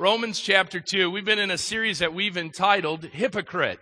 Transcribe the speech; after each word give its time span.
Romans 0.00 0.40
chapter 0.40 0.80
2. 0.80 1.10
We've 1.10 1.26
been 1.26 1.38
in 1.38 1.50
a 1.50 1.58
series 1.58 1.98
that 1.98 2.14
we've 2.14 2.38
entitled 2.38 3.04
Hypocrite, 3.04 3.80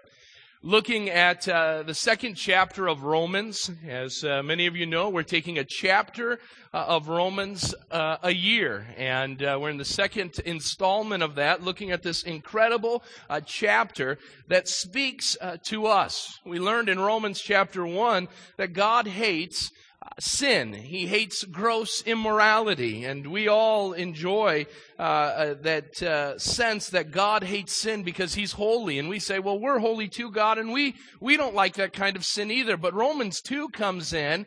looking 0.64 1.08
at 1.10 1.48
uh, 1.48 1.84
the 1.84 1.94
second 1.94 2.34
chapter 2.34 2.88
of 2.88 3.04
Romans. 3.04 3.71
As 3.87 4.25
uh, 4.25 4.42
many 4.42 4.67
of 4.67 4.75
you 4.75 4.84
know, 4.84 5.10
we're 5.10 5.23
taking 5.23 5.58
a 5.58 5.65
chapter 5.65 6.41
uh, 6.75 6.86
of 6.89 7.07
Romans 7.07 7.73
uh, 7.92 8.16
a 8.25 8.34
year, 8.34 8.84
and 8.96 9.41
uh, 9.45 9.59
we're 9.61 9.70
in 9.70 9.77
the 9.77 9.84
second 9.84 10.41
installment 10.45 11.23
of 11.23 11.36
that, 11.36 11.62
looking 11.62 11.93
at 11.93 12.02
this 12.02 12.25
incredible 12.25 13.05
uh, 13.30 13.41
chapter 13.41 14.19
that 14.48 14.66
speaks 14.66 15.37
to 15.66 15.87
us. 15.87 16.41
We 16.45 16.59
learned 16.59 16.89
in 16.89 16.98
Romans 16.98 17.41
chapter 17.41 17.87
1 17.87 18.27
that 18.57 18.73
God 18.73 19.07
hates 19.07 19.71
sin. 20.20 20.72
He 20.72 21.06
hates 21.06 21.44
gross 21.44 22.02
immorality. 22.02 23.04
And 23.04 23.26
we 23.26 23.48
all 23.48 23.92
enjoy 23.92 24.66
uh, 24.98 25.02
uh, 25.02 25.54
that 25.62 26.02
uh, 26.02 26.38
sense 26.38 26.90
that 26.90 27.10
God 27.10 27.42
hates 27.42 27.80
sin 27.80 28.02
because 28.02 28.34
he's 28.34 28.53
holy. 28.53 28.98
And 28.98 29.08
we 29.08 29.18
say, 29.18 29.39
well, 29.39 29.58
we're 29.58 29.79
holy 29.79 30.08
too, 30.08 30.30
God, 30.30 30.58
and 30.58 30.72
we, 30.72 30.94
we 31.20 31.36
don't 31.36 31.54
like 31.54 31.75
that 31.75 31.92
kind 31.92 32.16
of 32.16 32.25
sin 32.25 32.51
either. 32.51 32.77
But 32.77 32.95
Romans 32.95 33.41
2 33.41 33.69
comes 33.70 34.12
in 34.12 34.47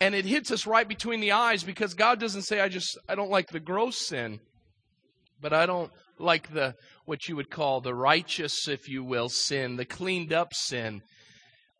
and 0.00 0.14
it 0.14 0.24
hits 0.24 0.50
us 0.50 0.66
right 0.66 0.88
between 0.88 1.20
the 1.20 1.32
eyes 1.32 1.64
because 1.64 1.94
God 1.94 2.20
doesn't 2.20 2.42
say, 2.42 2.60
I 2.60 2.68
just, 2.68 2.98
I 3.08 3.14
don't 3.14 3.30
like 3.30 3.48
the 3.48 3.60
gross 3.60 4.06
sin, 4.06 4.40
but 5.40 5.52
I 5.52 5.66
don't 5.66 5.90
like 6.18 6.52
the, 6.52 6.74
what 7.04 7.28
you 7.28 7.36
would 7.36 7.50
call 7.50 7.80
the 7.80 7.94
righteous, 7.94 8.68
if 8.68 8.88
you 8.88 9.02
will, 9.04 9.28
sin, 9.28 9.76
the 9.76 9.84
cleaned 9.84 10.32
up 10.32 10.54
sin. 10.54 11.02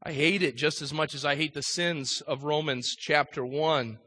I 0.03 0.13
hate 0.13 0.43
it 0.43 0.57
just 0.57 0.81
as 0.81 0.95
much 0.95 1.15
as 1.15 1.27
I 1.27 1.37
hate 1.37 1.53
the 1.53 1.63
sins 1.63 2.23
of 2.23 2.45
Romans 2.45 2.97
chapter 2.99 3.45
1. 3.45 3.99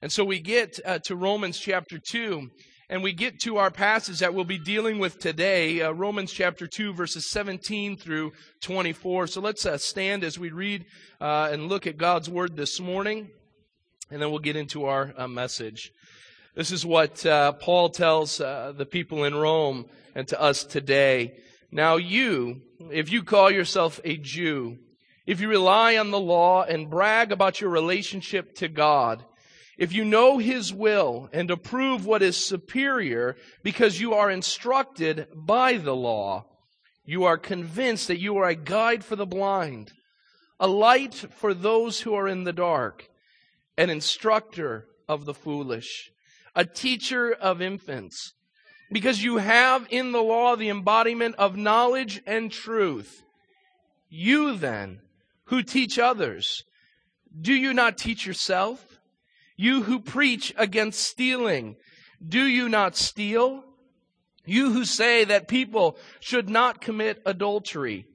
And 0.00 0.12
so 0.12 0.24
we 0.24 0.38
get 0.38 0.78
uh, 0.84 1.00
to 1.00 1.16
Romans 1.16 1.58
chapter 1.58 1.98
2, 1.98 2.48
and 2.88 3.02
we 3.02 3.12
get 3.12 3.40
to 3.40 3.56
our 3.56 3.72
passage 3.72 4.20
that 4.20 4.34
we'll 4.34 4.44
be 4.44 4.58
dealing 4.58 5.00
with 5.00 5.18
today, 5.18 5.82
uh, 5.82 5.90
Romans 5.90 6.32
chapter 6.32 6.68
2, 6.68 6.94
verses 6.94 7.28
17 7.28 7.96
through 7.96 8.30
24. 8.60 9.26
So 9.26 9.40
let's 9.40 9.66
uh, 9.66 9.78
stand 9.78 10.22
as 10.22 10.38
we 10.38 10.50
read 10.50 10.84
uh, 11.20 11.48
and 11.50 11.68
look 11.68 11.88
at 11.88 11.96
God's 11.96 12.30
word 12.30 12.54
this 12.54 12.78
morning, 12.78 13.28
and 14.12 14.22
then 14.22 14.30
we'll 14.30 14.38
get 14.38 14.54
into 14.54 14.84
our 14.84 15.12
uh, 15.16 15.26
message. 15.26 15.90
This 16.54 16.70
is 16.70 16.86
what 16.86 17.26
uh, 17.26 17.50
Paul 17.50 17.88
tells 17.88 18.36
the 18.36 18.86
people 18.88 19.24
in 19.24 19.34
Rome 19.34 19.86
and 20.14 20.28
to 20.28 20.40
us 20.40 20.62
today. 20.62 21.40
Now, 21.72 21.96
you, 21.96 22.62
if 22.92 23.10
you 23.10 23.24
call 23.24 23.50
yourself 23.50 23.98
a 24.04 24.16
Jew, 24.18 24.78
if 25.26 25.40
you 25.40 25.48
rely 25.48 25.96
on 25.96 26.10
the 26.10 26.20
law 26.20 26.64
and 26.64 26.90
brag 26.90 27.30
about 27.32 27.60
your 27.60 27.70
relationship 27.70 28.54
to 28.56 28.68
God, 28.68 29.24
if 29.78 29.92
you 29.92 30.04
know 30.04 30.38
His 30.38 30.72
will 30.72 31.28
and 31.32 31.50
approve 31.50 32.04
what 32.04 32.22
is 32.22 32.36
superior 32.36 33.36
because 33.62 34.00
you 34.00 34.14
are 34.14 34.30
instructed 34.30 35.28
by 35.34 35.78
the 35.78 35.94
law, 35.94 36.46
you 37.04 37.24
are 37.24 37.38
convinced 37.38 38.08
that 38.08 38.20
you 38.20 38.36
are 38.38 38.48
a 38.48 38.54
guide 38.54 39.04
for 39.04 39.16
the 39.16 39.26
blind, 39.26 39.92
a 40.60 40.66
light 40.68 41.14
for 41.14 41.54
those 41.54 42.00
who 42.00 42.14
are 42.14 42.28
in 42.28 42.44
the 42.44 42.52
dark, 42.52 43.08
an 43.76 43.90
instructor 43.90 44.86
of 45.08 45.24
the 45.24 45.34
foolish, 45.34 46.10
a 46.54 46.64
teacher 46.64 47.32
of 47.32 47.62
infants, 47.62 48.34
because 48.92 49.24
you 49.24 49.38
have 49.38 49.86
in 49.90 50.12
the 50.12 50.22
law 50.22 50.54
the 50.54 50.68
embodiment 50.68 51.34
of 51.36 51.56
knowledge 51.56 52.20
and 52.26 52.52
truth. 52.52 53.22
You 54.08 54.54
then, 54.56 55.00
who 55.52 55.62
teach 55.62 55.98
others. 55.98 56.64
Do 57.38 57.52
you 57.52 57.74
not 57.74 57.98
teach 57.98 58.26
yourself? 58.26 58.98
You 59.54 59.82
who 59.82 60.00
preach 60.00 60.54
against 60.56 61.06
stealing, 61.06 61.76
do 62.26 62.42
you 62.42 62.70
not 62.70 62.96
steal? 62.96 63.62
You 64.46 64.72
who 64.72 64.86
say 64.86 65.24
that 65.24 65.48
people 65.48 65.98
should 66.20 66.48
not 66.48 66.80
commit 66.80 67.20
adultery, 67.26 68.06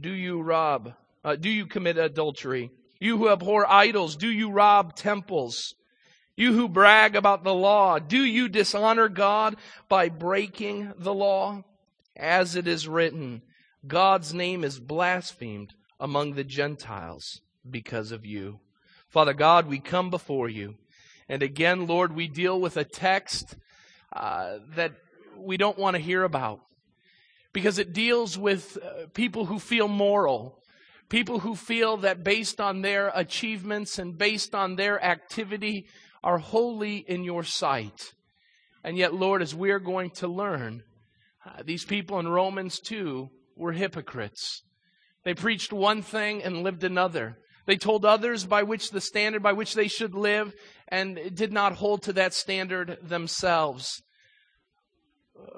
do 0.00 0.08
you 0.08 0.40
rob? 0.40 0.94
Uh, 1.22 1.36
do 1.36 1.50
you 1.50 1.66
commit 1.66 1.98
adultery? 1.98 2.70
You 2.98 3.18
who 3.18 3.28
abhor 3.28 3.70
idols, 3.70 4.16
do 4.16 4.28
you 4.28 4.50
rob 4.50 4.96
temples? 4.96 5.74
You 6.34 6.54
who 6.54 6.66
brag 6.66 7.14
about 7.14 7.44
the 7.44 7.52
law, 7.52 7.98
do 7.98 8.24
you 8.24 8.48
dishonor 8.48 9.10
God 9.10 9.56
by 9.90 10.08
breaking 10.08 10.94
the 10.96 11.12
law? 11.12 11.62
As 12.16 12.56
it 12.56 12.66
is 12.66 12.88
written, 12.88 13.42
God's 13.86 14.32
name 14.32 14.64
is 14.64 14.80
blasphemed 14.80 15.74
among 16.00 16.34
the 16.34 16.44
Gentiles 16.44 17.40
because 17.68 18.12
of 18.12 18.24
you. 18.24 18.60
Father 19.08 19.32
God, 19.32 19.68
we 19.68 19.78
come 19.78 20.10
before 20.10 20.48
you. 20.48 20.74
And 21.28 21.42
again, 21.42 21.86
Lord, 21.86 22.14
we 22.14 22.28
deal 22.28 22.60
with 22.60 22.76
a 22.76 22.84
text 22.84 23.56
uh, 24.14 24.58
that 24.76 24.92
we 25.36 25.56
don't 25.56 25.78
want 25.78 25.96
to 25.96 26.02
hear 26.02 26.24
about 26.24 26.60
because 27.52 27.78
it 27.78 27.92
deals 27.92 28.36
with 28.36 28.76
uh, 28.82 29.06
people 29.14 29.46
who 29.46 29.58
feel 29.58 29.88
moral, 29.88 30.62
people 31.08 31.40
who 31.40 31.54
feel 31.54 31.96
that 31.98 32.24
based 32.24 32.60
on 32.60 32.82
their 32.82 33.10
achievements 33.14 33.98
and 33.98 34.18
based 34.18 34.54
on 34.54 34.76
their 34.76 35.02
activity 35.02 35.86
are 36.22 36.38
holy 36.38 36.96
in 36.96 37.24
your 37.24 37.44
sight. 37.44 38.12
And 38.82 38.98
yet, 38.98 39.14
Lord, 39.14 39.40
as 39.40 39.54
we're 39.54 39.78
going 39.78 40.10
to 40.16 40.28
learn, 40.28 40.82
uh, 41.46 41.62
these 41.64 41.84
people 41.84 42.18
in 42.18 42.28
Romans 42.28 42.80
2 42.80 43.28
were 43.56 43.72
hypocrites. 43.72 44.62
They 45.24 45.34
preached 45.34 45.72
one 45.72 46.02
thing 46.02 46.42
and 46.42 46.62
lived 46.62 46.84
another. 46.84 47.38
They 47.66 47.76
told 47.76 48.04
others 48.04 48.44
by 48.44 48.62
which 48.62 48.90
the 48.90 49.00
standard 49.00 49.42
by 49.42 49.54
which 49.54 49.74
they 49.74 49.88
should 49.88 50.14
live 50.14 50.54
and 50.88 51.34
did 51.34 51.52
not 51.52 51.74
hold 51.74 52.02
to 52.02 52.12
that 52.12 52.34
standard 52.34 52.98
themselves. 53.02 54.02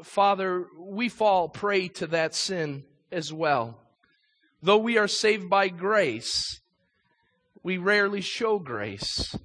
Father, 0.03 0.67
we 0.79 1.09
fall 1.09 1.49
prey 1.49 1.89
to 1.89 2.07
that 2.07 2.35
sin 2.35 2.85
as 3.11 3.33
well. 3.33 3.81
Though 4.63 4.79
we 4.79 4.99
are 4.99 5.09
saved 5.09 5.51
by 5.51 5.69
grace, 5.69 6.61
we 7.63 7.77
rarely 7.77 8.21
show 8.21 8.59
grace. 8.59 9.37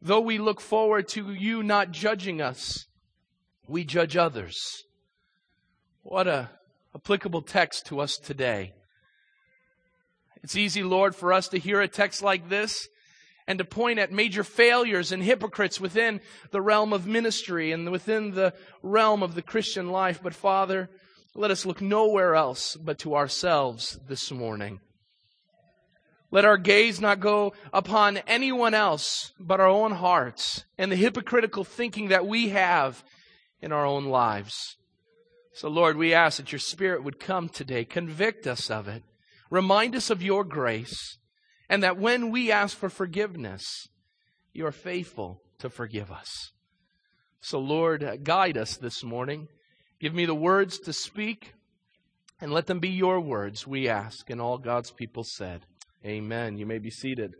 Though 0.00 0.20
we 0.20 0.38
look 0.38 0.60
forward 0.60 1.08
to 1.08 1.32
you 1.32 1.62
not 1.62 1.90
judging 1.90 2.40
us, 2.40 2.86
we 3.68 3.84
judge 3.84 4.16
others. 4.16 4.84
What 6.02 6.26
a 6.26 6.50
applicable 6.94 7.42
text 7.42 7.86
to 7.86 8.00
us 8.00 8.16
today. 8.16 8.72
It's 10.46 10.54
easy, 10.54 10.84
Lord, 10.84 11.16
for 11.16 11.32
us 11.32 11.48
to 11.48 11.58
hear 11.58 11.80
a 11.80 11.88
text 11.88 12.22
like 12.22 12.48
this 12.48 12.88
and 13.48 13.58
to 13.58 13.64
point 13.64 13.98
at 13.98 14.12
major 14.12 14.44
failures 14.44 15.10
and 15.10 15.20
hypocrites 15.20 15.80
within 15.80 16.20
the 16.52 16.62
realm 16.62 16.92
of 16.92 17.04
ministry 17.04 17.72
and 17.72 17.90
within 17.90 18.30
the 18.30 18.54
realm 18.80 19.24
of 19.24 19.34
the 19.34 19.42
Christian 19.42 19.90
life. 19.90 20.20
But 20.22 20.34
Father, 20.34 20.88
let 21.34 21.50
us 21.50 21.66
look 21.66 21.80
nowhere 21.80 22.36
else 22.36 22.76
but 22.76 23.00
to 23.00 23.16
ourselves 23.16 23.98
this 24.06 24.30
morning. 24.30 24.78
Let 26.30 26.44
our 26.44 26.58
gaze 26.58 27.00
not 27.00 27.18
go 27.18 27.52
upon 27.72 28.18
anyone 28.18 28.72
else 28.72 29.32
but 29.40 29.58
our 29.58 29.66
own 29.66 29.90
hearts 29.90 30.64
and 30.78 30.92
the 30.92 30.96
hypocritical 30.96 31.64
thinking 31.64 32.10
that 32.10 32.24
we 32.24 32.50
have 32.50 33.02
in 33.60 33.72
our 33.72 33.84
own 33.84 34.04
lives. 34.04 34.76
So, 35.54 35.68
Lord, 35.68 35.96
we 35.96 36.14
ask 36.14 36.36
that 36.36 36.52
your 36.52 36.60
Spirit 36.60 37.02
would 37.02 37.18
come 37.18 37.48
today, 37.48 37.84
convict 37.84 38.46
us 38.46 38.70
of 38.70 38.86
it, 38.86 39.02
Remind 39.50 39.94
us 39.94 40.10
of 40.10 40.22
your 40.22 40.44
grace, 40.44 41.18
and 41.68 41.82
that 41.82 41.98
when 41.98 42.30
we 42.30 42.50
ask 42.50 42.76
for 42.76 42.88
forgiveness, 42.88 43.88
you 44.52 44.66
are 44.66 44.72
faithful 44.72 45.42
to 45.58 45.70
forgive 45.70 46.10
us. 46.10 46.52
So, 47.40 47.58
Lord, 47.58 48.20
guide 48.24 48.56
us 48.56 48.76
this 48.76 49.04
morning. 49.04 49.48
Give 50.00 50.12
me 50.12 50.26
the 50.26 50.34
words 50.34 50.78
to 50.80 50.92
speak, 50.92 51.54
and 52.40 52.52
let 52.52 52.66
them 52.66 52.80
be 52.80 52.88
your 52.88 53.20
words, 53.20 53.66
we 53.66 53.88
ask. 53.88 54.28
And 54.30 54.40
all 54.40 54.58
God's 54.58 54.90
people 54.90 55.24
said, 55.24 55.62
Amen. 56.04 56.56
You 56.56 56.66
may 56.66 56.78
be 56.78 56.90
seated. 56.90 57.34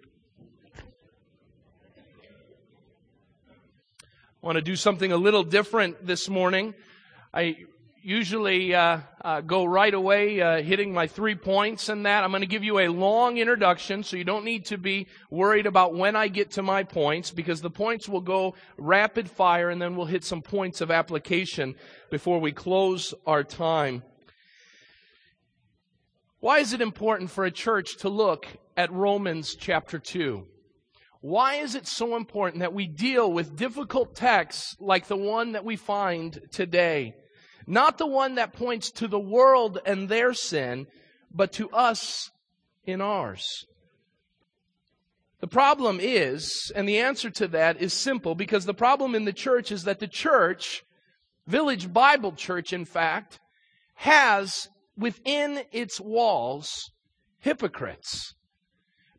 I 4.43 4.47
want 4.47 4.57
to 4.57 4.63
do 4.63 4.77
something 4.77 5.13
a 5.13 5.17
little 5.17 5.43
different 5.43 6.07
this 6.07 6.29
morning. 6.29 6.75
I 7.35 7.57
usually 8.07 8.73
uh, 8.73 9.01
uh, 9.25 9.41
go 9.41 9.65
right 9.65 9.93
away 9.93 10.41
uh, 10.41 10.63
hitting 10.63 10.95
my 10.95 11.09
three 11.09 11.35
points 11.35 11.89
and 11.89 12.07
that. 12.07 12.23
I'm 12.23 12.31
going 12.31 12.41
to 12.41 12.47
give 12.47 12.63
you 12.63 12.79
a 12.79 12.87
long 12.87 13.37
introduction, 13.39 14.05
so 14.05 14.17
you 14.17 14.23
don't 14.23 14.45
need 14.45 14.67
to 14.67 14.79
be 14.79 15.09
worried 15.29 15.67
about 15.67 15.93
when 15.93 16.15
I 16.15 16.29
get 16.29 16.53
to 16.53 16.63
my 16.63 16.85
points 16.85 17.33
because 17.33 17.61
the 17.61 17.71
points 17.71 18.09
will 18.09 18.21
go 18.21 18.55
rapid 18.79 19.29
fire 19.29 19.71
and 19.71 19.83
then 19.83 19.97
we'll 19.97 20.07
hit 20.07 20.23
some 20.23 20.41
points 20.41 20.81
of 20.81 20.93
application 20.93 21.75
before 22.09 22.39
we 22.39 22.53
close 22.53 23.13
our 23.27 23.43
time. 23.43 24.05
Why 26.39 26.61
is 26.61 26.73
it 26.73 26.81
important 26.81 27.33
for 27.33 27.45
a 27.45 27.51
church 27.51 27.97
to 27.99 28.09
look 28.09 28.47
at 28.77 28.93
Romans 28.93 29.57
chapter 29.57 29.99
2? 29.99 30.47
Why 31.23 31.57
is 31.57 31.75
it 31.75 31.89
so 31.89 32.15
important 32.15 32.61
that 32.61 32.73
we 32.73 32.87
deal 32.87 33.33
with 33.33 33.57
difficult 33.57 34.15
texts 34.15 34.77
like 34.79 35.09
the 35.09 35.17
one 35.17 35.53
that 35.53 35.65
we 35.65 35.75
find 35.75 36.39
today? 36.53 37.17
Not 37.67 37.99
the 37.99 38.07
one 38.07 38.37
that 38.37 38.53
points 38.53 38.91
to 38.93 39.09
the 39.09 39.19
world 39.19 39.79
and 39.85 40.09
their 40.09 40.35
sin, 40.35 40.87
but 41.33 41.53
to 41.55 41.69
us 41.71 42.31
in 42.85 43.01
ours. 43.01 43.67
The 45.41 45.49
problem 45.49 45.99
is, 46.01 46.73
and 46.75 46.89
the 46.89 46.99
answer 46.99 47.31
to 47.31 47.49
that 47.49 47.81
is 47.81 47.93
simple, 47.93 48.35
because 48.35 48.65
the 48.65 48.75
problem 48.75 49.15
in 49.15 49.25
the 49.25 49.33
church 49.33 49.71
is 49.71 49.85
that 49.85 49.99
the 49.99 50.09
church 50.09 50.85
Village 51.47 51.93
Bible 51.93 52.33
Church, 52.33 52.73
in 52.73 52.85
fact, 52.85 53.39
has 53.95 54.69
within 54.97 55.63
its 55.73 56.01
walls 56.01 56.91
hypocrites. 57.39 58.35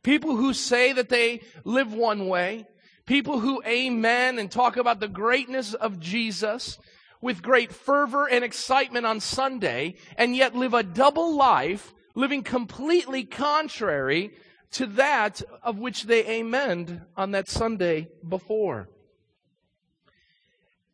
People 0.04 0.36
who 0.36 0.54
say 0.54 0.92
that 0.94 1.10
they 1.10 1.42
live 1.64 1.94
one 1.94 2.28
way, 2.28 2.68
people 3.06 3.40
who 3.40 3.62
amen 3.66 4.40
and 4.40 4.52
talk 4.52 4.76
about 4.78 5.00
the 5.00 5.08
greatness 5.08 5.74
of 5.74 6.00
Jesus 6.00 6.78
with 7.22 7.42
great 7.42 7.72
fervor 7.72 8.28
and 8.28 8.44
excitement 8.44 9.06
on 9.06 9.20
Sunday, 9.20 9.96
and 10.18 10.36
yet 10.36 10.56
live 10.56 10.74
a 10.74 10.84
double 10.84 11.36
life, 11.36 11.94
living 12.16 12.44
completely 12.44 13.24
contrary 13.24 14.32
to 14.72 14.86
that 14.86 15.42
of 15.64 15.80
which 15.80 16.04
they 16.04 16.24
amened 16.24 17.02
on 17.16 17.32
that 17.32 17.48
Sunday 17.48 18.10
before. 18.28 18.90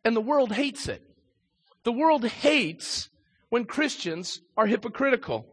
And 0.04 0.14
the 0.14 0.20
world 0.20 0.52
hates 0.52 0.88
it. 0.88 1.02
The 1.82 1.92
world 1.92 2.26
hates 2.26 3.08
when 3.48 3.64
Christians 3.64 4.40
are 4.56 4.66
hypocritical. 4.66 5.46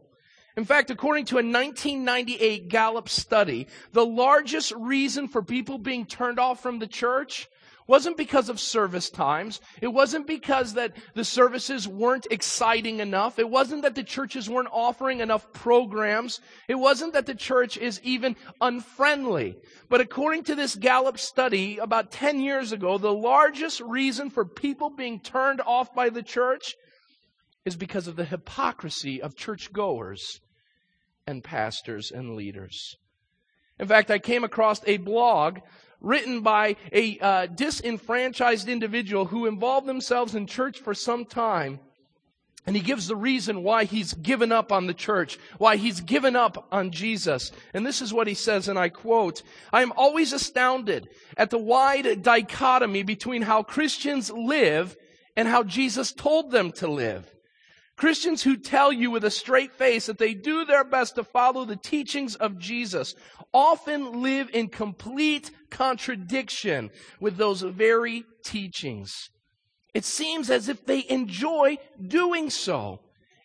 In 0.56 0.64
fact, 0.64 0.90
according 0.90 1.24
to 1.26 1.36
a 1.36 1.44
1998 1.44 2.68
Gallup 2.68 3.08
study, 3.08 3.68
the 3.92 4.04
largest 4.04 4.72
reason 4.72 5.28
for 5.28 5.42
people 5.42 5.78
being 5.78 6.04
turned 6.04 6.38
off 6.38 6.62
from 6.62 6.78
the 6.78 6.86
church 6.86 7.48
wasn't 7.86 8.16
because 8.16 8.48
of 8.48 8.60
service 8.60 9.10
times. 9.10 9.60
It 9.80 9.88
wasn't 9.88 10.26
because 10.26 10.74
that 10.74 10.96
the 11.14 11.24
services 11.24 11.88
weren't 11.88 12.26
exciting 12.30 13.00
enough. 13.00 13.38
It 13.38 13.48
wasn't 13.48 13.82
that 13.82 13.94
the 13.94 14.04
churches 14.04 14.48
weren't 14.48 14.68
offering 14.72 15.20
enough 15.20 15.52
programs. 15.52 16.40
It 16.68 16.76
wasn't 16.76 17.12
that 17.14 17.26
the 17.26 17.34
church 17.34 17.76
is 17.76 18.00
even 18.02 18.36
unfriendly. 18.60 19.56
But 19.88 20.00
according 20.00 20.44
to 20.44 20.54
this 20.54 20.74
Gallup 20.76 21.18
study 21.18 21.78
about 21.78 22.10
10 22.12 22.40
years 22.40 22.72
ago, 22.72 22.98
the 22.98 23.12
largest 23.12 23.80
reason 23.80 24.30
for 24.30 24.44
people 24.44 24.90
being 24.90 25.20
turned 25.20 25.60
off 25.60 25.94
by 25.94 26.08
the 26.08 26.22
church 26.22 26.74
is 27.64 27.76
because 27.76 28.06
of 28.08 28.16
the 28.16 28.24
hypocrisy 28.24 29.22
of 29.22 29.36
churchgoers 29.36 30.40
and 31.26 31.44
pastors 31.44 32.10
and 32.10 32.34
leaders. 32.34 32.96
In 33.78 33.88
fact, 33.88 34.10
I 34.10 34.18
came 34.18 34.44
across 34.44 34.80
a 34.86 34.98
blog 34.98 35.58
written 36.02 36.42
by 36.42 36.76
a 36.92 37.18
uh, 37.18 37.46
disenfranchised 37.46 38.68
individual 38.68 39.26
who 39.26 39.46
involved 39.46 39.86
themselves 39.86 40.34
in 40.34 40.46
church 40.46 40.78
for 40.78 40.92
some 40.92 41.24
time. 41.24 41.80
And 42.64 42.76
he 42.76 42.82
gives 42.82 43.08
the 43.08 43.16
reason 43.16 43.64
why 43.64 43.84
he's 43.84 44.14
given 44.14 44.52
up 44.52 44.70
on 44.70 44.86
the 44.86 44.94
church, 44.94 45.38
why 45.58 45.76
he's 45.76 46.00
given 46.00 46.36
up 46.36 46.68
on 46.70 46.92
Jesus. 46.92 47.50
And 47.74 47.84
this 47.84 48.00
is 48.00 48.12
what 48.12 48.28
he 48.28 48.34
says, 48.34 48.68
and 48.68 48.78
I 48.78 48.88
quote, 48.88 49.42
I 49.72 49.82
am 49.82 49.92
always 49.96 50.32
astounded 50.32 51.08
at 51.36 51.50
the 51.50 51.58
wide 51.58 52.22
dichotomy 52.22 53.02
between 53.02 53.42
how 53.42 53.64
Christians 53.64 54.30
live 54.30 54.96
and 55.36 55.48
how 55.48 55.64
Jesus 55.64 56.12
told 56.12 56.52
them 56.52 56.70
to 56.72 56.86
live. 56.86 57.31
Christians 58.02 58.42
who 58.42 58.56
tell 58.56 58.92
you 58.92 59.12
with 59.12 59.22
a 59.22 59.30
straight 59.30 59.70
face 59.70 60.06
that 60.06 60.18
they 60.18 60.34
do 60.34 60.64
their 60.64 60.82
best 60.82 61.14
to 61.14 61.22
follow 61.22 61.64
the 61.64 61.76
teachings 61.76 62.34
of 62.34 62.58
Jesus 62.58 63.14
often 63.54 64.22
live 64.22 64.50
in 64.52 64.70
complete 64.70 65.52
contradiction 65.70 66.90
with 67.20 67.36
those 67.36 67.62
very 67.62 68.24
teachings. 68.44 69.30
It 69.94 70.04
seems 70.04 70.50
as 70.50 70.68
if 70.68 70.84
they 70.84 71.04
enjoy 71.08 71.78
doing 72.04 72.50
so. 72.50 73.02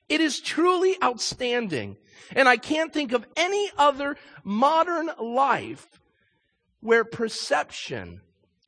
It 0.09 0.21
is 0.21 0.39
truly 0.39 0.95
outstanding. 1.03 1.97
And 2.35 2.49
I 2.49 2.57
can't 2.57 2.91
think 2.91 3.11
of 3.11 3.27
any 3.35 3.69
other 3.77 4.17
modern 4.43 5.11
life 5.21 5.85
where 6.79 7.05
perception 7.05 8.21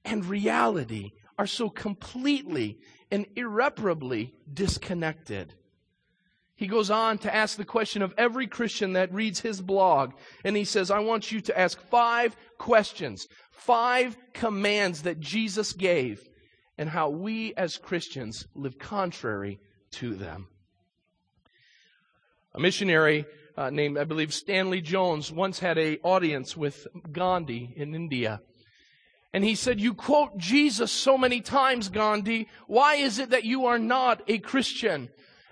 and 0.06 0.24
reality 0.24 1.14
are 1.40 1.48
so 1.48 1.68
completely 1.68 2.78
and 3.10 3.26
irreparably 3.36 4.36
disconnected. 4.54 5.56
He 6.60 6.68
goes 6.68 6.92
on 6.92 7.20
to 7.20 7.34
ask 7.34 7.56
the 7.56 7.64
question 7.64 8.02
of 8.02 8.14
every 8.18 8.46
Christian 8.46 8.92
that 8.92 9.14
reads 9.14 9.40
his 9.40 9.62
blog. 9.62 10.12
And 10.44 10.58
he 10.58 10.66
says, 10.66 10.92
I 10.92 11.00
want 11.00 11.32
you 11.32 11.40
to 11.40 11.58
ask 11.58 11.80
five 11.80 12.36
questions, 12.58 13.30
five 13.50 14.18
commands 14.34 15.04
that 15.04 15.22
Jesus 15.22 15.72
gave, 15.72 16.28
and 16.78 16.90
how 16.90 17.12
we 17.12 17.54
as 17.56 17.78
Christians 17.78 18.46
live 18.56 18.78
contrary 18.78 19.62
to 19.92 20.16
them. 20.16 20.48
A 22.54 22.60
missionary 22.60 23.26
uh, 23.56 23.70
named, 23.70 23.98
I 23.98 24.04
believe, 24.04 24.34
Stanley 24.34 24.82
Jones 24.82 25.32
once 25.32 25.60
had 25.60 25.78
a 25.78 25.98
audience 26.00 26.58
with 26.58 26.88
Gandhi 27.10 27.72
in 27.78 27.96
India. 27.96 28.42
And 29.34 29.46
he 29.46 29.56
said, 29.56 29.80
You 29.80 29.94
quote 29.94 30.38
Jesus 30.38 30.92
so 30.92 31.18
many 31.18 31.40
times, 31.40 31.88
Gandhi. 31.88 32.50
Why 32.68 32.96
is 32.96 33.18
it 33.18 33.30
that 33.30 33.46
you 33.46 33.66
are 33.68 33.80
not 33.80 34.24
a 34.28 34.40
Christian? 34.40 35.08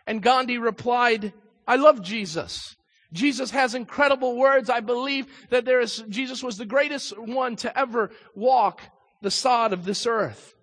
And 0.07 0.23
Gandhi 0.23 0.57
replied, 0.57 1.33
I 1.67 1.75
love 1.75 2.01
Jesus. 2.01 2.75
Jesus 3.13 3.51
has 3.51 3.75
incredible 3.75 4.35
words. 4.35 4.69
I 4.69 4.79
believe 4.79 5.27
that 5.49 5.65
there 5.65 5.79
is, 5.79 6.03
Jesus 6.09 6.41
was 6.41 6.57
the 6.57 6.65
greatest 6.65 7.17
one 7.17 7.55
to 7.57 7.77
ever 7.77 8.11
walk 8.33 8.81
the 9.21 9.31
sod 9.31 9.73
of 9.73 9.85
this 9.85 10.07
earth. 10.07 10.55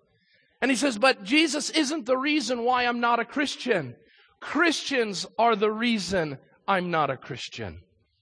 And 0.61 0.71
he 0.71 0.77
says, 0.77 0.97
but 0.97 1.23
Jesus 1.23 1.69
isn't 1.69 2.05
the 2.05 2.17
reason 2.17 2.63
why 2.63 2.85
I'm 2.85 2.99
not 2.99 3.19
a 3.19 3.25
Christian. 3.25 3.95
Christians 4.39 5.25
are 5.37 5.55
the 5.55 5.71
reason 5.71 6.37
I'm 6.67 6.89
not 6.91 7.09
a 7.09 7.17
Christian. 7.17 7.81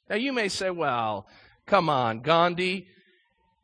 Now 0.09 0.17
you 0.17 0.33
may 0.33 0.49
say, 0.49 0.69
well, 0.69 1.27
come 1.65 1.89
on, 1.89 2.21
Gandhi. 2.21 2.87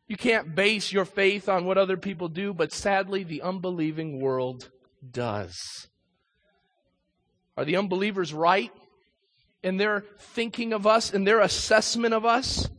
You 0.07 0.17
can't 0.17 0.55
base 0.55 0.91
your 0.91 1.05
faith 1.05 1.47
on 1.47 1.65
what 1.65 1.77
other 1.77 1.97
people 1.97 2.29
do, 2.29 2.53
but 2.53 2.71
sadly, 2.71 3.23
the 3.23 3.41
unbelieving 3.41 4.19
world 4.19 4.69
does. 5.11 5.87
Are 7.59 7.65
the 7.65 7.75
unbelievers 7.75 8.33
right 8.33 8.71
in 9.63 9.75
their 9.75 10.05
thinking 10.17 10.71
of 10.71 10.87
us, 10.87 11.13
in 11.13 11.25
their 11.25 11.41
assessment 11.41 12.13
of 12.13 12.23
us? 12.23 12.69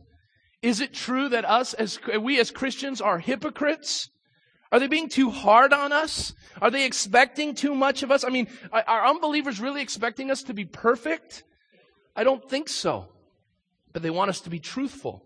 Is 0.63 0.81
it 0.81 0.91
true 0.91 1.29
that 1.29 1.45
us 1.45 1.75
as 1.75 1.99
we 2.19 2.39
as 2.39 2.49
Christians 2.49 2.99
are 2.99 3.19
hypocrites? 3.19 4.09
Are 4.71 4.79
they 4.79 4.87
being 4.87 5.07
too 5.07 5.29
hard 5.29 5.71
on 5.71 5.91
us? 5.91 6.33
Are 6.59 6.71
they 6.71 6.83
expecting 6.83 7.53
too 7.53 7.75
much 7.75 8.01
of 8.01 8.09
us? 8.09 8.23
I 8.23 8.29
mean, 8.29 8.47
are 8.73 9.05
unbelievers 9.05 9.59
really 9.59 9.83
expecting 9.83 10.31
us 10.31 10.41
to 10.43 10.53
be 10.55 10.65
perfect? 10.65 11.43
I 12.15 12.23
don't 12.23 12.49
think 12.49 12.67
so. 12.67 13.07
But 13.93 14.01
they 14.01 14.09
want 14.09 14.31
us 14.31 14.41
to 14.41 14.49
be 14.49 14.57
truthful. 14.57 15.23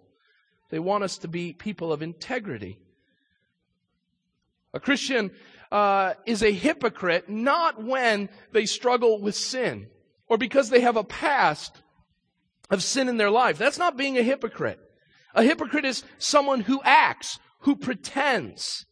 They 0.70 0.80
want 0.80 1.06
us 1.06 1.18
to 1.20 1.30
be 1.30 1.54
people 1.54 1.94
of 1.94 2.02
integrity. 2.02 2.78
A 4.74 4.82
Christian 4.82 5.32
uh, 5.76 6.14
is 6.26 6.42
a 6.42 6.54
hypocrite 6.54 7.28
not 7.28 7.84
when 7.84 8.30
they 8.54 8.66
struggle 8.66 9.20
with 9.20 9.36
sin 9.36 9.88
or 10.30 10.38
because 10.38 10.70
they 10.70 10.80
have 10.80 10.96
a 10.96 11.04
past 11.04 11.82
of 12.70 12.82
sin 12.82 13.10
in 13.10 13.18
their 13.18 13.30
life. 13.30 13.58
That's 13.58 13.78
not 13.78 13.98
being 13.98 14.18
a 14.18 14.24
hypocrite. 14.24 14.80
A 15.34 15.44
hypocrite 15.44 15.84
is 15.84 16.06
someone 16.18 16.62
who 16.62 16.80
acts, 16.86 17.40
who 17.60 17.76
pretends. 17.76 18.86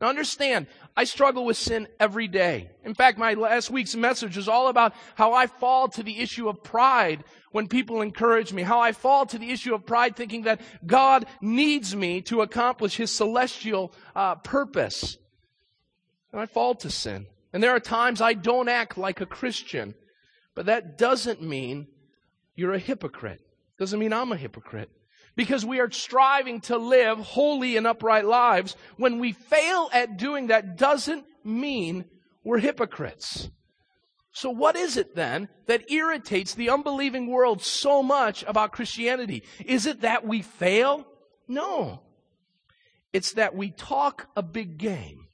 Now 0.00 0.08
understand, 0.08 0.66
I 0.96 1.04
struggle 1.04 1.44
with 1.44 1.56
sin 1.56 1.86
every 2.00 2.26
day. 2.26 2.70
In 2.82 2.94
fact, 2.94 3.16
my 3.16 3.34
last 3.34 3.70
week's 3.70 3.94
message 3.94 4.36
was 4.36 4.48
all 4.48 4.66
about 4.66 4.94
how 5.14 5.34
I 5.34 5.46
fall 5.46 5.86
to 5.86 6.02
the 6.02 6.18
issue 6.18 6.48
of 6.48 6.64
pride 6.64 7.22
when 7.52 7.68
people 7.68 8.00
encourage 8.00 8.52
me, 8.52 8.62
how 8.62 8.80
I 8.80 8.90
fall 8.90 9.24
to 9.26 9.38
the 9.38 9.52
issue 9.52 9.72
of 9.72 9.86
pride 9.86 10.16
thinking 10.16 10.42
that 10.42 10.62
God 10.84 11.26
needs 11.40 11.94
me 11.94 12.22
to 12.22 12.42
accomplish 12.42 12.96
his 12.96 13.12
celestial 13.12 13.92
uh, 14.16 14.34
purpose. 14.34 15.16
And 16.32 16.40
I 16.40 16.46
fall 16.46 16.74
to 16.76 16.90
sin. 16.90 17.26
And 17.52 17.62
there 17.62 17.74
are 17.74 17.80
times 17.80 18.20
I 18.20 18.34
don't 18.34 18.68
act 18.68 18.98
like 18.98 19.20
a 19.20 19.26
Christian. 19.26 19.94
But 20.54 20.66
that 20.66 20.98
doesn't 20.98 21.42
mean 21.42 21.86
you're 22.54 22.74
a 22.74 22.78
hypocrite. 22.78 23.40
Doesn't 23.78 24.00
mean 24.00 24.12
I'm 24.12 24.32
a 24.32 24.36
hypocrite. 24.36 24.90
Because 25.36 25.64
we 25.64 25.78
are 25.78 25.90
striving 25.90 26.60
to 26.62 26.76
live 26.76 27.18
holy 27.18 27.76
and 27.76 27.86
upright 27.86 28.24
lives. 28.24 28.76
When 28.96 29.20
we 29.20 29.32
fail 29.32 29.88
at 29.92 30.16
doing 30.16 30.48
that 30.48 30.76
doesn't 30.76 31.24
mean 31.44 32.06
we're 32.42 32.58
hypocrites. 32.58 33.48
So 34.32 34.50
what 34.50 34.76
is 34.76 34.96
it 34.96 35.14
then 35.14 35.48
that 35.66 35.90
irritates 35.90 36.54
the 36.54 36.70
unbelieving 36.70 37.28
world 37.28 37.62
so 37.62 38.02
much 38.02 38.44
about 38.46 38.72
Christianity? 38.72 39.44
Is 39.64 39.86
it 39.86 40.00
that 40.02 40.26
we 40.26 40.42
fail? 40.42 41.06
No. 41.46 42.02
It's 43.12 43.32
that 43.34 43.54
we 43.54 43.70
talk 43.70 44.26
a 44.36 44.42
big 44.42 44.76
game 44.76 45.27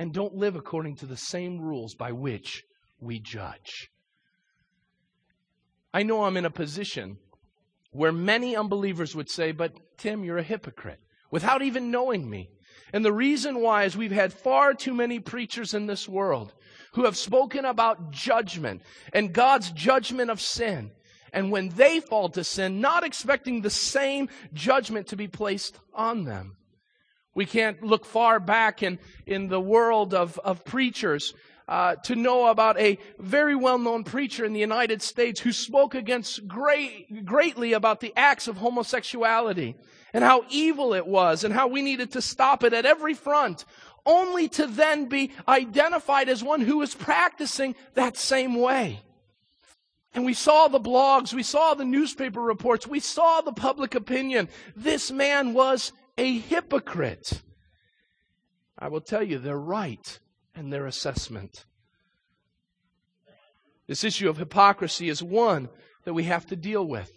and 0.00 0.14
don't 0.14 0.34
live 0.34 0.56
according 0.56 0.96
to 0.96 1.04
the 1.04 1.14
same 1.14 1.60
rules 1.60 1.94
by 1.94 2.10
which 2.10 2.64
we 3.00 3.20
judge. 3.20 3.90
I 5.92 6.04
know 6.04 6.24
I'm 6.24 6.38
in 6.38 6.46
a 6.46 6.50
position 6.50 7.18
where 7.92 8.10
many 8.10 8.56
unbelievers 8.56 9.14
would 9.14 9.28
say, 9.28 9.52
but 9.52 9.74
Tim, 9.98 10.24
you're 10.24 10.38
a 10.38 10.42
hypocrite, 10.42 11.00
without 11.30 11.60
even 11.60 11.90
knowing 11.90 12.30
me. 12.30 12.48
And 12.94 13.04
the 13.04 13.12
reason 13.12 13.60
why 13.60 13.84
is 13.84 13.94
we've 13.94 14.10
had 14.10 14.32
far 14.32 14.72
too 14.72 14.94
many 14.94 15.20
preachers 15.20 15.74
in 15.74 15.84
this 15.84 16.08
world 16.08 16.54
who 16.94 17.04
have 17.04 17.18
spoken 17.18 17.66
about 17.66 18.10
judgment 18.10 18.80
and 19.12 19.34
God's 19.34 19.70
judgment 19.70 20.30
of 20.30 20.40
sin. 20.40 20.92
And 21.30 21.50
when 21.50 21.68
they 21.68 22.00
fall 22.00 22.30
to 22.30 22.42
sin, 22.42 22.80
not 22.80 23.04
expecting 23.04 23.60
the 23.60 23.68
same 23.68 24.30
judgment 24.54 25.08
to 25.08 25.16
be 25.16 25.28
placed 25.28 25.78
on 25.92 26.24
them. 26.24 26.56
We 27.34 27.46
can't 27.46 27.82
look 27.82 28.04
far 28.04 28.40
back 28.40 28.82
in, 28.82 28.98
in 29.26 29.48
the 29.48 29.60
world 29.60 30.14
of, 30.14 30.38
of 30.40 30.64
preachers 30.64 31.32
uh, 31.68 31.94
to 31.94 32.16
know 32.16 32.48
about 32.48 32.78
a 32.80 32.98
very 33.20 33.54
well-known 33.54 34.02
preacher 34.02 34.44
in 34.44 34.52
the 34.52 34.60
United 34.60 35.00
States 35.00 35.40
who 35.40 35.52
spoke 35.52 35.94
against 35.94 36.48
great, 36.48 37.24
greatly 37.24 37.72
about 37.72 38.00
the 38.00 38.12
acts 38.16 38.48
of 38.48 38.56
homosexuality 38.56 39.76
and 40.12 40.24
how 40.24 40.44
evil 40.50 40.92
it 40.92 41.06
was 41.06 41.44
and 41.44 41.54
how 41.54 41.68
we 41.68 41.80
needed 41.80 42.10
to 42.10 42.20
stop 42.20 42.64
it 42.64 42.72
at 42.72 42.84
every 42.84 43.14
front, 43.14 43.64
only 44.04 44.48
to 44.48 44.66
then 44.66 45.06
be 45.06 45.30
identified 45.46 46.28
as 46.28 46.42
one 46.42 46.60
who 46.60 46.78
was 46.78 46.96
practicing 46.96 47.76
that 47.94 48.16
same 48.16 48.56
way. 48.56 49.00
And 50.12 50.24
we 50.24 50.34
saw 50.34 50.66
the 50.66 50.80
blogs, 50.80 51.32
we 51.32 51.44
saw 51.44 51.74
the 51.74 51.84
newspaper 51.84 52.40
reports, 52.40 52.84
we 52.84 52.98
saw 52.98 53.42
the 53.42 53.52
public 53.52 53.94
opinion. 53.94 54.48
This 54.74 55.12
man 55.12 55.54
was 55.54 55.92
a 56.20 56.38
hypocrite. 56.38 57.40
I 58.78 58.88
will 58.88 59.00
tell 59.00 59.22
you, 59.22 59.38
they're 59.38 59.56
right 59.56 60.18
in 60.54 60.68
their 60.68 60.86
assessment. 60.86 61.64
This 63.88 64.04
issue 64.04 64.28
of 64.28 64.36
hypocrisy 64.36 65.08
is 65.08 65.22
one 65.22 65.70
that 66.04 66.12
we 66.12 66.24
have 66.24 66.44
to 66.46 66.56
deal 66.56 66.86
with. 66.86 67.10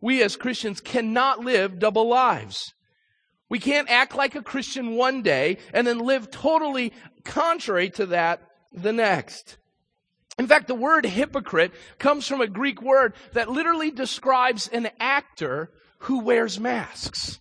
We 0.00 0.22
as 0.22 0.36
Christians 0.36 0.80
cannot 0.80 1.40
live 1.40 1.80
double 1.80 2.08
lives. 2.08 2.74
We 3.48 3.58
can't 3.58 3.90
act 3.90 4.14
like 4.14 4.36
a 4.36 4.42
Christian 4.42 4.94
one 4.94 5.22
day 5.22 5.58
and 5.72 5.84
then 5.84 5.98
live 5.98 6.30
totally 6.30 6.92
contrary 7.24 7.90
to 7.90 8.06
that 8.06 8.40
the 8.72 8.92
next. 8.92 9.56
In 10.38 10.46
fact, 10.46 10.68
the 10.68 10.76
word 10.76 11.06
hypocrite 11.06 11.72
comes 11.98 12.28
from 12.28 12.40
a 12.40 12.46
Greek 12.46 12.80
word 12.80 13.14
that 13.32 13.50
literally 13.50 13.90
describes 13.90 14.68
an 14.68 14.90
actor 15.00 15.72
who 15.98 16.20
wears 16.20 16.60
masks. 16.60 17.40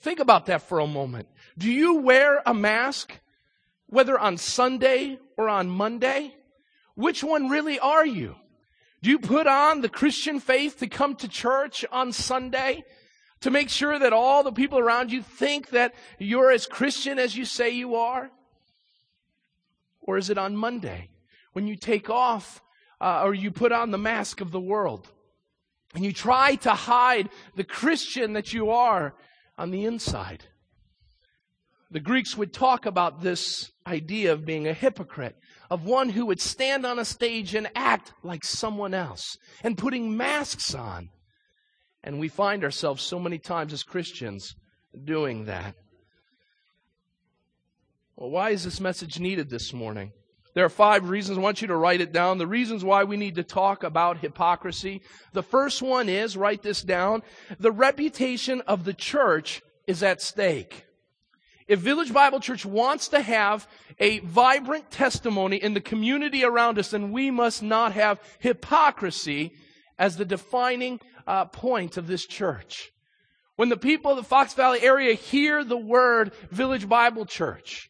Think 0.00 0.18
about 0.18 0.46
that 0.46 0.62
for 0.62 0.80
a 0.80 0.86
moment. 0.86 1.28
Do 1.58 1.70
you 1.70 1.96
wear 1.96 2.42
a 2.46 2.54
mask, 2.54 3.12
whether 3.86 4.18
on 4.18 4.38
Sunday 4.38 5.18
or 5.36 5.48
on 5.48 5.68
Monday? 5.68 6.34
Which 6.94 7.22
one 7.22 7.48
really 7.48 7.78
are 7.78 8.06
you? 8.06 8.36
Do 9.02 9.10
you 9.10 9.18
put 9.18 9.46
on 9.46 9.80
the 9.80 9.88
Christian 9.88 10.40
faith 10.40 10.78
to 10.78 10.86
come 10.86 11.16
to 11.16 11.28
church 11.28 11.84
on 11.92 12.12
Sunday? 12.12 12.84
To 13.40 13.50
make 13.50 13.70
sure 13.70 13.98
that 13.98 14.12
all 14.12 14.42
the 14.42 14.52
people 14.52 14.78
around 14.78 15.12
you 15.12 15.22
think 15.22 15.70
that 15.70 15.94
you're 16.18 16.50
as 16.50 16.66
Christian 16.66 17.18
as 17.18 17.36
you 17.36 17.44
say 17.44 17.70
you 17.70 17.94
are? 17.94 18.30
Or 20.00 20.18
is 20.18 20.28
it 20.28 20.38
on 20.38 20.56
Monday 20.56 21.08
when 21.52 21.66
you 21.66 21.76
take 21.76 22.10
off 22.10 22.62
uh, 23.00 23.22
or 23.22 23.34
you 23.34 23.50
put 23.50 23.72
on 23.72 23.90
the 23.90 23.98
mask 23.98 24.40
of 24.40 24.50
the 24.50 24.60
world 24.60 25.08
and 25.94 26.04
you 26.04 26.12
try 26.12 26.54
to 26.56 26.72
hide 26.72 27.30
the 27.56 27.64
Christian 27.64 28.34
that 28.34 28.52
you 28.52 28.70
are 28.70 29.14
on 29.60 29.70
the 29.70 29.84
inside? 29.84 30.44
The 31.90 32.00
Greeks 32.00 32.34
would 32.36 32.52
talk 32.52 32.86
about 32.86 33.20
this 33.20 33.70
idea 33.86 34.32
of 34.32 34.46
being 34.46 34.66
a 34.66 34.72
hypocrite, 34.72 35.36
of 35.70 35.84
one 35.84 36.08
who 36.08 36.26
would 36.26 36.40
stand 36.40 36.86
on 36.86 36.98
a 36.98 37.04
stage 37.04 37.54
and 37.54 37.68
act 37.74 38.14
like 38.22 38.42
someone 38.42 38.94
else, 38.94 39.36
and 39.62 39.76
putting 39.76 40.16
masks 40.16 40.74
on. 40.74 41.10
And 42.02 42.18
we 42.18 42.28
find 42.28 42.64
ourselves 42.64 43.02
so 43.02 43.18
many 43.18 43.38
times 43.38 43.74
as 43.74 43.82
Christians 43.82 44.54
doing 45.04 45.44
that. 45.44 45.74
Well, 48.16 48.30
why 48.30 48.50
is 48.50 48.64
this 48.64 48.80
message 48.80 49.20
needed 49.20 49.50
this 49.50 49.74
morning? 49.74 50.12
There 50.54 50.64
are 50.64 50.70
five 50.70 51.08
reasons. 51.08 51.38
I 51.38 51.40
want 51.40 51.62
you 51.62 51.68
to 51.68 51.76
write 51.76 52.00
it 52.00 52.12
down. 52.12 52.38
The 52.38 52.46
reasons 52.46 52.84
why 52.84 53.04
we 53.04 53.16
need 53.16 53.36
to 53.36 53.44
talk 53.44 53.84
about 53.84 54.18
hypocrisy. 54.18 55.02
The 55.32 55.42
first 55.42 55.80
one 55.80 56.08
is, 56.08 56.36
write 56.36 56.62
this 56.62 56.82
down, 56.82 57.22
the 57.58 57.70
reputation 57.70 58.60
of 58.62 58.84
the 58.84 58.94
church 58.94 59.62
is 59.86 60.02
at 60.02 60.20
stake. 60.20 60.86
If 61.68 61.78
Village 61.78 62.12
Bible 62.12 62.40
Church 62.40 62.66
wants 62.66 63.08
to 63.08 63.20
have 63.20 63.68
a 64.00 64.18
vibrant 64.20 64.90
testimony 64.90 65.56
in 65.56 65.74
the 65.74 65.80
community 65.80 66.44
around 66.44 66.80
us, 66.80 66.90
then 66.90 67.12
we 67.12 67.30
must 67.30 67.62
not 67.62 67.92
have 67.92 68.20
hypocrisy 68.40 69.52
as 69.96 70.16
the 70.16 70.24
defining 70.24 70.98
uh, 71.28 71.44
point 71.44 71.96
of 71.96 72.08
this 72.08 72.26
church. 72.26 72.90
When 73.54 73.68
the 73.68 73.76
people 73.76 74.10
of 74.12 74.16
the 74.16 74.24
Fox 74.24 74.54
Valley 74.54 74.80
area 74.80 75.14
hear 75.14 75.62
the 75.62 75.76
word 75.76 76.32
Village 76.50 76.88
Bible 76.88 77.26
Church, 77.26 77.89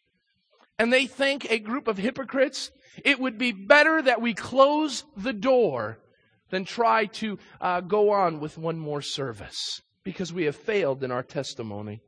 and 0.81 0.91
they 0.91 1.05
think 1.05 1.45
a 1.51 1.59
group 1.59 1.87
of 1.87 1.99
hypocrites, 1.99 2.71
it 3.05 3.19
would 3.19 3.37
be 3.37 3.51
better 3.51 4.01
that 4.01 4.19
we 4.19 4.33
close 4.33 5.05
the 5.15 5.31
door 5.31 5.99
than 6.49 6.65
try 6.65 7.05
to 7.05 7.37
uh, 7.61 7.81
go 7.81 8.09
on 8.09 8.39
with 8.39 8.57
one 8.57 8.79
more 8.79 9.03
service 9.03 9.83
because 10.03 10.33
we 10.33 10.45
have 10.45 10.55
failed 10.55 11.03
in 11.03 11.11
our 11.11 11.21
testimony. 11.21 12.01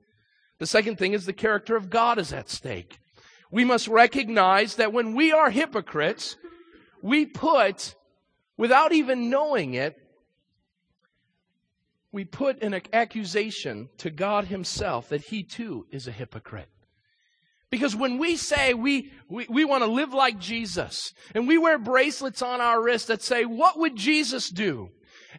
The 0.58 0.66
second 0.66 0.98
thing 0.98 1.14
is 1.14 1.28
the 1.28 1.34
character 1.34 1.76
of 1.76 1.92
God 1.92 2.18
is 2.18 2.34
at 2.34 2.50
stake. 2.50 2.98
We 3.52 3.64
must 3.64 3.88
recognize 3.88 4.78
that 4.78 4.92
when 4.92 5.14
we 5.14 5.32
are 5.32 5.52
hypocrites, 5.52 6.36
we 7.04 7.28
put, 7.28 7.94
without 8.58 8.92
even 8.92 9.30
knowing 9.30 9.76
it, 9.76 9.98
we 12.12 12.26
put 12.26 12.64
an 12.64 12.82
accusation 12.92 13.90
to 14.00 14.10
God 14.10 14.46
Himself 14.46 15.10
that 15.10 15.26
He 15.26 15.44
too 15.44 15.86
is 15.92 16.08
a 16.08 16.12
hypocrite. 16.12 16.73
Because 17.74 17.96
when 17.96 18.20
we 18.20 18.36
say 18.36 18.76
we, 18.76 19.12
we, 19.28 19.48
we 19.50 19.66
want 19.66 19.84
to 19.84 19.90
live 19.90 20.14
like 20.14 20.38
Jesus, 20.38 21.12
and 21.34 21.48
we 21.48 21.58
wear 21.58 21.80
bracelets 21.80 22.44
on 22.44 22.62
our 22.62 22.80
wrists 22.80 23.08
that 23.08 23.24
say, 23.24 23.46
What 23.46 23.80
would 23.80 23.96
Jesus 23.96 24.52
do? 24.52 24.90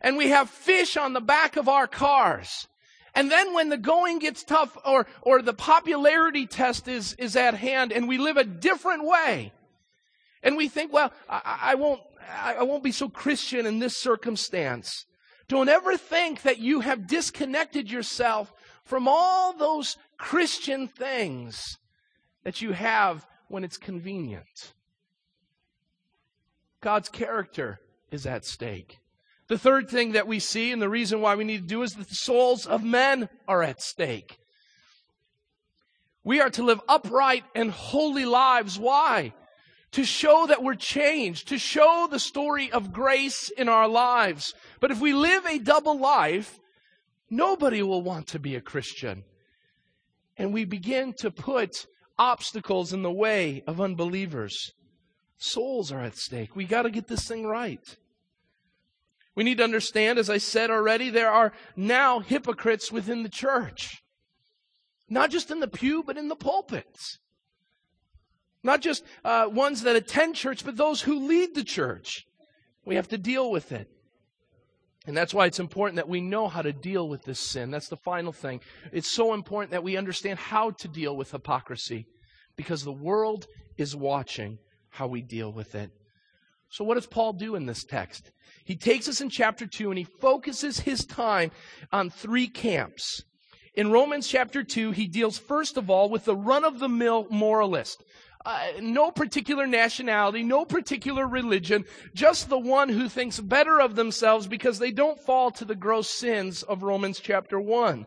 And 0.00 0.16
we 0.16 0.30
have 0.30 0.50
fish 0.50 0.96
on 0.96 1.12
the 1.12 1.20
back 1.20 1.54
of 1.54 1.68
our 1.68 1.86
cars, 1.86 2.66
and 3.14 3.30
then 3.30 3.54
when 3.54 3.68
the 3.68 3.76
going 3.76 4.18
gets 4.18 4.42
tough 4.42 4.76
or, 4.84 5.06
or 5.22 5.42
the 5.42 5.54
popularity 5.54 6.44
test 6.44 6.88
is, 6.88 7.14
is 7.20 7.36
at 7.36 7.54
hand 7.54 7.92
and 7.92 8.08
we 8.08 8.18
live 8.18 8.36
a 8.36 8.42
different 8.42 9.06
way, 9.06 9.52
and 10.42 10.56
we 10.56 10.66
think, 10.66 10.92
well, 10.92 11.12
I, 11.30 11.58
I 11.62 11.74
won't, 11.76 12.00
I 12.28 12.64
won't 12.64 12.82
be 12.82 12.90
so 12.90 13.08
Christian 13.08 13.64
in 13.64 13.78
this 13.78 13.96
circumstance. 13.96 15.06
Don't 15.46 15.68
ever 15.68 15.96
think 15.96 16.42
that 16.42 16.58
you 16.58 16.80
have 16.80 17.06
disconnected 17.06 17.92
yourself 17.92 18.52
from 18.82 19.06
all 19.06 19.52
those 19.52 19.96
Christian 20.18 20.88
things 20.88 21.78
that 22.44 22.62
you 22.62 22.72
have 22.72 23.26
when 23.48 23.64
it's 23.64 23.76
convenient. 23.76 24.74
God's 26.80 27.08
character 27.08 27.80
is 28.10 28.26
at 28.26 28.44
stake. 28.44 28.98
The 29.48 29.58
third 29.58 29.90
thing 29.90 30.12
that 30.12 30.26
we 30.26 30.38
see, 30.38 30.72
and 30.72 30.80
the 30.80 30.88
reason 30.88 31.20
why 31.20 31.34
we 31.34 31.44
need 31.44 31.62
to 31.62 31.66
do, 31.66 31.82
is 31.82 31.94
that 31.94 32.08
the 32.08 32.14
souls 32.14 32.66
of 32.66 32.82
men 32.82 33.28
are 33.48 33.62
at 33.62 33.82
stake. 33.82 34.38
We 36.22 36.40
are 36.40 36.50
to 36.50 36.62
live 36.62 36.80
upright 36.88 37.44
and 37.54 37.70
holy 37.70 38.24
lives. 38.24 38.78
Why? 38.78 39.34
To 39.92 40.04
show 40.04 40.46
that 40.46 40.62
we're 40.62 40.74
changed, 40.74 41.48
to 41.48 41.58
show 41.58 42.08
the 42.10 42.18
story 42.18 42.72
of 42.72 42.92
grace 42.92 43.50
in 43.50 43.68
our 43.68 43.86
lives. 43.86 44.54
But 44.80 44.90
if 44.90 45.00
we 45.00 45.12
live 45.12 45.44
a 45.44 45.58
double 45.58 45.98
life, 45.98 46.58
nobody 47.28 47.82
will 47.82 48.02
want 48.02 48.28
to 48.28 48.38
be 48.38 48.56
a 48.56 48.62
Christian. 48.62 49.24
And 50.38 50.52
we 50.52 50.64
begin 50.64 51.12
to 51.18 51.30
put 51.30 51.86
obstacles 52.18 52.92
in 52.92 53.02
the 53.02 53.12
way 53.12 53.62
of 53.66 53.80
unbelievers. 53.80 54.72
Souls 55.38 55.90
are 55.92 56.00
at 56.00 56.16
stake. 56.16 56.54
We 56.54 56.64
got 56.64 56.82
to 56.82 56.90
get 56.90 57.08
this 57.08 57.26
thing 57.26 57.46
right. 57.46 57.96
We 59.34 59.44
need 59.44 59.58
to 59.58 59.64
understand, 59.64 60.18
as 60.18 60.30
I 60.30 60.38
said 60.38 60.70
already, 60.70 61.10
there 61.10 61.30
are 61.30 61.52
now 61.74 62.20
hypocrites 62.20 62.92
within 62.92 63.22
the 63.22 63.28
church. 63.28 64.02
Not 65.08 65.30
just 65.30 65.50
in 65.50 65.60
the 65.60 65.68
pew, 65.68 66.02
but 66.02 66.16
in 66.16 66.28
the 66.28 66.36
pulpits. 66.36 67.18
Not 68.62 68.80
just 68.80 69.04
uh, 69.24 69.48
ones 69.50 69.82
that 69.82 69.96
attend 69.96 70.36
church, 70.36 70.64
but 70.64 70.76
those 70.76 71.02
who 71.02 71.26
lead 71.26 71.54
the 71.54 71.64
church. 71.64 72.24
We 72.86 72.94
have 72.94 73.08
to 73.08 73.18
deal 73.18 73.50
with 73.50 73.72
it. 73.72 73.88
And 75.06 75.16
that's 75.16 75.34
why 75.34 75.46
it's 75.46 75.60
important 75.60 75.96
that 75.96 76.08
we 76.08 76.20
know 76.20 76.48
how 76.48 76.62
to 76.62 76.72
deal 76.72 77.08
with 77.08 77.24
this 77.24 77.38
sin. 77.38 77.70
That's 77.70 77.88
the 77.88 77.96
final 77.96 78.32
thing. 78.32 78.60
It's 78.90 79.10
so 79.10 79.34
important 79.34 79.72
that 79.72 79.84
we 79.84 79.96
understand 79.96 80.38
how 80.38 80.70
to 80.70 80.88
deal 80.88 81.14
with 81.14 81.30
hypocrisy 81.30 82.06
because 82.56 82.84
the 82.84 82.92
world 82.92 83.46
is 83.76 83.94
watching 83.94 84.58
how 84.88 85.06
we 85.06 85.20
deal 85.20 85.52
with 85.52 85.74
it. 85.74 85.90
So, 86.70 86.84
what 86.84 86.94
does 86.94 87.06
Paul 87.06 87.34
do 87.34 87.54
in 87.54 87.66
this 87.66 87.84
text? 87.84 88.30
He 88.64 88.76
takes 88.76 89.08
us 89.08 89.20
in 89.20 89.28
chapter 89.28 89.66
2 89.66 89.90
and 89.90 89.98
he 89.98 90.04
focuses 90.04 90.80
his 90.80 91.04
time 91.04 91.50
on 91.92 92.08
three 92.10 92.48
camps. 92.48 93.22
In 93.74 93.90
Romans 93.90 94.28
chapter 94.28 94.62
2, 94.62 94.92
he 94.92 95.06
deals 95.06 95.36
first 95.36 95.76
of 95.76 95.90
all 95.90 96.08
with 96.08 96.24
the 96.24 96.36
run 96.36 96.64
of 96.64 96.78
the 96.78 96.88
mill 96.88 97.26
moralist. 97.30 98.02
Uh, 98.46 98.66
no 98.80 99.10
particular 99.10 99.66
nationality, 99.66 100.42
no 100.42 100.66
particular 100.66 101.26
religion, 101.26 101.84
just 102.14 102.50
the 102.50 102.58
one 102.58 102.90
who 102.90 103.08
thinks 103.08 103.40
better 103.40 103.80
of 103.80 103.96
themselves 103.96 104.46
because 104.46 104.78
they 104.78 104.90
don't 104.90 105.18
fall 105.18 105.50
to 105.50 105.64
the 105.64 105.74
gross 105.74 106.10
sins 106.10 106.62
of 106.62 106.82
Romans 106.82 107.20
chapter 107.20 107.58
1. 107.58 108.04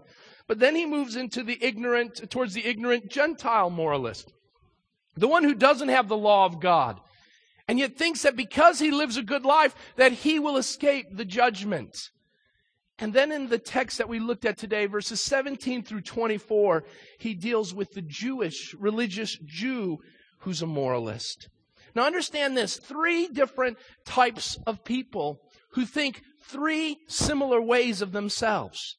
But 0.48 0.60
then 0.60 0.76
he 0.76 0.86
moves 0.86 1.16
into 1.16 1.42
the 1.42 1.58
ignorant, 1.60 2.30
towards 2.30 2.54
the 2.54 2.66
ignorant 2.66 3.10
Gentile 3.10 3.72
moralist. 3.72 4.32
The 5.16 5.28
one 5.28 5.44
who 5.44 5.56
doesn't 5.56 5.90
have 5.90 6.08
the 6.08 6.16
law 6.16 6.46
of 6.46 6.62
God 6.62 7.00
and 7.68 7.80
yet 7.80 7.98
thinks 7.98 8.22
that 8.22 8.36
because 8.36 8.80
he 8.80 8.92
lives 8.92 9.18
a 9.18 9.24
good 9.24 9.44
life 9.44 9.76
that 9.96 10.12
he 10.12 10.40
will 10.40 10.58
escape 10.58 11.08
the 11.12 11.26
judgment. 11.26 11.98
And 13.00 13.14
then 13.14 13.32
in 13.32 13.50
the 13.50 13.60
text 13.60 13.98
that 13.98 14.10
we 14.10 14.20
looked 14.20 14.46
at 14.46 14.58
today, 14.58 14.86
verses 14.86 15.22
17 15.22 15.84
through 15.84 16.02
24, 16.02 16.84
he 17.20 17.34
deals 17.34 17.74
with 17.74 17.92
the 17.92 18.02
Jewish 18.02 18.74
religious 18.80 19.38
Jew 19.46 19.98
who's 20.40 20.62
a 20.62 20.68
moralist. 20.68 21.50
Now 21.96 22.06
understand 22.06 22.56
this 22.56 22.78
three 22.78 23.28
different 23.28 23.78
types 24.06 24.58
of 24.68 24.84
people 24.84 25.42
who 25.72 25.86
think 25.86 26.22
three 26.42 26.98
similar 27.08 27.62
ways 27.62 28.02
of 28.02 28.12
themselves. 28.12 28.98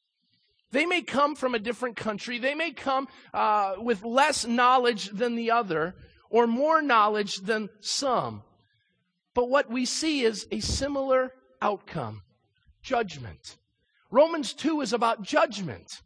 They 0.71 0.85
may 0.85 1.01
come 1.01 1.35
from 1.35 1.55
a 1.55 1.59
different 1.59 1.95
country. 1.95 2.37
They 2.37 2.53
may 2.53 2.71
come 2.71 3.07
uh, 3.33 3.75
with 3.77 4.03
less 4.03 4.45
knowledge 4.45 5.09
than 5.09 5.35
the 5.35 5.51
other 5.51 5.95
or 6.29 6.45
more 6.45 6.81
knowledge 6.81 7.37
than 7.37 7.69
some. 7.79 8.43
But 9.33 9.49
what 9.49 9.69
we 9.69 9.85
see 9.85 10.23
is 10.23 10.47
a 10.51 10.59
similar 10.59 11.33
outcome 11.61 12.21
judgment. 12.83 13.57
Romans 14.11 14.53
2 14.53 14.81
is 14.81 14.93
about 14.93 15.23
judgment. 15.23 16.01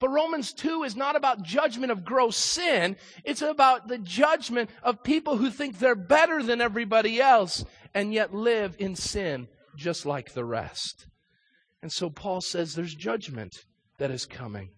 But 0.00 0.10
Romans 0.10 0.52
2 0.52 0.84
is 0.84 0.94
not 0.94 1.16
about 1.16 1.42
judgment 1.42 1.90
of 1.90 2.04
gross 2.04 2.36
sin. 2.36 2.96
It's 3.24 3.42
about 3.42 3.88
the 3.88 3.98
judgment 3.98 4.70
of 4.82 5.02
people 5.02 5.36
who 5.36 5.50
think 5.50 5.78
they're 5.78 5.96
better 5.96 6.42
than 6.42 6.60
everybody 6.60 7.20
else 7.20 7.64
and 7.94 8.12
yet 8.12 8.32
live 8.32 8.76
in 8.78 8.94
sin 8.94 9.48
just 9.76 10.06
like 10.06 10.34
the 10.34 10.44
rest. 10.44 11.06
And 11.82 11.92
so 11.92 12.10
Paul 12.10 12.40
says 12.40 12.74
there's 12.74 12.94
judgment 12.94 13.54
that 13.98 14.10
is 14.10 14.26
coming. 14.26 14.70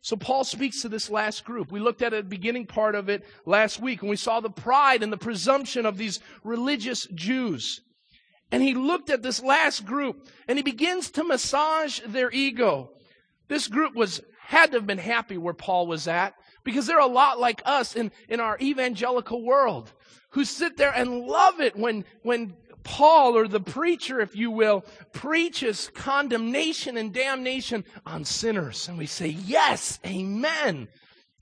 So 0.00 0.16
Paul 0.16 0.44
speaks 0.44 0.82
to 0.82 0.88
this 0.88 1.10
last 1.10 1.44
group. 1.44 1.72
We 1.72 1.80
looked 1.80 2.02
at 2.02 2.12
the 2.12 2.22
beginning 2.22 2.66
part 2.66 2.94
of 2.94 3.08
it 3.08 3.24
last 3.44 3.80
week 3.80 4.02
and 4.02 4.10
we 4.10 4.16
saw 4.16 4.40
the 4.40 4.50
pride 4.50 5.02
and 5.02 5.12
the 5.12 5.16
presumption 5.16 5.84
of 5.84 5.98
these 5.98 6.20
religious 6.44 7.06
Jews. 7.14 7.80
And 8.52 8.62
he 8.62 8.74
looked 8.74 9.10
at 9.10 9.22
this 9.22 9.42
last 9.42 9.84
group 9.84 10.28
and 10.46 10.58
he 10.58 10.62
begins 10.62 11.10
to 11.10 11.24
massage 11.24 12.00
their 12.06 12.30
ego. 12.30 12.90
This 13.48 13.68
group 13.68 13.94
was 13.94 14.20
had 14.46 14.70
to 14.70 14.78
have 14.78 14.86
been 14.86 14.98
happy 14.98 15.36
where 15.36 15.54
Paul 15.54 15.88
was 15.88 16.06
at 16.06 16.34
because 16.62 16.86
they're 16.86 17.00
a 17.00 17.06
lot 17.06 17.40
like 17.40 17.62
us 17.64 17.96
in, 17.96 18.12
in 18.28 18.38
our 18.38 18.56
evangelical 18.60 19.44
world 19.44 19.92
who 20.30 20.44
sit 20.44 20.76
there 20.76 20.92
and 20.94 21.26
love 21.26 21.60
it 21.60 21.74
when, 21.74 22.04
when 22.22 22.54
Paul 22.84 23.36
or 23.36 23.48
the 23.48 23.60
preacher, 23.60 24.20
if 24.20 24.36
you 24.36 24.52
will, 24.52 24.84
preaches 25.12 25.90
condemnation 25.94 26.96
and 26.96 27.12
damnation 27.12 27.84
on 28.04 28.24
sinners. 28.24 28.88
And 28.88 28.96
we 28.96 29.06
say, 29.06 29.28
yes, 29.28 29.98
amen. 30.06 30.86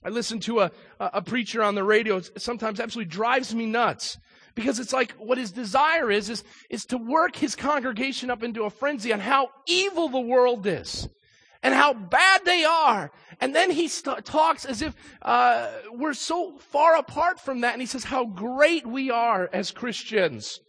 I 0.03 0.09
listen 0.09 0.41
to 0.41 0.61
a, 0.61 0.71
a 0.99 1.21
preacher 1.21 1.63
on 1.63 1.75
the 1.75 1.85
radio. 1.85 2.17
It 2.17 2.41
sometimes 2.41 2.81
absolutely 2.81 3.11
drives 3.11 3.55
me 3.55 3.67
nuts 3.67 4.17
because 4.55 4.79
it's 4.79 4.93
like 4.95 5.13
what 5.13 5.37
his 5.37 5.53
desire 5.53 6.11
is, 6.11 6.31
is, 6.31 6.43
is 6.71 6.87
to 6.87 6.97
work 6.97 7.37
his 7.37 7.55
congregation 7.55 8.31
up 8.31 8.43
into 8.43 8.65
a 8.65 8.71
frenzy 8.71 9.13
on 9.13 9.21
how 9.21 9.49
evil 9.67 10.09
the 10.09 10.21
world 10.21 10.67
is 10.67 11.07
and 11.65 11.75
how 11.75 11.95
bad 11.95 12.45
they 12.45 12.63
are. 12.63 13.11
And 13.41 13.55
then 13.55 13.71
he 13.71 13.89
st- 13.89 14.25
talks 14.25 14.67
as 14.67 14.83
if 14.83 14.95
uh, 15.23 15.73
we're 15.91 16.13
so 16.13 16.59
far 16.59 16.97
apart 16.97 17.41
from 17.41 17.63
that. 17.63 17.73
And 17.73 17.81
he 17.81 17.87
says 17.87 18.05
how 18.05 18.27
great 18.27 18.87
we 18.87 19.11
are 19.11 19.49
as 19.53 19.73
Christians. 19.73 20.61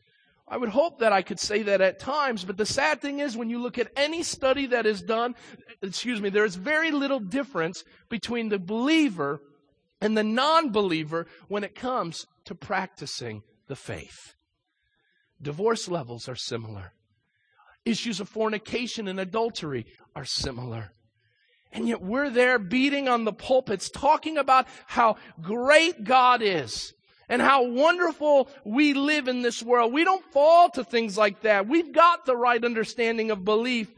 I 0.47 0.57
would 0.57 0.69
hope 0.69 0.99
that 0.99 1.11
I 1.11 1.21
could 1.21 1.39
say 1.39 1.63
that 1.63 1.81
at 1.81 1.99
times, 1.99 2.45
but 2.45 2.55
the 2.55 2.65
sad 2.65 3.01
thing 3.01 3.19
is 3.19 3.35
when 3.35 3.49
you 3.49 3.61
look 3.61 3.77
at 3.77 3.91
any 3.97 4.23
study 4.23 4.67
that 4.67 4.85
is 4.85 5.01
done, 5.01 5.35
excuse 5.81 6.21
me, 6.21 6.29
there 6.29 6.45
is 6.45 6.55
very 6.55 6.91
little 6.91 7.19
difference 7.19 7.83
between 8.09 8.49
the 8.49 8.59
believer 8.59 9.41
and 9.99 10.15
the 10.15 10.23
non-believer 10.23 11.27
when 11.47 11.63
it 11.63 11.75
comes 11.75 12.25
to 12.45 12.55
practicing 12.55 13.41
the 13.67 13.75
faith. 13.75 14.35
Divorce 15.41 15.89
levels 15.89 16.29
are 16.29 16.35
similar. 16.35 16.93
Issues 17.85 18.19
of 18.19 18.27
fornication 18.27 19.07
and 19.07 19.19
adultery 19.19 19.85
are 20.15 20.25
similar. 20.25 20.91
And 21.71 21.87
yet 21.87 22.01
we're 22.01 22.29
there 22.29 22.57
beating 22.57 23.07
on 23.07 23.25
the 23.25 23.33
pulpits, 23.33 23.89
talking 23.89 24.37
about 24.37 24.67
how 24.87 25.17
great 25.41 26.03
God 26.03 26.41
is 26.41 26.93
and 27.27 27.41
how 27.41 27.63
wonderful 27.63 28.49
we 28.63 28.93
live 28.93 29.27
in 29.27 29.41
this 29.41 29.61
world. 29.61 29.93
We 29.93 30.03
don't 30.03 30.23
fall 30.31 30.69
to 30.71 30.83
things 30.83 31.17
like 31.17 31.41
that. 31.41 31.67
We've 31.67 31.91
got 31.91 32.25
the 32.25 32.35
right 32.35 32.63
understanding 32.63 33.29
of 33.29 33.43
belief, 33.43 33.91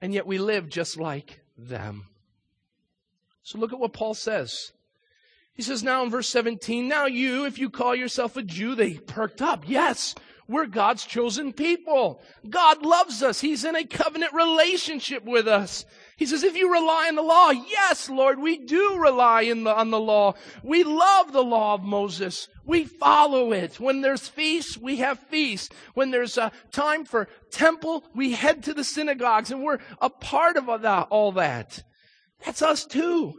and 0.00 0.14
yet 0.14 0.26
we 0.26 0.38
live 0.38 0.68
just 0.68 0.98
like 0.98 1.40
them. 1.56 2.06
So 3.42 3.58
look 3.58 3.72
at 3.72 3.80
what 3.80 3.92
Paul 3.92 4.14
says. 4.14 4.72
He 5.54 5.62
says 5.62 5.82
now 5.82 6.02
in 6.02 6.10
verse 6.10 6.28
17, 6.28 6.88
now 6.88 7.06
you, 7.06 7.44
if 7.44 7.58
you 7.58 7.68
call 7.68 7.94
yourself 7.94 8.36
a 8.36 8.42
Jew, 8.42 8.74
they 8.74 8.94
perked 8.94 9.42
up. 9.42 9.64
Yes, 9.66 10.14
we're 10.48 10.66
God's 10.66 11.04
chosen 11.04 11.52
people. 11.52 12.20
God 12.48 12.84
loves 12.84 13.22
us. 13.22 13.40
He's 13.40 13.64
in 13.64 13.76
a 13.76 13.84
covenant 13.84 14.32
relationship 14.34 15.24
with 15.24 15.46
us. 15.46 15.84
He 16.16 16.26
says, 16.26 16.42
if 16.42 16.56
you 16.56 16.72
rely 16.72 17.06
on 17.08 17.16
the 17.16 17.22
law, 17.22 17.50
yes, 17.50 18.08
Lord, 18.08 18.38
we 18.40 18.58
do 18.58 18.98
rely 18.98 19.44
the, 19.44 19.74
on 19.74 19.90
the 19.90 20.00
law. 20.00 20.34
We 20.62 20.84
love 20.84 21.32
the 21.32 21.42
law 21.42 21.74
of 21.74 21.82
Moses. 21.82 22.48
We 22.64 22.84
follow 22.84 23.52
it. 23.52 23.80
When 23.80 24.02
there's 24.02 24.28
feasts, 24.28 24.76
we 24.76 24.96
have 24.98 25.18
feasts. 25.18 25.74
When 25.94 26.10
there's 26.10 26.38
a 26.38 26.52
time 26.70 27.04
for 27.04 27.28
temple, 27.50 28.04
we 28.14 28.32
head 28.32 28.62
to 28.64 28.74
the 28.74 28.84
synagogues 28.84 29.50
and 29.50 29.62
we're 29.62 29.80
a 30.00 30.10
part 30.10 30.56
of 30.56 30.68
all 30.68 31.32
that. 31.32 31.82
That's 32.44 32.62
us 32.62 32.84
too. 32.84 33.34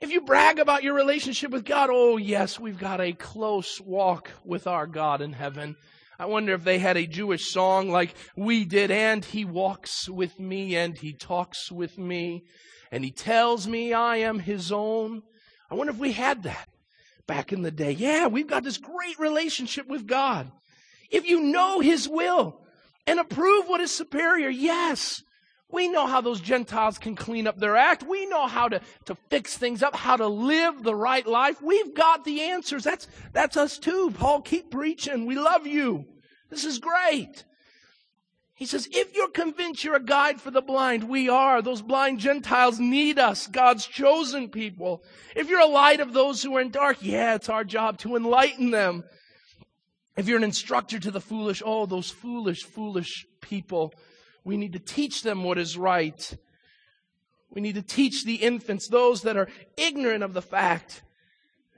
If 0.00 0.10
you 0.10 0.22
brag 0.22 0.58
about 0.58 0.82
your 0.82 0.94
relationship 0.94 1.52
with 1.52 1.64
God, 1.64 1.88
oh 1.92 2.16
yes, 2.16 2.58
we've 2.58 2.78
got 2.78 3.00
a 3.00 3.12
close 3.12 3.80
walk 3.80 4.30
with 4.44 4.66
our 4.66 4.88
God 4.88 5.20
in 5.20 5.32
heaven. 5.32 5.76
I 6.22 6.26
wonder 6.26 6.54
if 6.54 6.62
they 6.62 6.78
had 6.78 6.96
a 6.96 7.04
Jewish 7.04 7.50
song 7.50 7.90
like 7.90 8.14
we 8.36 8.64
did, 8.64 8.92
and 8.92 9.24
he 9.24 9.44
walks 9.44 10.08
with 10.08 10.38
me 10.38 10.76
and 10.76 10.96
he 10.96 11.12
talks 11.12 11.68
with 11.68 11.98
me 11.98 12.44
and 12.92 13.02
he 13.02 13.10
tells 13.10 13.66
me 13.66 13.92
I 13.92 14.18
am 14.18 14.38
his 14.38 14.70
own. 14.70 15.22
I 15.68 15.74
wonder 15.74 15.92
if 15.92 15.98
we 15.98 16.12
had 16.12 16.44
that 16.44 16.68
back 17.26 17.52
in 17.52 17.62
the 17.62 17.72
day. 17.72 17.90
Yeah, 17.90 18.28
we've 18.28 18.46
got 18.46 18.62
this 18.62 18.78
great 18.78 19.18
relationship 19.18 19.88
with 19.88 20.06
God. 20.06 20.48
If 21.10 21.28
you 21.28 21.40
know 21.40 21.80
his 21.80 22.08
will 22.08 22.60
and 23.04 23.18
approve 23.18 23.66
what 23.66 23.80
is 23.80 23.90
superior, 23.90 24.48
yes, 24.48 25.24
we 25.72 25.88
know 25.88 26.06
how 26.06 26.20
those 26.20 26.40
Gentiles 26.40 26.98
can 26.98 27.16
clean 27.16 27.48
up 27.48 27.58
their 27.58 27.76
act. 27.76 28.04
We 28.04 28.26
know 28.26 28.46
how 28.46 28.68
to, 28.68 28.80
to 29.06 29.16
fix 29.28 29.58
things 29.58 29.82
up, 29.82 29.96
how 29.96 30.18
to 30.18 30.28
live 30.28 30.84
the 30.84 30.94
right 30.94 31.26
life. 31.26 31.60
We've 31.60 31.92
got 31.92 32.24
the 32.24 32.42
answers. 32.42 32.84
That's, 32.84 33.08
that's 33.32 33.56
us 33.56 33.76
too. 33.76 34.12
Paul, 34.12 34.42
keep 34.42 34.70
preaching. 34.70 35.26
We 35.26 35.34
love 35.34 35.66
you. 35.66 36.06
This 36.52 36.64
is 36.64 36.78
great. 36.78 37.44
He 38.54 38.66
says, 38.66 38.86
if 38.92 39.16
you're 39.16 39.30
convinced 39.30 39.82
you're 39.82 39.96
a 39.96 40.04
guide 40.04 40.40
for 40.40 40.52
the 40.52 40.62
blind, 40.62 41.08
we 41.08 41.28
are. 41.28 41.62
Those 41.62 41.82
blind 41.82 42.20
Gentiles 42.20 42.78
need 42.78 43.18
us, 43.18 43.48
God's 43.48 43.86
chosen 43.86 44.50
people. 44.50 45.02
If 45.34 45.48
you're 45.48 45.58
a 45.58 45.66
light 45.66 45.98
of 45.98 46.12
those 46.12 46.42
who 46.42 46.56
are 46.56 46.60
in 46.60 46.70
dark, 46.70 46.98
yeah, 47.00 47.34
it's 47.34 47.48
our 47.48 47.64
job 47.64 47.98
to 48.00 48.14
enlighten 48.14 48.70
them. 48.70 49.02
If 50.16 50.28
you're 50.28 50.36
an 50.36 50.44
instructor 50.44 51.00
to 51.00 51.10
the 51.10 51.20
foolish, 51.20 51.60
oh, 51.64 51.86
those 51.86 52.10
foolish, 52.10 52.62
foolish 52.62 53.26
people 53.40 53.94
we 54.44 54.56
need 54.56 54.72
to 54.72 54.78
teach 54.78 55.22
them 55.22 55.44
what 55.44 55.58
is 55.58 55.76
right. 55.76 56.36
We 57.50 57.60
need 57.60 57.74
to 57.74 57.82
teach 57.82 58.24
the 58.24 58.36
infants, 58.36 58.88
those 58.88 59.22
that 59.22 59.36
are 59.36 59.48
ignorant 59.76 60.24
of 60.24 60.32
the 60.32 60.42
fact. 60.42 61.02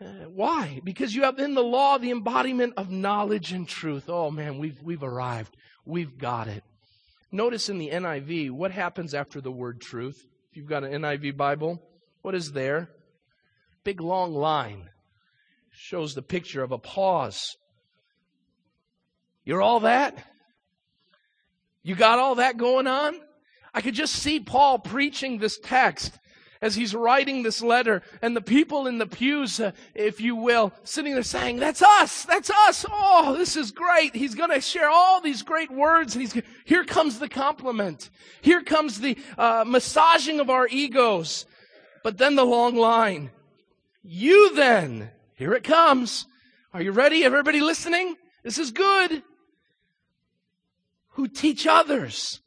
Uh, 0.00 0.28
why? 0.28 0.80
Because 0.82 1.14
you 1.14 1.22
have 1.22 1.38
in 1.38 1.54
the 1.54 1.62
law 1.62 1.98
the 1.98 2.10
embodiment 2.10 2.74
of 2.76 2.90
knowledge 2.90 3.52
and 3.52 3.68
truth. 3.68 4.08
Oh 4.08 4.30
man, 4.30 4.58
we've, 4.58 4.82
we've 4.82 5.02
arrived. 5.02 5.56
We've 5.84 6.18
got 6.18 6.48
it. 6.48 6.64
Notice 7.30 7.68
in 7.68 7.78
the 7.78 7.90
NIV, 7.90 8.50
what 8.50 8.70
happens 8.70 9.14
after 9.14 9.40
the 9.40 9.52
word 9.52 9.80
truth? 9.80 10.26
If 10.50 10.56
you've 10.56 10.68
got 10.68 10.84
an 10.84 11.02
NIV 11.02 11.36
Bible, 11.36 11.82
what 12.22 12.34
is 12.34 12.52
there? 12.52 12.90
Big 13.82 14.00
long 14.00 14.34
line. 14.34 14.88
Shows 15.70 16.14
the 16.14 16.22
picture 16.22 16.62
of 16.62 16.72
a 16.72 16.78
pause. 16.78 17.56
You're 19.44 19.62
all 19.62 19.80
that? 19.80 20.16
You 21.82 21.94
got 21.94 22.18
all 22.18 22.36
that 22.36 22.56
going 22.56 22.86
on? 22.86 23.20
I 23.74 23.80
could 23.80 23.94
just 23.94 24.14
see 24.14 24.40
Paul 24.40 24.78
preaching 24.78 25.38
this 25.38 25.58
text 25.58 26.16
as 26.64 26.74
he's 26.74 26.94
writing 26.94 27.42
this 27.42 27.60
letter 27.60 28.00
and 28.22 28.34
the 28.34 28.40
people 28.40 28.86
in 28.86 28.96
the 28.96 29.06
pews, 29.06 29.60
uh, 29.60 29.72
if 29.94 30.18
you 30.18 30.34
will, 30.34 30.72
sitting 30.82 31.12
there 31.12 31.22
saying, 31.22 31.58
that's 31.58 31.82
us, 31.82 32.24
that's 32.24 32.48
us. 32.48 32.86
Oh, 32.90 33.36
this 33.36 33.54
is 33.54 33.70
great. 33.70 34.14
He's 34.14 34.34
going 34.34 34.48
to 34.48 34.62
share 34.62 34.88
all 34.88 35.20
these 35.20 35.42
great 35.42 35.70
words 35.70 36.14
and 36.14 36.22
he's, 36.22 36.42
here 36.64 36.82
comes 36.82 37.18
the 37.18 37.28
compliment. 37.28 38.08
Here 38.40 38.62
comes 38.62 38.98
the 38.98 39.18
uh, 39.36 39.64
massaging 39.66 40.40
of 40.40 40.48
our 40.48 40.66
egos. 40.66 41.44
But 42.02 42.16
then 42.16 42.34
the 42.34 42.46
long 42.46 42.76
line. 42.76 43.30
You 44.02 44.54
then, 44.54 45.10
here 45.34 45.52
it 45.52 45.64
comes. 45.64 46.26
Are 46.72 46.80
you 46.80 46.92
ready? 46.92 47.24
Everybody 47.24 47.60
listening? 47.60 48.16
This 48.42 48.56
is 48.56 48.70
good 48.70 49.22
who 51.10 51.28
teach 51.28 51.66
others. 51.66 52.40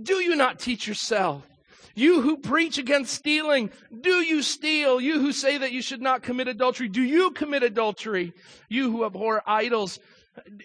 Do 0.00 0.16
you 0.16 0.36
not 0.36 0.58
teach 0.58 0.86
yourself? 0.86 1.48
You 1.94 2.22
who 2.22 2.36
preach 2.36 2.78
against 2.78 3.14
stealing, 3.14 3.70
do 4.00 4.22
you 4.22 4.42
steal? 4.42 5.00
You 5.00 5.20
who 5.20 5.32
say 5.32 5.58
that 5.58 5.72
you 5.72 5.80
should 5.80 6.02
not 6.02 6.22
commit 6.22 6.48
adultery, 6.48 6.88
do 6.88 7.02
you 7.02 7.30
commit 7.30 7.62
adultery? 7.62 8.32
You 8.68 8.90
who 8.90 9.04
abhor 9.04 9.42
idols, 9.46 10.00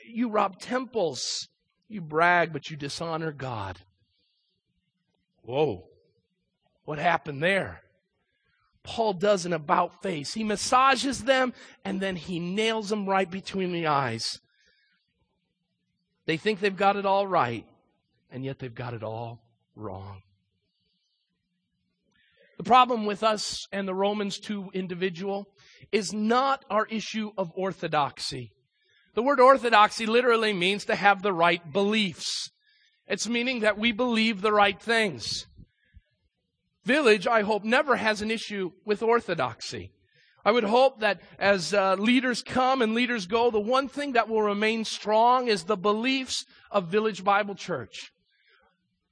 you 0.06 0.30
rob 0.30 0.60
temples. 0.60 1.48
You 1.88 2.02
brag, 2.02 2.54
but 2.54 2.70
you 2.70 2.78
dishonor 2.78 3.32
God. 3.32 3.80
Whoa. 5.42 5.88
What 6.86 7.00
happened 7.00 7.42
there? 7.42 7.82
Paul 8.84 9.14
does 9.14 9.46
an 9.46 9.54
about 9.54 10.02
face. 10.02 10.34
He 10.34 10.44
massages 10.44 11.24
them 11.24 11.54
and 11.84 12.00
then 12.00 12.16
he 12.16 12.40
nails 12.40 12.90
them 12.90 13.08
right 13.08 13.30
between 13.30 13.72
the 13.72 13.88
eyes. 13.88 14.40
They 16.26 16.38
think 16.38 16.60
they've 16.60 16.76
got 16.76 16.96
it 16.96 17.08
all 17.08 17.26
right, 17.26 17.66
and 18.32 18.46
yet 18.46 18.60
they've 18.60 18.74
got 18.74 18.94
it 18.94 19.02
all 19.02 19.42
wrong. 19.76 20.22
The 22.60 22.66
problem 22.66 23.06
with 23.06 23.24
us 23.24 23.66
and 23.72 23.88
the 23.88 23.96
Romans 23.96 24.38
2 24.38 24.72
individual 24.74 25.48
is 25.94 26.12
not 26.12 26.66
our 26.70 26.86
issue 26.88 27.32
of 27.38 27.54
orthodoxy. 27.56 28.52
The 29.16 29.24
word 29.24 29.40
orthodoxy 29.40 30.06
literally 30.06 30.52
means 30.52 30.84
to 30.86 30.96
have 30.96 31.22
the 31.22 31.32
right 31.32 31.62
beliefs. 31.72 32.52
It's 33.08 33.30
meaning 33.30 33.62
that 33.62 33.78
we 33.78 33.94
believe 33.94 34.42
the 34.42 34.52
right 34.52 34.78
things. 34.78 35.48
Village, 36.84 37.28
I 37.28 37.44
hope, 37.44 37.64
never 37.64 37.96
has 37.96 38.22
an 38.22 38.30
issue 38.30 38.72
with 38.86 39.02
orthodoxy. 39.02 39.94
I 40.44 40.52
would 40.52 40.66
hope 40.66 41.00
that 41.00 41.22
as 41.40 41.74
uh, 41.74 41.96
leaders 41.98 42.44
come 42.44 42.82
and 42.82 42.94
leaders 42.94 43.26
go, 43.26 43.52
the 43.52 43.60
one 43.62 43.88
thing 43.88 44.14
that 44.14 44.28
will 44.28 44.42
remain 44.42 44.84
strong 44.84 45.48
is 45.48 45.64
the 45.64 45.78
beliefs 45.78 46.44
of 46.72 46.88
Village 46.88 47.24
Bible 47.24 47.56
Church. 47.56 48.12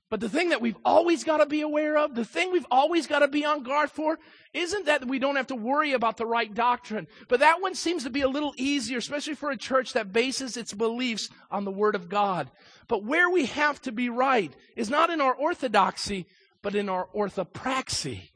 But 0.10 0.22
the 0.22 0.30
thing 0.30 0.50
that 0.50 0.62
we've 0.62 0.78
always 0.86 1.26
got 1.26 1.38
to 1.38 1.46
be 1.46 1.62
aware 1.62 1.98
of, 1.98 2.16
the 2.16 2.24
thing 2.24 2.52
we've 2.52 2.66
always 2.72 3.08
got 3.08 3.20
to 3.20 3.28
be 3.28 3.44
on 3.44 3.64
guard 3.64 3.92
for, 3.92 4.18
isn't 4.54 4.86
that 4.86 5.06
we 5.06 5.20
don't 5.20 5.36
have 5.36 5.48
to 5.48 5.56
worry 5.56 5.92
about 5.92 6.16
the 6.16 6.26
right 6.26 6.54
doctrine. 6.54 7.08
But 7.28 7.42
that 7.42 7.62
one 7.62 7.76
seems 7.76 8.04
to 8.04 8.10
be 8.10 8.22
a 8.22 8.30
little 8.30 8.54
easier, 8.56 9.00
especially 9.00 9.36
for 9.36 9.52
a 9.52 9.58
church 9.58 9.94
that 9.94 10.14
bases 10.14 10.56
its 10.56 10.74
beliefs 10.74 11.30
on 11.52 11.66
the 11.66 11.72
Word 11.72 11.94
of 11.94 12.08
God. 12.08 12.50
But 12.88 13.04
where 13.04 13.30
we 13.30 13.48
have 13.48 13.82
to 13.82 13.92
be 13.92 14.10
right 14.10 14.54
is 14.78 14.90
not 14.90 15.10
in 15.10 15.20
our 15.20 15.36
orthodoxy, 15.36 16.26
but 16.62 16.74
in 16.74 16.88
our 16.88 17.10
orthopraxy. 17.14 18.30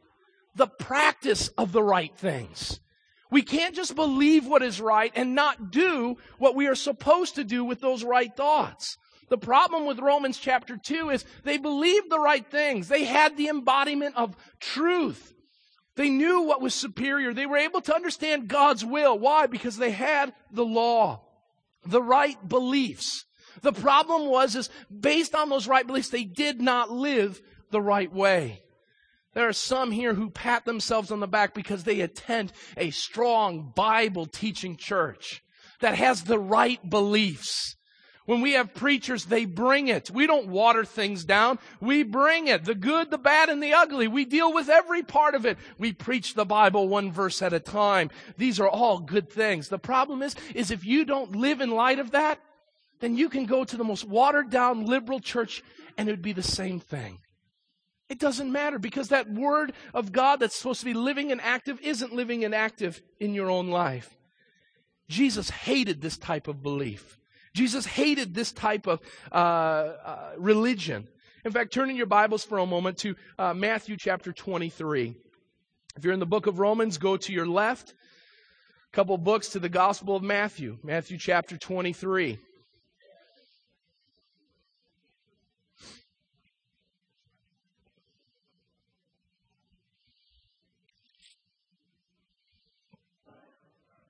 The 0.55 0.67
practice 0.67 1.47
of 1.57 1.71
the 1.71 1.83
right 1.83 2.13
things. 2.17 2.81
We 3.29 3.43
can't 3.43 3.73
just 3.73 3.95
believe 3.95 4.45
what 4.45 4.61
is 4.61 4.81
right 4.81 5.13
and 5.15 5.35
not 5.35 5.71
do 5.71 6.17
what 6.37 6.53
we 6.53 6.67
are 6.67 6.75
supposed 6.75 7.35
to 7.35 7.45
do 7.45 7.63
with 7.63 7.79
those 7.79 8.03
right 8.03 8.35
thoughts. 8.35 8.97
The 9.31 9.37
problem 9.37 9.85
with 9.85 9.99
Romans 9.99 10.37
chapter 10.37 10.75
2 10.75 11.09
is 11.09 11.23
they 11.45 11.57
believed 11.57 12.09
the 12.09 12.19
right 12.19 12.45
things. 12.45 12.89
They 12.89 13.05
had 13.05 13.37
the 13.37 13.47
embodiment 13.47 14.17
of 14.17 14.35
truth. 14.59 15.33
They 15.95 16.09
knew 16.09 16.41
what 16.41 16.59
was 16.59 16.75
superior. 16.75 17.33
They 17.33 17.45
were 17.45 17.55
able 17.55 17.79
to 17.79 17.95
understand 17.95 18.49
God's 18.49 18.83
will. 18.83 19.17
Why? 19.17 19.47
Because 19.47 19.77
they 19.77 19.91
had 19.91 20.33
the 20.51 20.65
law, 20.65 21.21
the 21.85 22.01
right 22.03 22.45
beliefs. 22.45 23.23
The 23.61 23.71
problem 23.71 24.27
was 24.27 24.57
is 24.57 24.69
based 24.93 25.33
on 25.33 25.47
those 25.47 25.65
right 25.65 25.87
beliefs, 25.87 26.09
they 26.09 26.25
did 26.25 26.59
not 26.59 26.91
live 26.91 27.41
the 27.69 27.81
right 27.81 28.11
way. 28.11 28.63
There 29.33 29.47
are 29.47 29.53
some 29.53 29.91
here 29.91 30.13
who 30.13 30.29
pat 30.29 30.65
themselves 30.65 31.09
on 31.09 31.21
the 31.21 31.27
back 31.27 31.53
because 31.53 31.85
they 31.85 32.01
attend 32.01 32.51
a 32.75 32.89
strong 32.89 33.71
Bible 33.73 34.25
teaching 34.25 34.75
church 34.75 35.41
that 35.79 35.95
has 35.95 36.25
the 36.25 36.39
right 36.39 36.89
beliefs. 36.89 37.77
When 38.31 38.39
we 38.39 38.53
have 38.53 38.73
preachers, 38.73 39.25
they 39.25 39.43
bring 39.43 39.89
it. 39.89 40.09
We 40.09 40.25
don't 40.25 40.47
water 40.47 40.85
things 40.85 41.25
down. 41.25 41.59
We 41.81 42.03
bring 42.03 42.47
it. 42.47 42.63
The 42.63 42.75
good, 42.75 43.11
the 43.11 43.17
bad, 43.17 43.49
and 43.49 43.61
the 43.61 43.73
ugly. 43.73 44.07
We 44.07 44.23
deal 44.23 44.53
with 44.53 44.69
every 44.69 45.03
part 45.03 45.35
of 45.35 45.45
it. 45.45 45.57
We 45.77 45.91
preach 45.91 46.33
the 46.33 46.45
Bible 46.45 46.87
one 46.87 47.11
verse 47.11 47.41
at 47.41 47.51
a 47.51 47.59
time. 47.59 48.09
These 48.37 48.57
are 48.61 48.69
all 48.69 48.99
good 48.99 49.29
things. 49.29 49.67
The 49.67 49.77
problem 49.77 50.21
is, 50.21 50.33
is 50.55 50.71
if 50.71 50.85
you 50.85 51.03
don't 51.03 51.35
live 51.35 51.59
in 51.59 51.71
light 51.71 51.99
of 51.99 52.11
that, 52.11 52.39
then 53.01 53.17
you 53.17 53.27
can 53.27 53.47
go 53.47 53.65
to 53.65 53.75
the 53.75 53.83
most 53.83 54.05
watered 54.05 54.49
down 54.49 54.85
liberal 54.85 55.19
church 55.19 55.61
and 55.97 56.07
it 56.07 56.13
would 56.13 56.21
be 56.21 56.31
the 56.31 56.41
same 56.41 56.79
thing. 56.79 57.19
It 58.07 58.17
doesn't 58.17 58.49
matter 58.49 58.79
because 58.79 59.09
that 59.09 59.29
word 59.29 59.73
of 59.93 60.13
God 60.13 60.39
that's 60.39 60.55
supposed 60.55 60.79
to 60.79 60.85
be 60.85 60.93
living 60.93 61.33
and 61.33 61.41
active 61.41 61.81
isn't 61.81 62.15
living 62.15 62.45
and 62.45 62.55
active 62.55 63.01
in 63.19 63.33
your 63.33 63.49
own 63.51 63.67
life. 63.67 64.15
Jesus 65.09 65.49
hated 65.49 65.99
this 65.99 66.17
type 66.17 66.47
of 66.47 66.63
belief. 66.63 67.17
Jesus 67.53 67.85
hated 67.85 68.33
this 68.33 68.51
type 68.51 68.87
of 68.87 68.99
uh, 69.31 69.35
uh, 69.35 70.31
religion. 70.37 71.07
In 71.43 71.51
fact, 71.51 71.73
turn 71.73 71.89
in 71.89 71.95
your 71.95 72.05
Bibles 72.05 72.43
for 72.43 72.59
a 72.59 72.65
moment 72.65 72.97
to 72.99 73.15
uh, 73.37 73.53
Matthew 73.53 73.97
chapter 73.97 74.31
23. 74.31 75.15
If 75.97 76.05
you're 76.05 76.13
in 76.13 76.19
the 76.19 76.25
book 76.25 76.47
of 76.47 76.59
Romans, 76.59 76.97
go 76.97 77.17
to 77.17 77.33
your 77.33 77.47
left. 77.47 77.91
A 77.91 78.95
couple 78.95 79.17
books 79.17 79.49
to 79.49 79.59
the 79.59 79.69
Gospel 79.69 80.15
of 80.15 80.23
Matthew, 80.23 80.77
Matthew 80.83 81.17
chapter 81.17 81.57
23. 81.57 82.37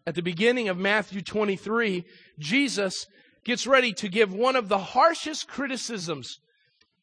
At 0.06 0.16
the 0.16 0.22
beginning 0.22 0.68
of 0.68 0.78
Matthew 0.78 1.22
23, 1.22 2.06
Jesus 2.38 3.06
gets 3.44 3.66
ready 3.66 3.94
to 3.94 4.10
give 4.10 4.34
one 4.34 4.56
of 4.56 4.70
the 4.70 4.78
harshest 4.78 5.48
criticisms 5.48 6.40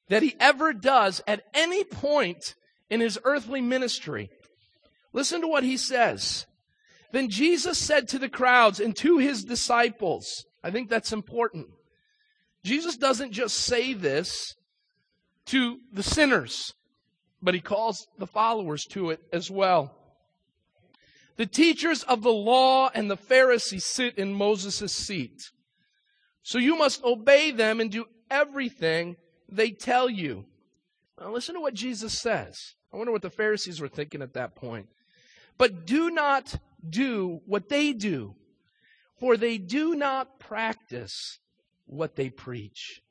that 0.09 0.22
he 0.22 0.35
ever 0.40 0.72
does 0.72 1.20
at 1.27 1.44
any 1.53 1.85
point 1.85 2.55
in 2.90 3.01
his 3.01 3.18
earthly 3.24 3.61
ministry. 3.61 4.31
Listen 5.12 5.40
to 5.40 5.48
what 5.48 5.64
he 5.64 5.77
says. 5.77 6.46
Then 7.12 7.29
Jesus 7.29 7.79
said 7.79 8.09
to 8.09 8.18
the 8.18 8.29
crowds 8.29 8.81
and 8.81 8.94
to 8.96 9.18
his 9.18 9.44
disciples, 9.44 10.44
I 10.62 10.70
think 10.70 10.88
that's 10.88 11.12
important. 11.12 11.68
Jesus 12.64 12.96
doesn't 12.96 13.33
just 13.33 13.57
say 13.57 13.94
this 13.94 14.55
to 15.46 15.79
the 15.92 16.03
sinners, 16.03 16.74
but 17.40 17.55
he 17.55 17.61
calls 17.61 18.07
the 18.18 18.27
followers 18.27 18.85
to 18.87 19.11
it 19.11 19.20
as 19.33 19.51
well. 19.51 19.94
The 21.37 21.46
teachers 21.46 22.03
of 22.03 22.22
the 22.22 22.33
law 22.33 22.90
and 22.92 23.11
the 23.11 23.16
Pharisees 23.16 23.85
sit 23.85 24.18
in 24.18 24.35
Moses' 24.35 24.94
seat. 24.94 25.51
So 26.48 26.56
you 26.56 26.78
must 26.78 27.04
obey 27.04 27.50
them 27.50 27.78
and 27.78 27.90
do 27.90 28.06
everything 28.30 29.16
they 29.50 29.70
tell 29.70 30.08
you. 30.08 30.46
Now 31.20 31.30
listen 31.30 31.54
to 31.56 31.61
what 31.61 31.74
Jesus 31.74 32.18
says. 32.18 32.56
I 32.90 32.96
wonder 32.96 33.12
what 33.12 33.20
the 33.20 33.28
Pharisees 33.28 33.82
were 33.82 33.88
thinking 33.88 34.22
at 34.22 34.32
that 34.32 34.54
point. 34.54 34.87
But 35.58 35.84
do 35.84 36.08
not 36.08 36.58
do 36.88 37.40
what 37.44 37.68
they 37.68 37.92
do, 37.92 38.34
for 39.20 39.37
they 39.37 39.58
do 39.58 39.94
not 39.94 40.40
practice 40.40 41.38
what 41.84 42.16
they 42.16 42.30
preach. 42.30 43.02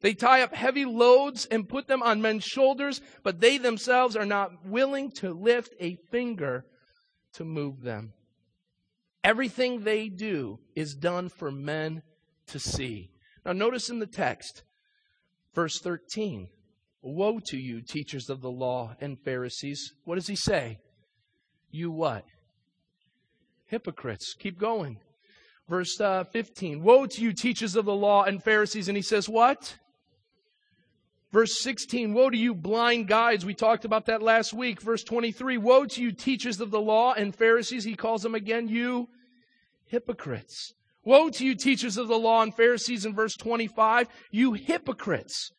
They 0.00 0.14
tie 0.14 0.40
up 0.40 0.54
heavy 0.54 0.86
loads 0.86 1.44
and 1.44 1.68
put 1.68 1.88
them 1.88 2.02
on 2.02 2.22
men's 2.22 2.44
shoulders, 2.44 3.02
but 3.22 3.40
they 3.40 3.58
themselves 3.58 4.16
are 4.16 4.24
not 4.24 4.64
willing 4.64 5.10
to 5.16 5.34
lift 5.34 5.74
a 5.78 5.96
finger 6.10 6.64
to 7.34 7.44
move 7.44 7.82
them. 7.82 8.14
Everything 9.22 9.84
they 9.84 10.08
do 10.08 10.60
is 10.74 10.94
done 10.94 11.28
for 11.28 11.50
men 11.50 12.00
to 12.48 12.58
see. 12.58 13.10
Now, 13.44 13.52
notice 13.52 13.88
in 13.88 13.98
the 13.98 14.06
text, 14.06 14.62
verse 15.54 15.78
13 15.80 16.48
Woe 17.02 17.38
to 17.50 17.56
you, 17.56 17.82
teachers 17.82 18.28
of 18.28 18.40
the 18.40 18.50
law 18.50 18.96
and 19.00 19.16
Pharisees. 19.20 19.92
What 20.04 20.16
does 20.16 20.26
he 20.26 20.34
say? 20.34 20.80
You 21.70 21.92
what? 21.92 22.24
Hypocrites. 23.66 24.34
Keep 24.36 24.58
going. 24.58 24.98
Verse 25.68 26.00
uh, 26.00 26.24
15 26.24 26.82
Woe 26.82 27.06
to 27.06 27.22
you, 27.22 27.32
teachers 27.32 27.76
of 27.76 27.84
the 27.84 27.94
law 27.94 28.24
and 28.24 28.42
Pharisees. 28.42 28.88
And 28.88 28.96
he 28.96 29.02
says, 29.02 29.28
What? 29.28 29.78
Verse 31.32 31.60
16, 31.60 32.14
woe 32.14 32.30
to 32.30 32.36
you 32.36 32.54
blind 32.54 33.08
guides. 33.08 33.44
We 33.44 33.52
talked 33.52 33.84
about 33.84 34.06
that 34.06 34.22
last 34.22 34.54
week. 34.54 34.80
Verse 34.80 35.04
23, 35.04 35.58
woe 35.58 35.84
to 35.84 36.02
you 36.02 36.12
teachers 36.12 36.60
of 36.60 36.70
the 36.70 36.80
law 36.80 37.12
and 37.12 37.34
Pharisees. 37.34 37.84
He 37.84 37.94
calls 37.94 38.22
them 38.22 38.34
again, 38.34 38.68
you 38.68 39.08
hypocrites. 39.84 40.72
Woe 41.06 41.30
to 41.30 41.46
you, 41.46 41.54
teachers 41.54 41.96
of 41.96 42.08
the 42.08 42.18
law 42.18 42.42
and 42.42 42.52
Pharisees, 42.52 43.06
in 43.06 43.14
verse 43.14 43.36
25, 43.36 44.08
you 44.32 44.54
hypocrites. 44.54 45.52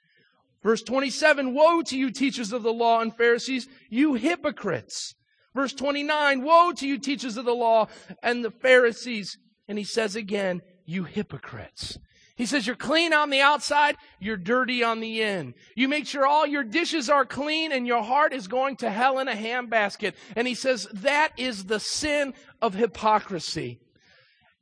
Verse 0.61 0.83
27, 0.83 1.55
woe 1.55 1.81
to 1.83 1.97
you, 1.97 2.11
teachers 2.11 2.51
of 2.51 2.63
the 2.63 2.73
law 2.73 2.99
and 2.99 3.15
Pharisees, 3.15 3.69
you 3.89 4.15
hypocrites. 4.15 5.15
Verse 5.55 5.71
29, 5.71 6.43
woe 6.43 6.73
to 6.73 6.85
you, 6.85 6.99
teachers 6.99 7.37
of 7.37 7.45
the 7.45 7.55
law 7.55 7.87
and 8.21 8.43
the 8.43 8.51
Pharisees. 8.51 9.37
And 9.69 9.77
he 9.77 9.85
says 9.85 10.17
again, 10.17 10.61
you 10.85 11.05
hypocrites. 11.05 11.97
He 12.35 12.45
says, 12.45 12.67
You're 12.67 12.75
clean 12.75 13.13
on 13.13 13.29
the 13.29 13.39
outside, 13.39 13.95
you're 14.19 14.35
dirty 14.35 14.83
on 14.83 14.99
the 14.99 15.21
in. 15.21 15.53
You 15.75 15.87
make 15.87 16.07
sure 16.07 16.25
all 16.25 16.45
your 16.45 16.65
dishes 16.65 17.09
are 17.09 17.25
clean 17.25 17.71
and 17.71 17.87
your 17.87 18.03
heart 18.03 18.33
is 18.33 18.49
going 18.49 18.75
to 18.77 18.89
hell 18.89 19.19
in 19.19 19.29
a 19.29 19.33
handbasket. 19.33 20.13
And 20.35 20.45
he 20.45 20.55
says, 20.55 20.87
That 20.91 21.31
is 21.37 21.65
the 21.65 21.79
sin 21.79 22.33
of 22.61 22.73
hypocrisy. 22.73 23.79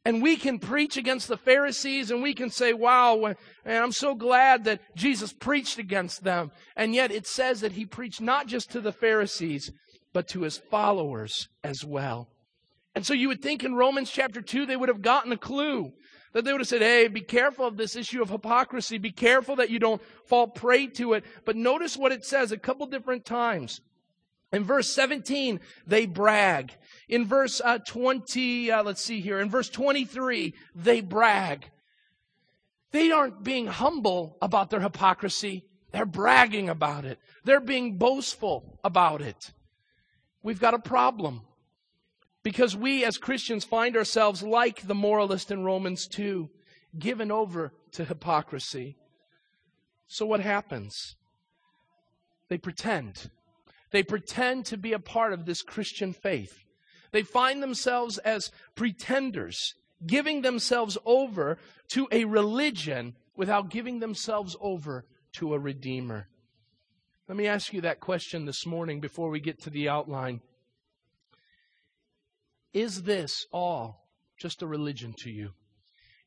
And 0.05 0.21
we 0.21 0.37
can 0.37 0.59
preach 0.59 0.97
against 0.97 1.27
the 1.27 1.37
Pharisees 1.37 2.11
and 2.11 2.21
we 2.21 2.35
can 2.35 2.51
say, 2.51 2.73
wow, 2.73 3.25
and 3.25 3.35
I'm 3.65 3.91
so 3.91 4.13
glad 4.13 4.65
that 4.65 4.79
Jesus 4.95 5.33
preached 5.33 5.79
against 5.79 6.23
them. 6.23 6.51
And 6.75 6.93
yet 6.93 7.11
it 7.11 7.25
says 7.25 7.61
that 7.61 7.71
he 7.71 7.87
preached 7.87 8.21
not 8.21 8.45
just 8.45 8.69
to 8.71 8.81
the 8.81 8.91
Pharisees, 8.91 9.71
but 10.13 10.27
to 10.29 10.43
his 10.43 10.57
followers 10.57 11.49
as 11.63 11.83
well. 11.83 12.29
And 12.93 13.03
so 13.05 13.13
you 13.13 13.27
would 13.27 13.41
think 13.41 13.63
in 13.63 13.73
Romans 13.73 14.11
chapter 14.11 14.41
2, 14.41 14.67
they 14.67 14.77
would 14.77 14.89
have 14.89 15.01
gotten 15.01 15.31
a 15.31 15.37
clue. 15.37 15.91
That 16.33 16.43
they 16.43 16.51
would 16.51 16.61
have 16.61 16.67
said, 16.67 16.81
hey, 16.81 17.07
be 17.07 17.21
careful 17.21 17.65
of 17.65 17.77
this 17.77 17.95
issue 17.95 18.21
of 18.21 18.29
hypocrisy. 18.29 18.97
Be 18.97 19.11
careful 19.11 19.55
that 19.55 19.69
you 19.69 19.79
don't 19.79 20.01
fall 20.27 20.47
prey 20.47 20.87
to 20.87 21.13
it. 21.13 21.23
But 21.45 21.55
notice 21.55 21.97
what 21.97 22.11
it 22.11 22.25
says 22.25 22.51
a 22.51 22.57
couple 22.57 22.85
different 22.87 23.25
times. 23.25 23.79
In 24.51 24.63
verse 24.63 24.93
17, 24.93 25.59
they 25.85 26.05
brag. 26.05 26.71
In 27.09 27.25
verse 27.25 27.61
uh, 27.63 27.79
20, 27.79 28.71
uh, 28.71 28.83
let's 28.83 29.03
see 29.03 29.21
here, 29.21 29.39
in 29.39 29.49
verse 29.49 29.69
23, 29.69 30.53
they 30.75 31.01
brag. 31.01 31.69
They 32.91 33.11
aren't 33.11 33.43
being 33.43 33.67
humble 33.67 34.37
about 34.41 34.69
their 34.69 34.79
hypocrisy. 34.79 35.65
They're 35.91 36.05
bragging 36.05 36.69
about 36.69 37.05
it. 37.05 37.19
They're 37.43 37.59
being 37.59 37.97
boastful 37.97 38.79
about 38.83 39.21
it. 39.21 39.51
We've 40.43 40.59
got 40.59 40.73
a 40.73 40.79
problem. 40.79 41.41
Because 42.43 42.75
we 42.75 43.03
as 43.03 43.17
Christians 43.17 43.65
find 43.65 43.97
ourselves 43.97 44.43
like 44.43 44.87
the 44.87 44.93
moralist 44.93 45.49
in 45.51 45.63
Romans 45.63 46.07
2, 46.07 46.49
given 46.99 47.31
over 47.31 47.73
to 47.93 48.05
hypocrisy. 48.05 48.97
So 50.07 50.25
what 50.25 50.41
happens? 50.41 51.15
They 52.49 52.57
pretend. 52.57 53.31
They 53.95 54.03
pretend 54.03 54.65
to 54.65 54.77
be 54.77 54.91
a 54.91 54.99
part 54.99 55.31
of 55.31 55.45
this 55.45 55.61
Christian 55.61 56.11
faith. 56.11 56.65
They 57.13 57.23
find 57.23 57.63
themselves 57.63 58.17
as 58.17 58.51
pretenders, 58.75 59.73
giving 60.05 60.41
themselves 60.41 60.97
over 61.05 61.59
to 61.91 62.09
a 62.11 62.25
religion 62.25 63.15
without 63.37 63.69
giving 63.69 64.01
themselves 64.01 64.53
over 64.59 65.05
to 65.35 65.53
a 65.53 65.59
Redeemer. 65.59 66.27
Let 67.29 67.37
me 67.37 67.47
ask 67.47 67.71
you 67.71 67.79
that 67.83 68.01
question 68.01 68.43
this 68.43 68.65
morning 68.65 68.99
before 68.99 69.29
we 69.29 69.39
get 69.39 69.61
to 69.61 69.69
the 69.69 69.87
outline. 69.87 70.41
Is 72.73 73.03
this 73.03 73.47
all 73.53 74.09
just 74.37 74.61
a 74.61 74.67
religion 74.67 75.13
to 75.19 75.31
you? 75.31 75.51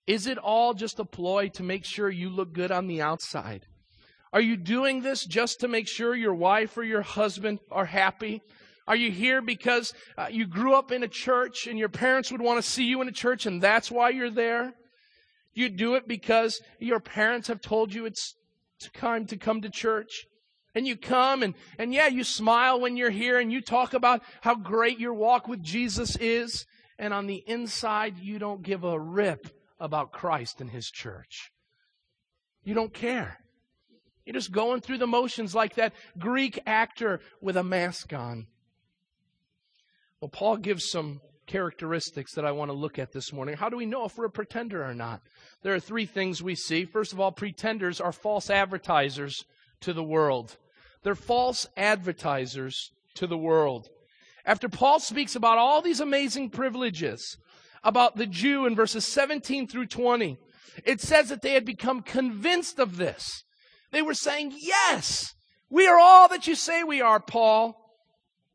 Is 0.07 0.27
it 0.27 0.39
all 0.39 0.73
just 0.73 1.01
a 1.01 1.05
ploy 1.05 1.51
to 1.51 1.63
make 1.63 1.85
sure 1.85 2.09
you 2.09 2.31
look 2.31 2.55
good 2.55 2.71
on 2.71 2.87
the 2.87 3.03
outside? 3.03 3.67
Are 4.33 4.41
you 4.41 4.57
doing 4.57 5.01
this 5.01 5.25
just 5.25 5.61
to 5.61 5.69
make 5.69 5.89
sure 5.89 6.15
your 6.15 6.35
wife 6.35 6.77
or 6.77 6.83
your 6.83 7.03
husband 7.03 7.61
are 7.71 7.87
happy? 7.87 8.43
Are 8.87 8.97
you 8.97 9.11
here 9.11 9.43
because 9.43 9.93
uh, 10.17 10.29
you 10.31 10.47
grew 10.47 10.75
up 10.75 10.93
in 10.93 11.03
a 11.03 11.09
church 11.09 11.67
and 11.67 11.79
your 11.79 11.89
parents 11.89 12.33
would 12.33 12.41
want 12.41 12.63
to 12.63 12.69
see 12.69 12.85
you 12.85 13.01
in 13.03 13.09
a 13.09 13.13
church 13.13 13.47
and 13.47 13.63
that's 13.63 13.91
why 13.91 14.11
you're 14.11 14.31
there? 14.31 14.75
You 15.55 15.69
do 15.69 15.95
it 15.95 16.07
because 16.07 16.61
your 16.79 17.01
parents 17.01 17.49
have 17.49 17.61
told 17.61 17.93
you 17.93 18.07
it's 18.07 18.35
time 18.95 19.27
to 19.27 19.37
come 19.37 19.61
to 19.63 19.71
church. 19.71 20.25
And 20.75 20.87
you 20.87 20.97
come 20.97 21.43
and, 21.43 21.55
and 21.79 21.93
yeah, 21.93 22.07
you 22.07 22.23
smile 22.23 22.81
when 22.81 22.97
you're 22.97 23.11
here 23.11 23.39
and 23.39 23.53
you 23.53 23.61
talk 23.61 23.95
about 23.95 24.23
how 24.43 24.55
great 24.55 24.99
your 25.01 25.15
walk 25.15 25.49
with 25.49 25.63
Jesus 25.63 26.17
is. 26.17 26.67
And 26.99 27.13
on 27.13 27.27
the 27.27 27.43
inside, 27.47 28.19
you 28.19 28.39
don't 28.39 28.63
give 28.63 28.85
a 28.85 28.99
rip 28.99 29.49
about 29.81 30.13
Christ 30.13 30.61
and 30.61 30.71
His 30.71 30.91
church. 30.91 31.51
You 32.65 32.75
don't 32.75 32.93
care. 32.93 33.39
You're 34.29 34.35
just 34.35 34.53
going 34.53 34.83
through 34.83 34.99
the 34.99 35.07
motions 35.07 35.55
like 35.55 35.77
that 35.77 35.95
Greek 36.19 36.61
actor 36.67 37.21
with 37.41 37.57
a 37.57 37.63
mask 37.63 38.13
on. 38.13 38.47
Well, 40.21 40.29
Paul 40.29 40.59
gives 40.59 40.91
some 40.91 41.23
characteristics 41.47 42.35
that 42.35 42.45
I 42.45 42.53
want 42.53 42.69
to 42.71 42.77
look 42.77 42.99
at 42.99 43.11
this 43.11 43.33
morning. 43.33 43.57
How 43.57 43.71
do 43.71 43.79
we 43.79 43.87
know 43.87 44.05
if 44.05 44.19
we're 44.19 44.27
a 44.27 44.31
pretender 44.31 44.85
or 44.85 44.93
not? 44.93 45.23
There 45.63 45.75
are 45.75 45.81
three 45.81 46.05
things 46.05 46.43
we 46.43 46.55
see. 46.57 46.85
First 46.85 47.15
of 47.15 47.21
all, 47.21 47.33
pretenders 47.33 48.03
are 48.03 48.13
false 48.13 48.51
advertisers 48.51 49.47
to 49.81 49.95
the 49.95 50.05
world. 50.05 50.59
They're 51.05 51.15
false 51.15 51.67
advertisers 51.75 52.93
to 53.15 53.27
the 53.27 53.39
world. 53.39 53.89
After 54.45 54.69
Paul 54.69 55.01
speaks 55.01 55.37
about 55.37 55.57
all 55.57 55.81
these 55.81 56.01
amazing 56.01 56.51
privileges, 56.51 57.39
about 57.83 58.17
the 58.17 58.27
Jew 58.27 58.67
in 58.67 58.75
verses 58.75 59.07
17 59.07 59.69
through 59.69 59.87
20, 59.87 60.37
it 60.85 61.01
says 61.01 61.31
that 61.31 61.41
they 61.41 61.55
had 61.55 61.65
become 61.65 62.03
convinced 62.03 62.79
of 62.79 62.99
this. 62.99 63.45
They 63.91 64.03
were 64.03 64.15
saying, 64.15 64.55
Yes, 64.59 65.35
we 65.71 65.87
are 65.87 65.99
all 65.99 66.29
that 66.29 66.47
you 66.47 66.55
say 66.55 66.83
we 66.83 67.01
are, 67.01 67.21
Paul. 67.21 67.77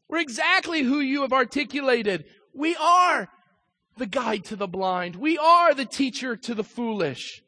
We're 0.10 0.19
exactly 0.19 0.82
who 0.82 1.00
you 1.00 1.22
have 1.22 1.34
articulated. 1.34 2.26
We 2.54 2.76
are 2.76 3.30
the 3.98 4.06
guide 4.06 4.43
to 4.46 4.56
the 4.56 4.67
blind. 4.67 5.15
We 5.15 5.38
are 5.38 5.74
the 5.74 5.86
teacher 5.86 6.36
to 6.36 6.54
the 6.54 6.63
foolish. 6.63 7.41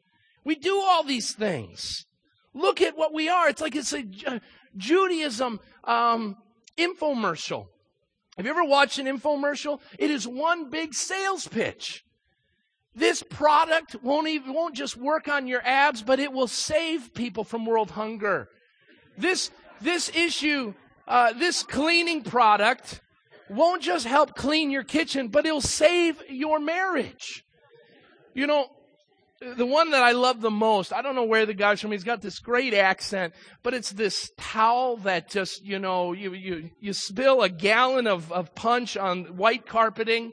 We 0.44 0.54
do 0.54 0.80
all 0.80 1.02
these 1.02 1.32
things. 1.32 2.06
Look 2.54 2.80
at 2.80 2.96
what 2.96 3.12
we 3.12 3.28
are. 3.28 3.48
It's 3.48 3.60
like 3.60 3.76
it's 3.76 3.92
a 3.92 4.04
Judaism 4.76 5.60
um, 5.84 6.36
infomercial. 6.78 7.66
Have 8.36 8.46
you 8.46 8.50
ever 8.50 8.64
watched 8.64 8.98
an 8.98 9.06
infomercial? 9.06 9.80
It 9.98 10.10
is 10.10 10.26
one 10.26 10.70
big 10.70 10.94
sales 10.94 11.48
pitch. 11.48 12.04
This 12.96 13.22
product 13.22 13.94
won't 14.02 14.26
even 14.26 14.54
won't 14.54 14.74
just 14.74 14.96
work 14.96 15.28
on 15.28 15.46
your 15.46 15.60
abs, 15.62 16.02
but 16.02 16.18
it 16.18 16.32
will 16.32 16.48
save 16.48 17.12
people 17.12 17.44
from 17.44 17.66
world 17.66 17.90
hunger. 17.90 18.48
This 19.18 19.50
this 19.82 20.08
issue, 20.16 20.72
uh, 21.06 21.34
this 21.34 21.62
cleaning 21.62 22.22
product 22.22 23.02
won't 23.50 23.82
just 23.82 24.06
help 24.06 24.34
clean 24.34 24.70
your 24.70 24.82
kitchen, 24.82 25.28
but 25.28 25.44
it'll 25.44 25.60
save 25.60 26.22
your 26.30 26.58
marriage. 26.58 27.44
You 28.32 28.46
know, 28.46 28.68
the 29.40 29.66
one 29.66 29.90
that 29.90 30.02
I 30.02 30.12
love 30.12 30.40
the 30.40 30.50
most, 30.50 30.92
I 30.92 31.02
don't 31.02 31.14
know 31.14 31.24
where 31.24 31.44
the 31.44 31.54
guy's 31.54 31.82
from. 31.82 31.92
He's 31.92 32.02
got 32.02 32.22
this 32.22 32.38
great 32.38 32.72
accent, 32.72 33.34
but 33.62 33.74
it's 33.74 33.90
this 33.90 34.30
towel 34.38 34.96
that 34.98 35.28
just, 35.28 35.62
you 35.62 35.78
know, 35.78 36.12
you, 36.12 36.32
you, 36.32 36.70
you 36.80 36.92
spill 36.94 37.42
a 37.42 37.50
gallon 37.50 38.06
of, 38.06 38.32
of 38.32 38.54
punch 38.54 38.96
on 38.96 39.36
white 39.36 39.66
carpeting. 39.66 40.32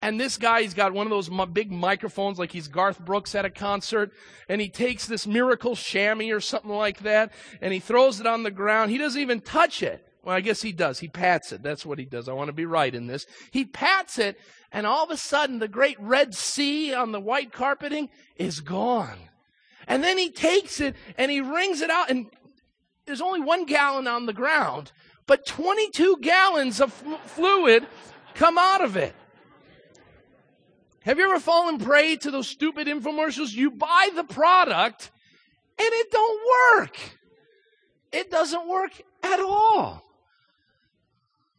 And 0.00 0.20
this 0.20 0.36
guy, 0.36 0.62
he's 0.62 0.74
got 0.74 0.92
one 0.92 1.06
of 1.06 1.10
those 1.10 1.28
big 1.52 1.72
microphones 1.72 2.38
like 2.38 2.52
he's 2.52 2.68
Garth 2.68 3.04
Brooks 3.04 3.34
at 3.34 3.44
a 3.44 3.50
concert. 3.50 4.12
And 4.48 4.60
he 4.60 4.68
takes 4.68 5.06
this 5.06 5.26
miracle 5.26 5.74
chamois 5.74 6.32
or 6.32 6.40
something 6.40 6.70
like 6.70 7.00
that 7.00 7.32
and 7.60 7.72
he 7.72 7.80
throws 7.80 8.20
it 8.20 8.26
on 8.26 8.44
the 8.44 8.50
ground. 8.50 8.90
He 8.90 8.98
doesn't 8.98 9.20
even 9.20 9.40
touch 9.40 9.82
it. 9.82 10.04
Well, 10.22 10.36
I 10.36 10.40
guess 10.40 10.60
he 10.60 10.72
does. 10.72 10.98
He 10.98 11.08
pats 11.08 11.52
it. 11.52 11.62
That's 11.62 11.86
what 11.86 11.98
he 11.98 12.04
does. 12.04 12.28
I 12.28 12.34
want 12.34 12.48
to 12.48 12.52
be 12.52 12.66
right 12.66 12.94
in 12.94 13.06
this. 13.06 13.26
He 13.50 13.64
pats 13.64 14.18
it, 14.18 14.38
and 14.70 14.86
all 14.86 15.02
of 15.04 15.10
a 15.10 15.16
sudden, 15.16 15.58
the 15.58 15.68
great 15.68 15.98
Red 15.98 16.34
Sea 16.34 16.92
on 16.92 17.12
the 17.12 17.20
white 17.20 17.50
carpeting 17.50 18.10
is 18.36 18.60
gone. 18.60 19.18
And 19.86 20.04
then 20.04 20.18
he 20.18 20.30
takes 20.30 20.80
it 20.80 20.96
and 21.16 21.30
he 21.30 21.40
wrings 21.40 21.80
it 21.80 21.88
out, 21.88 22.10
and 22.10 22.26
there's 23.06 23.22
only 23.22 23.40
one 23.40 23.64
gallon 23.64 24.06
on 24.06 24.26
the 24.26 24.34
ground, 24.34 24.92
but 25.26 25.46
22 25.46 26.18
gallons 26.20 26.78
of 26.78 26.92
fluid 26.92 27.86
come 28.34 28.58
out 28.58 28.84
of 28.84 28.98
it. 28.98 29.14
Have 31.02 31.18
you 31.18 31.24
ever 31.24 31.40
fallen 31.40 31.78
prey 31.78 32.16
to 32.16 32.30
those 32.30 32.48
stupid 32.48 32.86
infomercials? 32.86 33.52
You 33.52 33.70
buy 33.70 34.10
the 34.14 34.24
product 34.24 35.10
and 35.78 35.88
it 35.90 36.10
don't 36.10 36.40
work. 36.76 36.96
It 38.12 38.30
doesn't 38.30 38.68
work 38.68 38.92
at 39.22 39.40
all. 39.40 40.02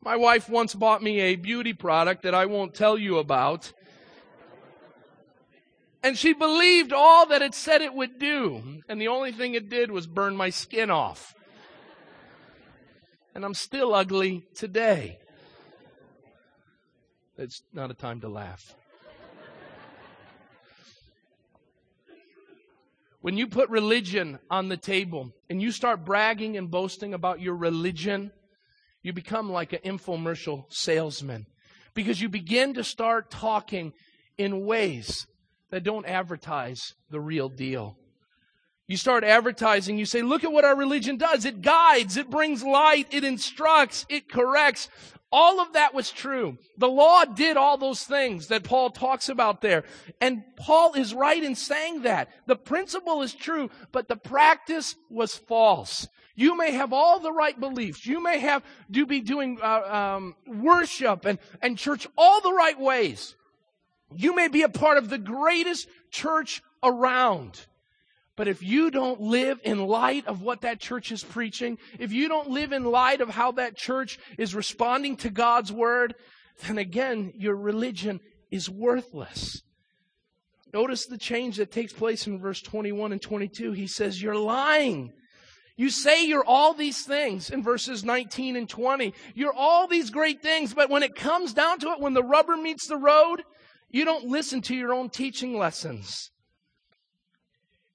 My 0.01 0.15
wife 0.15 0.49
once 0.49 0.73
bought 0.73 1.03
me 1.03 1.19
a 1.19 1.35
beauty 1.35 1.73
product 1.73 2.23
that 2.23 2.33
I 2.33 2.45
won't 2.45 2.73
tell 2.73 2.97
you 2.97 3.17
about. 3.17 3.73
And 6.01 6.17
she 6.17 6.33
believed 6.33 6.93
all 6.93 7.25
that 7.27 7.41
it 7.41 7.53
said 7.53 7.81
it 7.81 7.93
would 7.93 8.19
do. 8.19 8.81
And 8.87 9.01
the 9.01 9.09
only 9.09 9.31
thing 9.31 9.53
it 9.53 9.69
did 9.69 9.91
was 9.91 10.07
burn 10.07 10.35
my 10.37 10.49
skin 10.49 10.89
off. 10.89 11.33
And 13.35 13.43
I'm 13.43 13.53
still 13.53 13.93
ugly 13.93 14.45
today. 14.55 15.19
It's 17.37 17.63
not 17.73 17.91
a 17.91 17.93
time 17.93 18.21
to 18.21 18.29
laugh. 18.29 18.75
When 23.21 23.37
you 23.37 23.47
put 23.47 23.69
religion 23.69 24.39
on 24.49 24.69
the 24.69 24.77
table 24.77 25.31
and 25.49 25.61
you 25.61 25.71
start 25.71 26.05
bragging 26.05 26.55
and 26.55 26.71
boasting 26.71 27.13
about 27.13 27.41
your 27.41 27.55
religion, 27.55 28.31
you 29.03 29.11
become 29.11 29.51
like 29.51 29.73
an 29.73 29.79
infomercial 29.83 30.65
salesman 30.69 31.45
because 31.93 32.21
you 32.21 32.29
begin 32.29 32.73
to 32.75 32.83
start 32.83 33.29
talking 33.29 33.91
in 34.37 34.65
ways 34.65 35.27
that 35.69 35.83
don't 35.83 36.05
advertise 36.05 36.93
the 37.09 37.19
real 37.19 37.49
deal. 37.49 37.97
You 38.87 38.97
start 38.97 39.23
advertising, 39.23 39.97
you 39.97 40.05
say, 40.05 40.21
look 40.21 40.43
at 40.43 40.51
what 40.51 40.65
our 40.65 40.75
religion 40.75 41.17
does. 41.17 41.45
It 41.45 41.61
guides, 41.61 42.17
it 42.17 42.29
brings 42.29 42.63
light, 42.63 43.07
it 43.11 43.23
instructs, 43.23 44.05
it 44.09 44.29
corrects. 44.29 44.89
All 45.31 45.59
of 45.59 45.73
that 45.73 45.93
was 45.93 46.11
true. 46.11 46.57
The 46.77 46.89
law 46.89 47.23
did 47.23 47.55
all 47.55 47.77
those 47.77 48.03
things 48.03 48.47
that 48.47 48.63
Paul 48.63 48.89
talks 48.89 49.29
about 49.29 49.61
there. 49.61 49.83
And 50.19 50.43
Paul 50.55 50.93
is 50.93 51.13
right 51.13 51.43
in 51.43 51.55
saying 51.55 52.01
that. 52.01 52.29
The 52.47 52.55
principle 52.55 53.21
is 53.21 53.35
true, 53.35 53.69
but 53.91 54.07
the 54.07 54.15
practice 54.15 54.95
was 55.09 55.35
false. 55.35 56.07
You 56.35 56.57
may 56.57 56.71
have 56.71 56.93
all 56.93 57.19
the 57.19 57.33
right 57.33 57.59
beliefs. 57.59 58.05
You 58.05 58.23
may 58.23 58.39
have 58.39 58.63
do 58.89 59.05
be 59.05 59.21
doing 59.21 59.59
uh, 59.61 60.15
um, 60.17 60.35
worship 60.47 61.25
and, 61.25 61.37
and 61.61 61.77
church 61.77 62.07
all 62.17 62.41
the 62.41 62.53
right 62.53 62.79
ways. 62.79 63.35
You 64.15 64.33
may 64.33 64.47
be 64.47 64.63
a 64.63 64.69
part 64.69 64.97
of 64.97 65.09
the 65.09 65.17
greatest 65.19 65.87
church 66.09 66.63
around. 66.81 67.67
But 68.39 68.47
if 68.47 68.63
you 68.63 68.89
don't 68.89 69.19
live 69.19 69.59
in 69.65 69.85
light 69.85 70.25
of 70.25 70.41
what 70.41 70.61
that 70.61 70.79
church 70.79 71.11
is 71.11 71.25
preaching, 71.25 71.77
if 71.99 72.13
you 72.13 72.29
don't 72.29 72.49
live 72.49 72.71
in 72.71 72.85
light 72.85 73.19
of 73.19 73.27
how 73.27 73.51
that 73.51 73.75
church 73.75 74.17
is 74.37 74.55
responding 74.55 75.17
to 75.17 75.29
God's 75.29 75.73
word, 75.73 76.15
then 76.65 76.77
again, 76.77 77.33
your 77.35 77.57
religion 77.57 78.21
is 78.49 78.69
worthless. 78.69 79.61
Notice 80.73 81.05
the 81.05 81.17
change 81.17 81.57
that 81.57 81.73
takes 81.73 81.91
place 81.91 82.27
in 82.27 82.39
verse 82.39 82.61
21 82.61 83.11
and 83.11 83.21
22. 83.21 83.73
He 83.73 83.87
says, 83.87 84.21
You're 84.21 84.37
lying. 84.37 85.11
You 85.75 85.89
say 85.89 86.25
you're 86.25 86.45
all 86.47 86.73
these 86.73 87.03
things 87.03 87.49
in 87.49 87.61
verses 87.61 88.05
19 88.05 88.55
and 88.55 88.69
20. 88.69 89.13
You're 89.35 89.51
all 89.53 89.85
these 89.85 90.11
great 90.11 90.41
things, 90.41 90.73
but 90.73 90.89
when 90.89 91.03
it 91.03 91.13
comes 91.13 91.51
down 91.51 91.79
to 91.79 91.89
it, 91.89 91.99
when 91.99 92.13
the 92.13 92.23
rubber 92.23 92.55
meets 92.55 92.87
the 92.87 92.95
road, 92.95 93.43
you 93.89 94.05
don't 94.05 94.29
listen 94.29 94.61
to 94.61 94.75
your 94.77 94.93
own 94.93 95.09
teaching 95.09 95.57
lessons. 95.57 96.31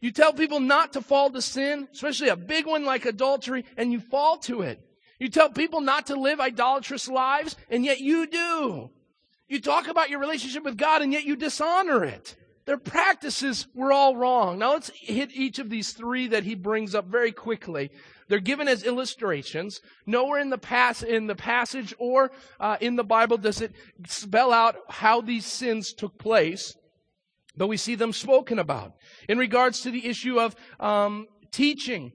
You 0.05 0.11
tell 0.11 0.35
people 0.35 0.61
not 0.61 0.93
to 0.93 1.01
fall 1.01 1.31
to 1.31 1.41
sin, 1.41 1.89
especially 1.91 2.29
a 2.29 2.37
big 2.37 2.67
one 2.67 2.85
like 2.85 3.07
adultery, 3.07 3.65
and 3.79 3.91
you 3.91 4.01
fall 4.01 4.37
to 4.41 4.61
it. 4.61 4.79
You 5.19 5.31
tell 5.31 5.49
people 5.49 5.81
not 5.81 6.09
to 6.09 6.15
live 6.15 6.41
idolatrous 6.41 7.09
lives, 7.09 7.57
and 7.71 7.87
yet 7.87 8.01
you 8.01 8.27
do. 8.27 8.91
You 9.49 9.61
talk 9.63 9.89
about 9.89 10.11
your 10.11 10.21
relationship 10.21 10.63
with 10.63 10.77
God, 10.77 11.01
and 11.01 11.11
yet 11.11 11.25
you 11.25 11.37
dishonor 11.37 12.05
it. 12.05 12.37
Their 12.67 12.77
practices 12.77 13.67
were 13.75 13.93
all 13.93 14.15
wrong. 14.15 14.59
Now 14.59 14.75
let's 14.75 14.91
hit 14.91 15.35
each 15.35 15.59
of 15.59 15.71
these 15.71 15.95
three 15.95 16.27
that 16.27 16.45
he 16.45 16.55
brings 16.55 16.95
up 16.95 17.07
very 17.07 17.33
quickly. 17.33 17.91
They're 18.29 18.41
given 18.41 18.69
as 18.69 18.85
illustrations. 18.85 19.81
Nowhere 20.05 20.39
in 20.39 20.51
the 20.51 20.59
pass 20.59 21.03
in 21.03 21.29
the 21.29 21.35
passage 21.35 21.95
or 21.99 22.31
uh, 22.61 22.77
in 22.79 22.97
the 22.97 23.05
Bible 23.05 23.39
does 23.39 23.63
it 23.63 23.73
spell 24.07 24.53
out 24.53 24.77
how 24.91 25.23
these 25.23 25.47
sins 25.47 25.95
took 25.95 26.19
place, 26.19 26.77
but 27.57 27.69
we 27.69 27.77
see 27.77 27.95
them 27.95 28.13
spoken 28.13 28.59
about 28.59 28.93
in 29.29 29.39
regards 29.39 29.81
to 29.83 29.91
the 29.91 30.07
issue 30.07 30.41
of 30.41 30.55
um, 30.81 31.27
teaching 31.51 32.13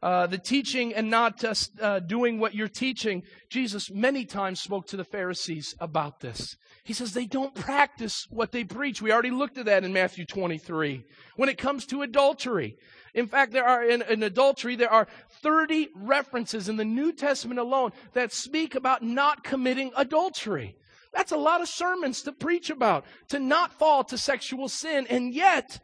uh, 0.00 0.26
the 0.26 0.38
teaching 0.38 0.94
and 0.94 1.10
not 1.10 1.38
just 1.38 1.72
uh, 1.80 1.98
doing 1.98 2.38
what 2.38 2.54
you're 2.54 2.68
teaching. 2.68 3.22
Jesus 3.50 3.90
many 3.90 4.24
times 4.24 4.60
spoke 4.60 4.86
to 4.86 4.96
the 4.96 5.04
Pharisees 5.04 5.74
about 5.80 6.20
this. 6.20 6.56
He 6.84 6.92
says 6.92 7.12
they 7.12 7.26
don't 7.26 7.54
practice 7.54 8.26
what 8.30 8.52
they 8.52 8.64
preach. 8.64 9.02
We 9.02 9.12
already 9.12 9.30
looked 9.30 9.58
at 9.58 9.66
that 9.66 9.84
in 9.84 9.92
Matthew 9.92 10.24
23. 10.24 11.04
When 11.36 11.48
it 11.48 11.58
comes 11.58 11.84
to 11.86 12.02
adultery, 12.02 12.76
in 13.14 13.26
fact, 13.26 13.52
there 13.52 13.64
are 13.64 13.82
in, 13.82 14.02
in 14.02 14.22
adultery 14.22 14.76
there 14.76 14.92
are 14.92 15.08
30 15.42 15.88
references 15.96 16.68
in 16.68 16.76
the 16.76 16.84
New 16.84 17.12
Testament 17.12 17.58
alone 17.58 17.90
that 18.12 18.32
speak 18.32 18.74
about 18.74 19.02
not 19.02 19.42
committing 19.42 19.90
adultery. 19.96 20.76
That's 21.12 21.32
a 21.32 21.36
lot 21.36 21.60
of 21.60 21.68
sermons 21.68 22.22
to 22.22 22.32
preach 22.32 22.70
about, 22.70 23.04
to 23.28 23.38
not 23.38 23.72
fall 23.72 24.04
to 24.04 24.18
sexual 24.18 24.68
sin. 24.68 25.06
And 25.08 25.34
yet, 25.34 25.80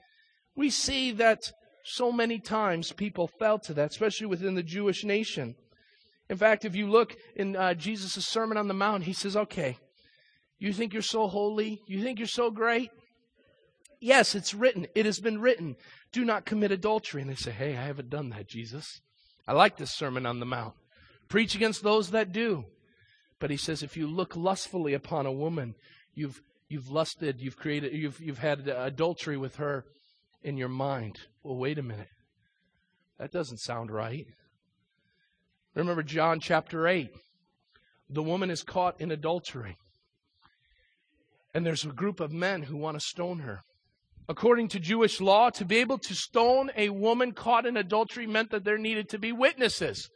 we 0.55 0.71
see 0.71 1.13
that 1.13 1.53
so 1.85 2.13
many 2.13 2.39
times 2.39 2.93
people 2.93 3.29
fell 3.39 3.59
to 3.61 3.75
that, 3.75 3.91
especially 3.91 4.27
within 4.27 4.55
the 4.55 4.63
Jewish 4.63 5.05
nation. 5.05 5.55
In 6.31 6.37
fact, 6.37 6.65
if 6.65 6.75
you 6.75 6.89
look 6.89 7.17
in 7.37 7.57
uh, 7.57 7.75
Jesus' 7.75 8.27
Sermon 8.27 8.57
on 8.57 8.69
the 8.69 8.75
Mount, 8.75 9.05
he 9.05 9.13
says, 9.13 9.37
okay, 9.37 9.77
you 10.59 10.73
think 10.73 10.93
you're 10.93 11.03
so 11.03 11.27
holy? 11.27 11.83
You 11.87 12.03
think 12.03 12.19
you're 12.19 12.29
so 12.29 12.51
great? 12.51 12.91
Yes, 14.01 14.35
it's 14.35 14.55
written. 14.55 14.87
It 14.95 15.07
has 15.07 15.21
been 15.21 15.41
written. 15.41 15.77
Do 16.13 16.25
not 16.25 16.47
commit 16.47 16.73
adultery. 16.73 17.23
And 17.23 17.31
they 17.31 17.35
say, 17.35 17.51
hey, 17.51 17.77
I 17.77 17.85
haven't 17.85 18.11
done 18.11 18.31
that, 18.31 18.49
Jesus. 18.49 19.01
I 19.47 19.53
like 19.53 19.77
this 19.77 19.91
Sermon 19.91 20.27
on 20.27 20.41
the 20.41 20.47
Mount. 20.47 20.75
Preach 21.29 21.55
against 21.55 21.83
those 21.83 22.11
that 22.11 22.33
do. 22.33 22.65
But 23.41 23.51
he 23.51 23.57
says, 23.57 23.83
if 23.83 23.97
you 23.97 24.07
look 24.07 24.37
lustfully 24.37 24.95
upon 24.95 25.27
a 25.27 25.33
woman, 25.33 25.75
you've, 26.15 26.41
you've 26.69 26.89
lusted, 26.89 27.41
you've 27.41 27.57
created, 27.57 27.93
you've, 27.93 28.21
you've 28.21 28.39
had 28.39 28.69
adultery 28.69 29.37
with 29.37 29.57
her 29.57 29.85
in 30.43 30.57
your 30.57 30.69
mind. 30.69 31.19
Well, 31.43 31.57
wait 31.57 31.79
a 31.79 31.83
minute. 31.83 32.09
That 33.19 33.33
doesn't 33.33 33.59
sound 33.59 33.91
right. 33.91 34.27
Remember 35.75 36.03
John 36.03 36.41
chapter 36.41 36.87
8. 36.87 37.11
The 38.09 38.23
woman 38.23 38.51
is 38.51 38.63
caught 38.63 39.01
in 39.01 39.11
adultery. 39.11 39.77
And 41.53 41.65
there's 41.65 41.85
a 41.85 41.89
group 41.89 42.21
of 42.21 42.33
men 42.33 42.63
who 42.63 42.77
want 42.77 42.97
to 42.99 43.01
stone 43.01 43.41
her. 43.41 43.61
According 44.29 44.69
to 44.69 44.81
Jewish 44.81 45.21
law, 45.21 45.51
to 45.51 45.65
be 45.65 45.77
able 45.77 45.99
to 45.99 46.15
stone 46.15 46.71
a 46.77 46.89
woman 46.89 47.33
caught 47.33 47.67
in 47.67 47.77
adultery 47.77 48.27
meant 48.27 48.51
that 48.51 48.65
there 48.65 48.79
needed 48.79 49.09
to 49.11 49.19
be 49.19 49.33
witnesses. 49.33 50.09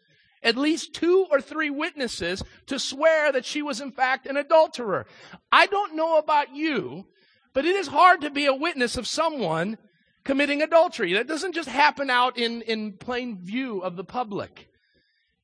At 0.42 0.56
least 0.56 0.94
two 0.94 1.26
or 1.30 1.40
three 1.40 1.70
witnesses 1.70 2.42
to 2.66 2.78
swear 2.78 3.32
that 3.32 3.44
she 3.44 3.62
was 3.62 3.80
in 3.80 3.90
fact 3.90 4.26
an 4.26 4.36
adulterer. 4.36 5.06
I 5.50 5.66
don't 5.66 5.96
know 5.96 6.18
about 6.18 6.54
you, 6.54 7.06
but 7.52 7.64
it 7.64 7.74
is 7.74 7.88
hard 7.88 8.20
to 8.20 8.30
be 8.30 8.46
a 8.46 8.54
witness 8.54 8.96
of 8.96 9.06
someone 9.06 9.78
committing 10.24 10.62
adultery. 10.62 11.14
That 11.14 11.26
doesn't 11.26 11.54
just 11.54 11.68
happen 11.68 12.10
out 12.10 12.38
in, 12.38 12.62
in 12.62 12.92
plain 12.92 13.38
view 13.38 13.80
of 13.80 13.96
the 13.96 14.04
public. 14.04 14.68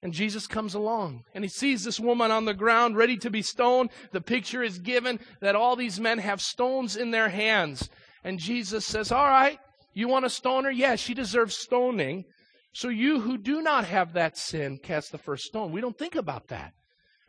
And 0.02 0.12
Jesus 0.12 0.46
comes 0.46 0.74
along 0.74 1.24
and 1.34 1.42
he 1.42 1.48
sees 1.48 1.82
this 1.82 1.98
woman 1.98 2.30
on 2.30 2.44
the 2.44 2.52
ground 2.52 2.96
ready 2.96 3.16
to 3.16 3.30
be 3.30 3.40
stoned. 3.40 3.88
The 4.12 4.20
picture 4.20 4.62
is 4.62 4.78
given 4.78 5.18
that 5.40 5.56
all 5.56 5.76
these 5.76 5.98
men 5.98 6.18
have 6.18 6.42
stones 6.42 6.94
in 6.94 7.10
their 7.10 7.30
hands. 7.30 7.88
And 8.22 8.38
Jesus 8.38 8.84
says, 8.84 9.10
All 9.10 9.24
right, 9.24 9.58
you 9.94 10.06
want 10.06 10.26
to 10.26 10.30
stone 10.30 10.64
her? 10.64 10.70
Yes, 10.70 11.00
she 11.00 11.14
deserves 11.14 11.56
stoning. 11.56 12.26
So 12.74 12.88
you 12.88 13.20
who 13.20 13.38
do 13.38 13.62
not 13.62 13.84
have 13.84 14.12
that 14.12 14.36
sin, 14.36 14.78
cast 14.82 15.12
the 15.12 15.18
first 15.18 15.44
stone. 15.44 15.70
We 15.70 15.80
don't 15.80 15.96
think 15.96 16.16
about 16.16 16.48
that. 16.48 16.72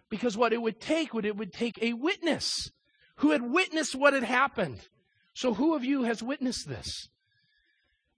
Because 0.10 0.36
what 0.36 0.53
it 0.53 0.62
would 0.62 0.81
take 0.81 1.13
would 1.13 1.25
it 1.25 1.38
would 1.38 1.53
take 1.53 1.77
a 1.81 1.93
witness 1.93 2.71
who 3.17 3.31
had 3.31 3.43
witnessed 3.43 3.95
what 3.95 4.13
had 4.13 4.23
happened. 4.23 4.88
So 5.34 5.53
who 5.53 5.75
of 5.75 5.86
you 5.86 6.03
has 6.03 6.23
witnessed 6.23 6.67
this? 6.67 7.10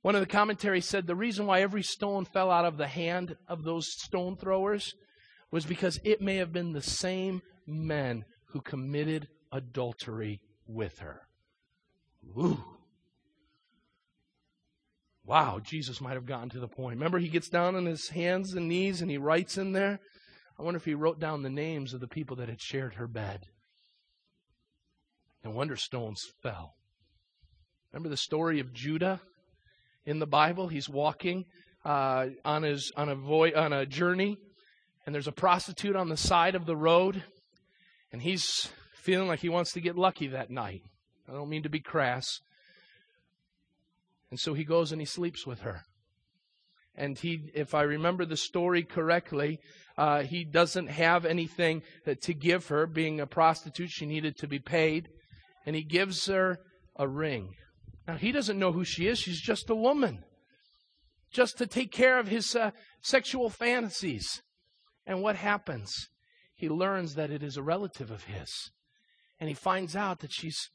One 0.02 0.16
of 0.16 0.22
the 0.22 0.28
commentaries 0.28 0.88
said 0.88 1.06
the 1.06 1.16
reason 1.16 1.46
why 1.46 1.62
every 1.62 1.84
stone 1.84 2.24
fell 2.24 2.50
out 2.50 2.66
of 2.66 2.78
the 2.78 2.88
hand 2.88 3.36
of 3.50 3.64
those 3.64 3.88
stone 4.04 4.38
throwers 4.38 4.94
was 5.52 5.66
because 5.66 6.00
it 6.06 6.22
may 6.22 6.38
have 6.38 6.54
been 6.54 6.72
the 6.72 6.82
same 6.82 7.42
men 7.66 8.24
who 8.52 8.62
committed 8.62 9.28
adultery 9.52 10.40
with 10.66 11.00
her. 11.00 11.28
Ooh. 12.38 12.64
Wow, 15.28 15.60
Jesus 15.62 16.00
might 16.00 16.14
have 16.14 16.26
gotten 16.26 16.48
to 16.52 16.60
the 16.60 16.70
point. 16.70 16.96
Remember, 16.96 17.20
he 17.20 17.28
gets 17.28 17.50
down 17.50 17.76
on 17.76 17.86
his 17.86 18.08
hands 18.08 18.54
and 18.54 18.70
knees 18.70 19.02
and 19.02 19.12
he 19.12 19.18
writes 19.18 19.58
in 19.58 19.74
there. 19.74 20.00
I 20.58 20.64
wonder 20.64 20.78
if 20.78 20.86
he 20.86 20.94
wrote 20.94 21.20
down 21.20 21.44
the 21.44 21.50
names 21.50 21.94
of 21.94 22.00
the 22.00 22.08
people 22.08 22.38
that 22.38 22.48
had 22.48 22.62
shared 22.62 22.94
her 22.94 23.08
bed. 23.08 23.42
No 25.44 25.52
wonder 25.52 25.76
stones 25.76 26.24
fell. 26.42 26.76
Remember 27.92 28.08
the 28.08 28.16
story 28.16 28.62
of 28.62 28.74
Judah 28.74 29.20
in 30.06 30.20
the 30.20 30.26
Bible. 30.26 30.70
He's 30.70 30.88
walking 30.88 31.44
uh, 31.84 32.28
on 32.46 32.64
his 32.64 32.92
on 32.96 33.10
a 33.10 33.16
voy- 33.16 33.54
on 33.56 33.74
a 33.74 33.86
journey, 33.86 34.38
and 35.06 35.14
there's 35.14 35.28
a 35.28 35.34
prostitute 35.34 35.96
on 35.96 36.10
the 36.10 36.18
side 36.18 36.56
of 36.56 36.66
the 36.66 36.76
road, 36.76 37.24
and 38.12 38.22
he's 38.22 38.70
feeling 38.96 39.28
like 39.28 39.40
he 39.40 39.50
wants 39.50 39.74
to 39.74 39.82
get 39.82 39.98
lucky 39.98 40.28
that 40.28 40.50
night. 40.50 40.82
I 41.30 41.34
don't 41.34 41.50
mean 41.50 41.64
to 41.64 41.70
be 41.70 41.82
crass. 41.82 42.40
And 44.30 44.40
so 44.40 44.54
he 44.54 44.64
goes 44.64 44.92
and 44.92 45.02
he 45.02 45.06
sleeps 45.06 45.46
with 45.46 45.62
her. 45.62 45.84
And 46.96 47.18
he, 47.18 47.52
if 47.54 47.76
I 47.76 47.84
remember 47.84 48.26
the 48.26 48.38
story 48.38 48.84
correctly, 48.84 49.60
uh, 49.98 50.24
he 50.24 50.44
doesn't 50.44 50.88
have 50.88 51.26
anything 51.26 51.84
to 52.06 52.34
give 52.34 52.68
her. 52.68 52.88
Being 52.88 53.20
a 53.20 53.28
prostitute, 53.28 53.92
she 53.92 54.06
needed 54.06 54.36
to 54.38 54.48
be 54.48 54.60
paid. 54.60 55.08
And 55.66 55.76
he 55.76 55.84
gives 55.84 56.26
her 56.26 56.58
a 56.96 57.08
ring. 57.08 57.54
Now, 58.08 58.16
he 58.16 58.32
doesn't 58.32 58.58
know 58.58 58.72
who 58.72 58.84
she 58.84 59.08
is. 59.08 59.20
She's 59.20 59.42
just 59.42 59.70
a 59.70 59.76
woman, 59.76 60.24
just 61.32 61.58
to 61.58 61.68
take 61.68 61.92
care 61.92 62.20
of 62.20 62.30
his 62.30 62.56
uh, 62.56 62.72
sexual 63.02 63.50
fantasies. 63.50 64.42
And 65.06 65.22
what 65.22 65.36
happens? 65.36 65.94
He 66.56 66.70
learns 66.70 67.16
that 67.16 67.32
it 67.32 67.44
is 67.44 67.58
a 67.58 67.64
relative 67.64 68.10
of 68.10 68.24
his. 68.24 68.72
And 69.40 69.50
he 69.50 69.54
finds 69.54 69.96
out 69.96 70.20
that 70.20 70.34
she's 70.34 70.70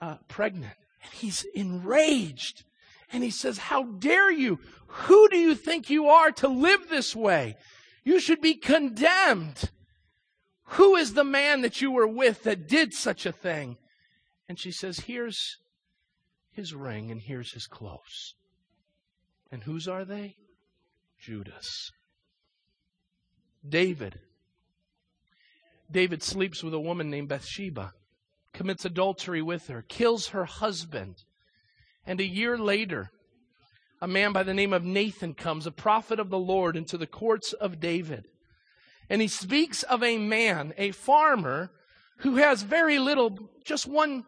uh, 0.00 0.16
pregnant. 0.28 0.76
And 1.02 1.12
he's 1.12 1.44
enraged. 1.54 2.64
And 3.12 3.22
he 3.22 3.30
says, 3.30 3.58
How 3.58 3.84
dare 3.84 4.30
you? 4.30 4.58
Who 4.86 5.28
do 5.28 5.36
you 5.36 5.54
think 5.54 5.90
you 5.90 6.08
are 6.08 6.30
to 6.32 6.48
live 6.48 6.88
this 6.88 7.14
way? 7.14 7.56
You 8.04 8.20
should 8.20 8.40
be 8.40 8.54
condemned. 8.54 9.70
Who 10.74 10.96
is 10.96 11.14
the 11.14 11.24
man 11.24 11.62
that 11.62 11.80
you 11.80 11.90
were 11.90 12.06
with 12.06 12.44
that 12.44 12.68
did 12.68 12.94
such 12.94 13.26
a 13.26 13.32
thing? 13.32 13.76
And 14.48 14.58
she 14.58 14.70
says, 14.70 15.00
Here's 15.00 15.58
his 16.50 16.74
ring 16.74 17.10
and 17.10 17.20
here's 17.20 17.52
his 17.52 17.66
clothes. 17.66 18.34
And 19.50 19.64
whose 19.64 19.88
are 19.88 20.04
they? 20.04 20.36
Judah's. 21.18 21.92
David. 23.68 24.20
David 25.90 26.22
sleeps 26.22 26.62
with 26.62 26.72
a 26.72 26.80
woman 26.80 27.10
named 27.10 27.28
Bathsheba, 27.28 27.92
commits 28.52 28.84
adultery 28.84 29.42
with 29.42 29.66
her, 29.66 29.82
kills 29.82 30.28
her 30.28 30.44
husband. 30.44 31.16
And 32.06 32.20
a 32.20 32.24
year 32.24 32.58
later, 32.58 33.10
a 34.00 34.08
man 34.08 34.32
by 34.32 34.42
the 34.42 34.54
name 34.54 34.72
of 34.72 34.84
Nathan 34.84 35.34
comes, 35.34 35.66
a 35.66 35.70
prophet 35.70 36.18
of 36.18 36.30
the 36.30 36.38
Lord, 36.38 36.76
into 36.76 36.96
the 36.96 37.06
courts 37.06 37.52
of 37.52 37.80
David. 37.80 38.26
And 39.08 39.20
he 39.20 39.28
speaks 39.28 39.82
of 39.82 40.02
a 40.02 40.18
man, 40.18 40.72
a 40.78 40.92
farmer, 40.92 41.70
who 42.18 42.36
has 42.36 42.62
very 42.62 42.98
little, 42.98 43.50
just 43.64 43.86
one 43.86 44.24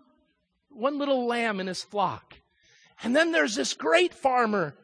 one 0.75 0.99
little 0.99 1.27
lamb 1.27 1.61
in 1.61 1.67
his 1.67 1.83
flock. 1.83 2.37
And 3.03 3.15
then 3.15 3.33
there's 3.33 3.55
this 3.55 3.75
great 3.75 4.15
farmer 4.15 4.75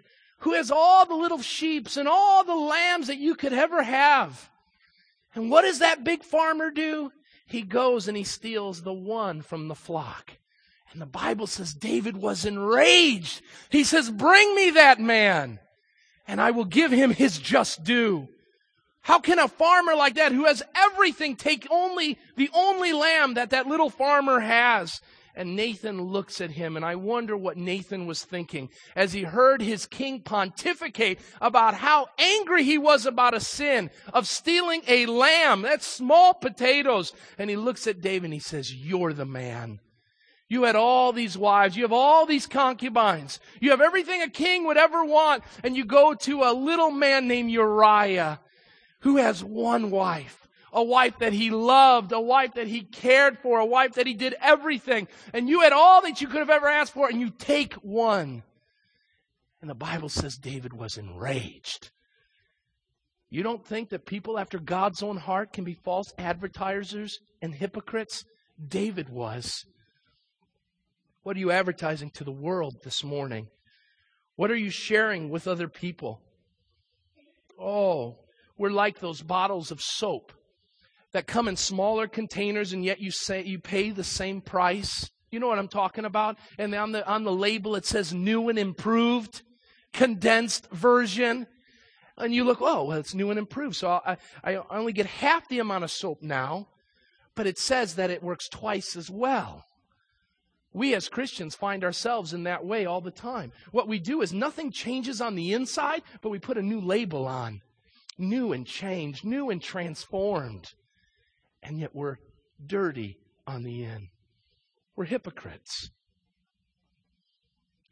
who 0.41 0.55
has 0.55 0.70
all 0.70 1.07
the 1.07 1.14
little 1.14 1.41
sheeps 1.41 1.97
and 1.97 2.09
all 2.09 2.45
the 2.45 2.55
lambs 2.55 3.09
that 3.09 3.18
you 3.18 3.34
could 3.34 3.53
ever 3.53 3.82
have. 3.82 4.51
And 5.34 5.51
what 5.51 5.62
does 5.62 5.80
that 5.80 6.05
big 6.05 6.22
farmer 6.22 6.70
do? 6.70 7.12
He 7.47 7.62
goes 7.62 8.09
and 8.09 8.16
he 8.16 8.24
steals 8.24 8.82
the 8.82 8.93
one 8.93 9.43
from 9.43 9.68
the 9.68 9.74
flock. 9.74 10.32
And 10.93 11.03
the 11.03 11.07
Bible 11.07 11.47
says 11.47 11.74
David 11.74 12.16
was 12.16 12.45
enraged. 12.45 13.43
He 13.70 13.84
says, 13.84 14.11
Bring 14.11 14.55
me 14.55 14.70
that 14.70 14.99
man. 15.01 15.59
and 16.26 16.41
I 16.41 16.51
will 16.51 16.64
give 16.64 16.91
him 16.93 17.11
his 17.11 17.39
just 17.39 17.84
due. 17.84 18.28
How 19.03 19.18
can 19.20 19.39
a 19.39 19.49
farmer 19.49 19.95
like 19.95 20.16
that 20.16 20.32
who 20.32 20.45
has 20.45 20.62
everything 20.74 21.36
take 21.36 21.66
only 21.70 22.18
the 22.36 22.51
only 22.53 22.93
lamb 22.93 23.34
that 23.34 23.51
that 23.51 23.66
little 23.66 23.89
farmer 23.91 24.41
has? 24.41 25.01
And 25.34 25.55
Nathan 25.55 26.03
looks 26.03 26.41
at 26.41 26.51
him, 26.51 26.74
and 26.74 26.84
I 26.84 26.97
wonder 26.97 27.36
what 27.36 27.57
Nathan 27.57 28.07
was 28.07 28.24
thinking 28.24 28.70
as 28.97 29.12
he 29.12 29.22
heard 29.22 29.62
his 29.62 29.86
king 29.86 30.20
pontificate 30.20 31.20
about 31.41 31.74
how 31.74 32.09
angry 32.18 32.64
he 32.64 32.76
was 32.76 33.07
about 33.07 33.34
a 33.34 33.41
sin 33.41 33.91
of 34.12 34.26
stealing 34.26 34.82
a 34.89 35.07
lamb. 35.07 35.62
That's 35.62 35.86
small 35.86 36.34
potatoes. 36.34 37.12
And 37.39 37.49
he 37.49 37.57
looks 37.57 37.86
at 37.86 38.01
David 38.01 38.24
and 38.24 38.34
he 38.34 38.41
says, 38.41 38.74
You're 38.74 39.12
the 39.12 39.24
man. 39.24 39.78
You 40.49 40.62
had 40.62 40.76
all 40.76 41.12
these 41.12 41.36
wives. 41.36 41.76
You 41.76 41.82
have 41.82 41.92
all 41.92 42.24
these 42.24 42.46
concubines. 42.46 43.38
You 43.61 43.70
have 43.70 43.80
everything 43.80 44.22
a 44.22 44.30
king 44.30 44.66
would 44.66 44.78
ever 44.78 45.05
want. 45.05 45.44
And 45.62 45.76
you 45.76 45.84
go 45.84 46.14
to 46.14 46.42
a 46.42 46.55
little 46.55 46.90
man 46.90 47.28
named 47.28 47.51
Uriah 47.51 48.40
who 49.01 49.16
has 49.16 49.44
one 49.44 49.90
wife 49.90 50.49
a 50.72 50.82
wife 50.82 51.18
that 51.18 51.32
he 51.32 51.51
loved, 51.51 52.12
a 52.12 52.20
wife 52.20 52.55
that 52.55 52.66
he 52.66 52.82
cared 52.82 53.38
for, 53.38 53.59
a 53.59 53.66
wife 53.66 53.94
that 53.94 54.07
he 54.07 54.14
did 54.14 54.34
everything. 54.40 55.09
And 55.32 55.49
you 55.49 55.61
had 55.61 55.72
all 55.72 56.03
that 56.03 56.20
you 56.20 56.28
could 56.28 56.40
have 56.40 56.51
ever 56.51 56.68
asked 56.68 56.92
for, 56.92 57.09
and 57.09 57.20
you 57.20 57.30
take 57.30 57.74
one. 57.74 58.42
And 59.61 59.70
the 59.70 59.74
Bible 59.74 60.09
says 60.09 60.36
David 60.36 60.72
was 60.72 60.99
enraged. 60.99 61.90
You 63.30 63.42
don't 63.42 63.64
think 63.64 63.90
that 63.90 64.07
people 64.07 64.38
after 64.38 64.59
God's 64.59 65.03
own 65.03 65.16
heart 65.16 65.53
can 65.53 65.64
be 65.64 65.74
false 65.74 66.12
advertisers 66.18 67.18
and 67.42 67.55
hypocrites? 67.55 68.24
David 68.66 69.09
was. 69.09 69.64
What 71.29 71.37
are 71.37 71.41
you 71.41 71.51
advertising 71.51 72.09
to 72.12 72.24
the 72.24 72.33
world 72.33 72.76
this 72.85 73.05
morning? 73.05 73.49
What 74.37 74.51
are 74.51 74.57
you 74.57 74.70
sharing 74.70 75.29
with 75.29 75.47
other 75.47 75.68
people? 75.68 76.22
Oh, 77.61 78.16
we're 78.57 78.70
like 78.70 79.01
those 79.01 79.20
bottles 79.20 79.70
of 79.70 79.83
soap 79.83 80.33
that 81.12 81.26
come 81.26 81.47
in 81.47 81.57
smaller 81.57 82.09
containers 82.09 82.72
and 82.72 82.83
yet 82.83 83.03
you 83.03 83.11
say 83.11 83.45
you 83.45 83.59
pay 83.59 83.91
the 83.91 84.05
same 84.05 84.41
price. 84.41 85.11
You 85.31 85.39
know 85.39 85.49
what 85.49 85.59
I'm 85.59 85.68
talking 85.68 86.07
about? 86.07 86.39
And 86.59 86.74
on 86.74 86.93
the 86.93 87.07
on 87.07 87.24
the 87.24 87.31
label 87.31 87.76
it 87.76 87.85
says 87.85 88.14
new 88.14 88.49
and 88.49 88.59
improved, 88.59 89.43
condensed 89.93 90.70
version. 90.70 91.47
And 92.16 92.35
you 92.35 92.43
look, 92.45 92.62
oh, 92.62 92.85
well, 92.85 92.99
it's 92.99 93.14
new 93.14 93.29
and 93.29 93.39
improved. 93.39 93.76
So 93.76 94.01
I, 94.03 94.16
I 94.43 94.57
only 94.70 94.95
get 94.95 95.05
half 95.05 95.47
the 95.51 95.59
amount 95.59 95.85
of 95.85 95.91
soap 95.91 96.22
now, 96.22 96.68
but 97.35 97.47
it 97.47 97.59
says 97.59 97.97
that 97.97 98.09
it 98.09 98.22
works 98.22 98.49
twice 98.49 98.97
as 98.97 99.11
well. 99.11 99.66
We 100.72 100.94
as 100.94 101.08
Christians 101.08 101.54
find 101.54 101.82
ourselves 101.82 102.32
in 102.34 102.44
that 102.44 102.64
way 102.64 102.86
all 102.86 103.00
the 103.00 103.10
time. 103.10 103.52
What 103.72 103.88
we 103.88 103.98
do 103.98 104.20
is 104.20 104.32
nothing 104.32 104.70
changes 104.70 105.20
on 105.20 105.34
the 105.34 105.52
inside, 105.52 106.02
but 106.20 106.30
we 106.30 106.38
put 106.38 106.58
a 106.58 106.62
new 106.62 106.80
label 106.80 107.26
on. 107.26 107.62
New 108.18 108.52
and 108.52 108.66
changed, 108.66 109.24
new 109.24 109.50
and 109.50 109.62
transformed 109.62 110.72
and 111.62 111.78
yet 111.78 111.94
we're 111.94 112.16
dirty 112.64 113.18
on 113.46 113.62
the 113.62 113.84
end. 113.84 114.08
We're 114.96 115.04
hypocrites. 115.04 115.90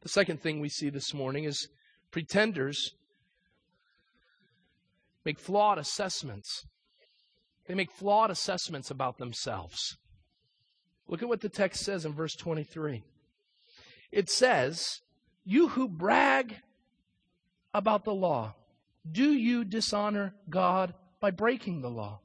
The 0.02 0.08
second 0.08 0.40
thing 0.40 0.60
we 0.60 0.68
see 0.68 0.90
this 0.90 1.12
morning 1.12 1.44
is 1.44 1.68
pretenders 2.10 2.92
make 5.24 5.38
flawed 5.38 5.78
assessments. 5.78 6.64
They 7.66 7.74
make 7.74 7.90
flawed 7.90 8.30
assessments 8.30 8.90
about 8.90 9.18
themselves. 9.18 9.96
Look 11.09 11.22
at 11.22 11.28
what 11.28 11.40
the 11.40 11.48
text 11.48 11.84
says 11.84 12.04
in 12.04 12.12
verse 12.12 12.34
23. 12.34 13.02
It 14.11 14.28
says, 14.28 15.00
You 15.44 15.68
who 15.68 15.88
brag 15.88 16.57
about 17.72 18.04
the 18.04 18.14
law, 18.14 18.54
do 19.11 19.32
you 19.32 19.64
dishonor 19.64 20.34
God 20.48 20.94
by 21.20 21.30
breaking 21.30 21.80
the 21.80 21.90
law? 21.90 22.20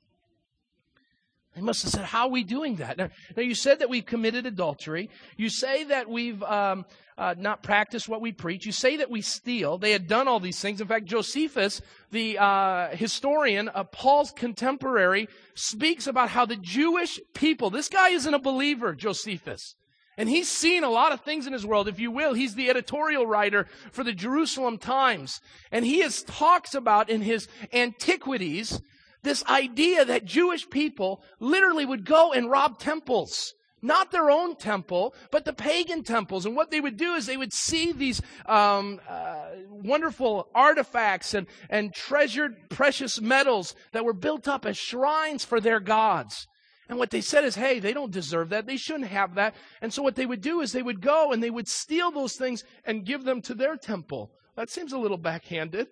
They 1.56 1.62
must 1.62 1.84
have 1.84 1.92
said, 1.92 2.06
How 2.06 2.24
are 2.24 2.32
we 2.32 2.44
doing 2.44 2.78
that? 2.78 2.98
Now, 2.98 3.10
now 3.36 3.44
you 3.44 3.56
said 3.56 3.80
that 3.80 3.90
we've 3.90 4.06
committed 4.06 4.46
adultery. 4.46 5.10
You 5.36 5.50
say 5.50 5.84
that 5.86 6.10
we've 6.10 6.42
um, 6.44 6.86
uh, 7.18 7.36
not 7.38 7.62
practiced 7.62 8.08
what 8.08 8.22
we 8.22 8.32
preach. 8.32 8.66
You 8.66 8.72
say 8.72 8.98
that 8.98 9.12
we 9.12 9.22
steal. 9.22 9.78
They 9.78 9.92
had 9.92 10.08
done 10.08 10.28
all 10.28 10.40
these 10.40 10.60
things. 10.60 10.80
In 10.80 10.88
fact, 10.88 11.06
Josephus, 11.06 11.82
the 12.10 12.38
uh, 12.40 12.96
historian, 12.96 13.70
uh, 13.70 13.84
Paul's 13.84 14.32
contemporary, 14.32 15.28
speaks 15.54 16.08
about 16.08 16.30
how 16.30 16.46
the 16.46 16.56
Jewish 16.56 17.20
people, 17.34 17.70
this 17.70 17.90
guy 17.90 18.10
isn't 18.10 18.34
a 18.34 18.40
believer, 18.40 18.96
Josephus. 18.96 19.76
And 20.18 20.30
he's 20.30 20.50
seen 20.50 20.84
a 20.84 20.90
lot 20.90 21.12
of 21.12 21.22
things 21.22 21.48
in 21.48 21.54
his 21.54 21.66
world, 21.66 21.88
if 21.88 22.00
you 22.00 22.12
will. 22.12 22.34
He's 22.34 22.56
the 22.56 22.70
editorial 22.70 23.26
writer 23.26 23.68
for 23.92 24.04
the 24.04 24.14
Jerusalem 24.14 24.78
Times. 24.78 25.42
And 25.72 25.84
he 25.84 26.00
has 26.00 26.24
talks 26.24 26.76
about 26.76 27.10
in 27.10 27.22
his 27.22 27.48
antiquities 27.74 28.82
this 29.24 29.46
idea 29.46 30.06
that 30.06 30.26
Jewish 30.26 30.70
people 30.70 31.22
literally 31.40 31.86
would 31.86 32.06
go 32.06 32.34
and 32.34 32.50
rob 32.50 32.80
temples. 32.80 33.54
Not 33.84 34.12
their 34.12 34.30
own 34.30 34.56
temple, 34.58 35.16
but 35.32 35.44
the 35.44 35.54
pagan 35.54 36.04
temples. 36.04 36.46
And 36.46 36.56
what 36.56 36.70
they 36.70 36.80
would 36.80 36.98
do 36.98 37.16
is 37.16 37.26
they 37.26 37.38
would 37.38 37.54
see 37.54 37.92
these 37.92 38.22
um, 38.46 39.00
uh, 39.10 39.46
wonderful 39.70 40.50
artifacts 40.54 41.34
and, 41.34 41.48
and 41.70 41.94
treasured 41.94 42.70
precious 42.70 43.20
metals 43.20 43.74
that 43.92 44.06
were 44.06 44.14
built 44.14 44.48
up 44.48 44.68
as 44.68 44.78
shrines 44.78 45.44
for 45.44 45.60
their 45.60 45.80
gods. 45.80 46.48
And 46.90 47.00
what 47.00 47.10
they 47.10 47.22
said 47.22 47.44
is, 47.44 47.56
hey, 47.56 47.80
they 47.80 47.94
don't 47.94 48.12
deserve 48.12 48.50
that. 48.50 48.68
They 48.68 48.78
shouldn't 48.78 49.08
have 49.08 49.36
that. 49.36 49.56
And 49.82 49.92
so 49.92 50.04
what 50.04 50.16
they 50.16 50.26
would 50.26 50.42
do 50.42 50.62
is 50.62 50.74
they 50.74 50.84
would 50.84 51.02
go 51.02 51.32
and 51.32 51.42
they 51.42 51.50
would 51.50 51.68
steal 51.68 52.12
those 52.12 52.36
things 52.36 52.64
and 52.86 53.06
give 53.06 53.24
them 53.24 53.42
to 53.44 53.56
their 53.56 53.78
temple. 53.78 54.32
That 54.58 54.70
seems 54.70 54.94
a 54.94 54.98
little 54.98 55.18
backhanded. 55.18 55.88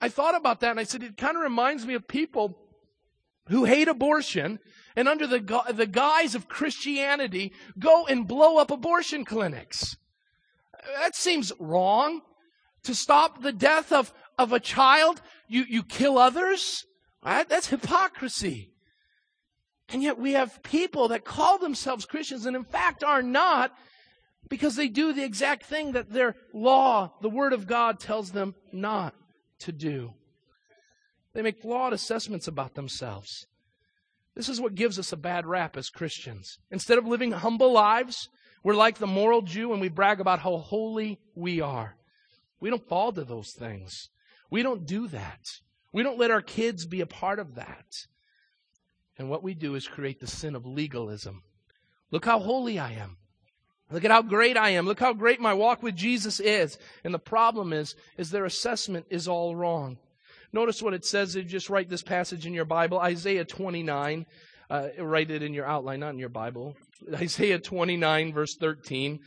I 0.00 0.10
thought 0.10 0.36
about 0.36 0.60
that 0.60 0.72
and 0.72 0.78
I 0.80 0.84
said, 0.84 1.02
it 1.02 1.16
kind 1.16 1.36
of 1.36 1.42
reminds 1.42 1.86
me 1.86 1.94
of 1.94 2.06
people 2.06 2.58
who 3.48 3.64
hate 3.64 3.88
abortion 3.88 4.58
and 4.96 5.08
under 5.08 5.26
the, 5.26 5.40
gu- 5.40 5.72
the 5.72 5.86
guise 5.86 6.34
of 6.34 6.48
Christianity 6.48 7.52
go 7.78 8.06
and 8.06 8.28
blow 8.28 8.58
up 8.58 8.70
abortion 8.70 9.24
clinics. 9.24 9.96
That 11.00 11.14
seems 11.14 11.52
wrong. 11.58 12.22
To 12.84 12.94
stop 12.96 13.42
the 13.42 13.52
death 13.52 13.92
of, 13.92 14.12
of 14.36 14.52
a 14.52 14.58
child, 14.58 15.22
you, 15.46 15.64
you 15.68 15.84
kill 15.84 16.18
others? 16.18 16.84
Right? 17.24 17.48
That's 17.48 17.68
hypocrisy. 17.68 18.72
And 19.88 20.02
yet 20.02 20.18
we 20.18 20.32
have 20.32 20.62
people 20.62 21.08
that 21.08 21.24
call 21.24 21.58
themselves 21.58 22.06
Christians 22.06 22.46
and 22.46 22.56
in 22.56 22.64
fact 22.64 23.04
are 23.04 23.22
not 23.22 23.72
because 24.48 24.74
they 24.74 24.88
do 24.88 25.12
the 25.12 25.24
exact 25.24 25.64
thing 25.64 25.92
that 25.92 26.10
their 26.10 26.34
law, 26.52 27.12
the 27.20 27.30
Word 27.30 27.52
of 27.52 27.66
God, 27.66 28.00
tells 28.00 28.32
them 28.32 28.54
not 28.72 29.14
to 29.60 29.72
do. 29.72 30.14
They 31.34 31.42
make 31.42 31.60
flawed 31.60 31.92
assessments 31.92 32.46
about 32.46 32.74
themselves. 32.74 33.46
This 34.34 34.48
is 34.48 34.60
what 34.60 34.74
gives 34.74 34.98
us 34.98 35.12
a 35.12 35.16
bad 35.16 35.46
rap 35.46 35.76
as 35.76 35.90
Christians. 35.90 36.58
Instead 36.70 36.98
of 36.98 37.06
living 37.06 37.32
humble 37.32 37.72
lives, 37.72 38.28
we're 38.62 38.74
like 38.74 38.98
the 38.98 39.06
moral 39.06 39.42
Jew 39.42 39.72
and 39.72 39.80
we 39.80 39.88
brag 39.88 40.20
about 40.20 40.40
how 40.40 40.56
holy 40.58 41.18
we 41.34 41.60
are. 41.60 41.96
We 42.60 42.70
don't 42.70 42.88
fall 42.88 43.12
to 43.12 43.24
those 43.24 43.52
things. 43.52 44.08
We 44.50 44.62
don't 44.62 44.86
do 44.86 45.08
that. 45.08 45.40
We 45.92 46.02
don't 46.02 46.18
let 46.18 46.30
our 46.30 46.40
kids 46.40 46.86
be 46.86 47.00
a 47.00 47.06
part 47.06 47.38
of 47.38 47.56
that. 47.56 47.86
And 49.18 49.28
what 49.28 49.42
we 49.42 49.54
do 49.54 49.74
is 49.74 49.86
create 49.86 50.20
the 50.20 50.26
sin 50.26 50.54
of 50.54 50.64
legalism. 50.64 51.42
Look 52.10 52.24
how 52.24 52.38
holy 52.38 52.78
I 52.78 52.92
am. 52.92 53.18
Look 53.90 54.04
at 54.04 54.10
how 54.10 54.22
great 54.22 54.56
I 54.56 54.70
am. 54.70 54.86
Look 54.86 55.00
how 55.00 55.12
great 55.12 55.40
my 55.40 55.52
walk 55.52 55.82
with 55.82 55.94
Jesus 55.94 56.40
is. 56.40 56.78
And 57.04 57.12
the 57.12 57.18
problem 57.18 57.74
is, 57.74 57.94
is 58.16 58.30
their 58.30 58.46
assessment 58.46 59.06
is 59.10 59.28
all 59.28 59.54
wrong. 59.54 59.98
Notice 60.52 60.82
what 60.82 60.94
it 60.94 61.04
says. 61.04 61.34
If 61.34 61.44
You 61.44 61.50
just 61.50 61.70
write 61.70 61.88
this 61.88 62.02
passage 62.02 62.46
in 62.46 62.52
your 62.52 62.64
Bible, 62.64 62.98
Isaiah 62.98 63.44
29. 63.44 64.26
Uh, 64.68 64.88
write 64.98 65.30
it 65.30 65.42
in 65.42 65.54
your 65.54 65.66
outline, 65.66 66.00
not 66.00 66.10
in 66.10 66.18
your 66.18 66.28
Bible. 66.28 66.76
Isaiah 67.14 67.58
29, 67.58 68.32
verse 68.32 68.56
13. 68.56 69.20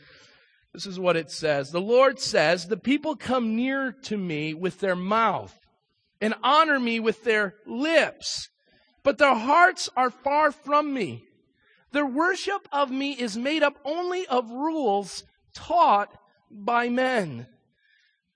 This 0.72 0.86
is 0.86 1.00
what 1.00 1.16
it 1.16 1.30
says. 1.30 1.70
The 1.70 1.80
Lord 1.80 2.20
says, 2.20 2.66
The 2.66 2.76
people 2.76 3.16
come 3.16 3.56
near 3.56 3.92
to 4.04 4.16
me 4.16 4.54
with 4.54 4.80
their 4.80 4.96
mouth 4.96 5.58
and 6.20 6.34
honor 6.42 6.78
me 6.78 7.00
with 7.00 7.24
their 7.24 7.54
lips, 7.66 8.48
but 9.02 9.18
their 9.18 9.34
hearts 9.34 9.88
are 9.96 10.10
far 10.10 10.52
from 10.52 10.92
me. 10.92 11.24
Their 11.92 12.06
worship 12.06 12.68
of 12.72 12.90
me 12.90 13.12
is 13.12 13.36
made 13.36 13.62
up 13.62 13.78
only 13.84 14.26
of 14.26 14.50
rules 14.50 15.24
taught 15.54 16.16
by 16.50 16.88
men. 16.88 17.46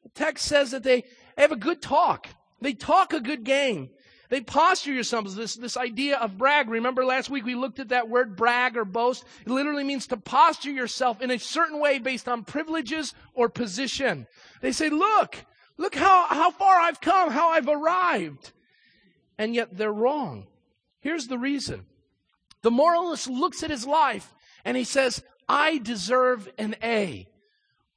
The 0.03 0.11
text 0.11 0.47
says 0.47 0.70
that 0.70 0.82
they 0.82 1.05
have 1.36 1.53
a 1.53 1.57
good 1.57 1.82
talk. 1.82 2.28
They 2.61 2.75
talk 2.75 3.13
a 3.13 3.21
good 3.21 3.45
game. 3.45 3.91
They 4.31 4.41
posture 4.41 4.93
yourselves. 4.93 5.35
This, 5.35 5.57
this 5.57 5.77
idea 5.77 6.17
of 6.17 6.39
brag. 6.39 6.71
Remember 6.71 7.05
last 7.05 7.31
week 7.31 7.45
we 7.45 7.57
looked 7.57 7.81
at 7.81 7.89
that 7.89 8.09
word 8.09 8.37
brag 8.37 8.77
or 8.77 8.85
boast. 8.85 9.25
It 9.45 9.51
literally 9.51 9.83
means 9.83 10.07
to 10.07 10.17
posture 10.17 10.71
yourself 10.71 11.21
in 11.21 11.33
a 11.33 11.39
certain 11.39 11.81
way 11.81 11.99
based 11.99 12.29
on 12.29 12.45
privileges 12.45 13.13
or 13.35 13.49
position. 13.49 14.29
They 14.63 14.71
say, 14.71 14.89
look, 14.89 15.45
look 15.77 15.97
how, 15.97 16.27
how 16.29 16.53
far 16.53 16.79
I've 16.81 17.01
come, 17.01 17.31
how 17.33 17.51
I've 17.51 17.69
arrived. 17.69 18.53
And 19.37 19.53
yet 19.53 19.77
they're 19.77 19.93
wrong. 19.93 20.47
Here's 21.01 21.27
the 21.27 21.39
reason. 21.39 21.87
The 22.63 22.71
moralist 22.71 23.29
looks 23.29 23.65
at 23.65 23.71
his 23.71 23.87
life 23.87 24.33
and 24.65 24.77
he 24.77 24.85
says, 24.85 25.25
I 25.49 25.79
deserve 25.79 26.49
an 26.57 26.77
A. 26.85 27.27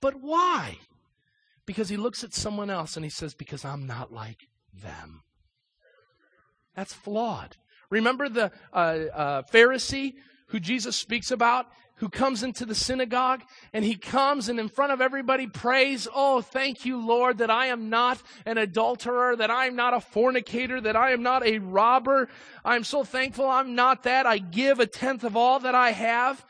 But 0.02 0.16
why? 0.20 0.80
Because 1.68 1.90
he 1.90 1.98
looks 1.98 2.24
at 2.24 2.34
someone 2.34 2.72
else 2.72 2.96
and 2.96 3.06
he 3.06 3.10
says, 3.12 3.36
Because 3.36 3.64
I'm 3.64 3.86
not 3.86 4.12
like 4.12 4.48
them. 4.82 5.24
That's 6.76 6.94
flawed. 6.94 7.58
Remember 7.90 8.30
the 8.30 8.52
uh, 8.72 8.76
uh, 8.76 9.42
Pharisee 9.44 10.16
who 10.48 10.60
Jesus 10.60 10.96
speaks 10.96 11.32
about? 11.32 11.68
who 11.98 12.10
comes 12.10 12.44
into 12.44 12.66
the 12.66 12.76
synagogue 12.76 13.42
and 13.72 13.86
he 13.86 13.96
comes 13.96 14.50
and 14.50 14.60
in 14.60 14.68
front 14.68 14.92
of 14.92 15.00
everybody 15.00 15.48
prays, 15.48 16.08
Oh, 16.14 16.42
thank 16.42 16.86
you, 16.86 16.98
Lord, 16.98 17.38
that 17.38 17.50
I 17.50 17.68
am 17.68 17.90
not 17.90 18.22
an 18.46 18.58
adulterer, 18.58 19.36
that 19.38 19.52
I 19.52 19.68
am 19.68 19.76
not 19.76 19.94
a 19.94 20.02
fornicator, 20.02 20.82
that 20.82 20.96
I 20.96 21.12
am 21.12 21.24
not 21.24 21.46
a 21.46 21.60
robber. 21.60 22.28
I'm 22.66 22.84
so 22.84 23.04
thankful 23.04 23.48
I'm 23.48 23.76
not 23.76 24.04
that. 24.04 24.26
I 24.26 24.38
give 24.38 24.80
a 24.80 24.88
tenth 24.88 25.24
of 25.24 25.38
all 25.38 25.60
that 25.60 25.76
I 25.76 25.92
have. 25.92 26.46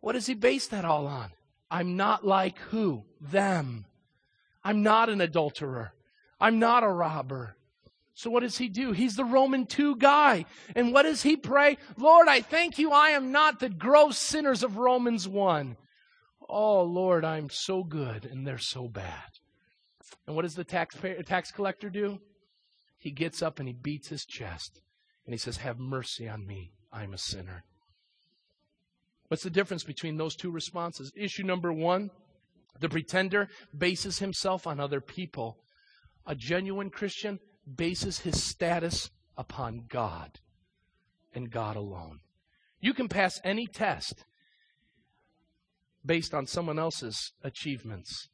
What 0.00 0.12
does 0.12 0.26
he 0.26 0.34
base 0.34 0.66
that 0.68 0.84
all 0.84 1.06
on? 1.06 1.30
I'm 1.70 1.96
not 1.96 2.26
like 2.26 2.58
who? 2.58 3.04
Them. 3.18 3.86
I'm 4.64 4.82
not 4.82 5.08
an 5.08 5.20
adulterer. 5.20 5.94
I'm 6.42 6.58
not 6.58 6.82
a 6.82 6.88
robber. 6.88 7.56
So 8.14 8.28
what 8.28 8.40
does 8.40 8.58
he 8.58 8.68
do? 8.68 8.90
He's 8.90 9.14
the 9.14 9.24
Roman 9.24 9.64
2 9.64 9.96
guy. 9.96 10.44
And 10.74 10.92
what 10.92 11.04
does 11.04 11.22
he 11.22 11.36
pray? 11.36 11.78
Lord, 11.96 12.26
I 12.26 12.40
thank 12.42 12.80
you 12.80 12.90
I 12.90 13.10
am 13.10 13.30
not 13.30 13.60
the 13.60 13.68
gross 13.68 14.18
sinners 14.18 14.64
of 14.64 14.76
Romans 14.76 15.28
1. 15.28 15.76
Oh, 16.48 16.82
Lord, 16.82 17.24
I'm 17.24 17.48
so 17.48 17.84
good 17.84 18.26
and 18.26 18.44
they're 18.44 18.58
so 18.58 18.88
bad. 18.88 19.38
And 20.26 20.34
what 20.34 20.42
does 20.42 20.56
the 20.56 20.64
tax, 20.64 20.96
tax 21.26 21.52
collector 21.52 21.88
do? 21.88 22.18
He 22.98 23.12
gets 23.12 23.40
up 23.40 23.60
and 23.60 23.68
he 23.68 23.74
beats 23.74 24.08
his 24.08 24.26
chest 24.26 24.82
and 25.24 25.32
he 25.32 25.38
says, 25.38 25.58
Have 25.58 25.78
mercy 25.78 26.28
on 26.28 26.44
me. 26.44 26.72
I'm 26.92 27.14
a 27.14 27.18
sinner. 27.18 27.64
What's 29.28 29.44
the 29.44 29.50
difference 29.50 29.84
between 29.84 30.16
those 30.16 30.34
two 30.34 30.50
responses? 30.50 31.12
Issue 31.16 31.44
number 31.44 31.72
one 31.72 32.10
the 32.80 32.88
pretender 32.88 33.48
bases 33.76 34.18
himself 34.18 34.66
on 34.66 34.80
other 34.80 35.00
people. 35.00 35.61
A 36.26 36.34
genuine 36.34 36.90
Christian 36.90 37.38
bases 37.76 38.20
his 38.20 38.42
status 38.42 39.10
upon 39.36 39.84
God 39.88 40.38
and 41.34 41.50
God 41.50 41.76
alone. 41.76 42.20
You 42.80 42.94
can 42.94 43.08
pass 43.08 43.40
any 43.44 43.66
test 43.66 44.24
based 46.04 46.34
on 46.34 46.46
someone 46.46 46.78
else's 46.78 47.32
achievements. 47.42 48.28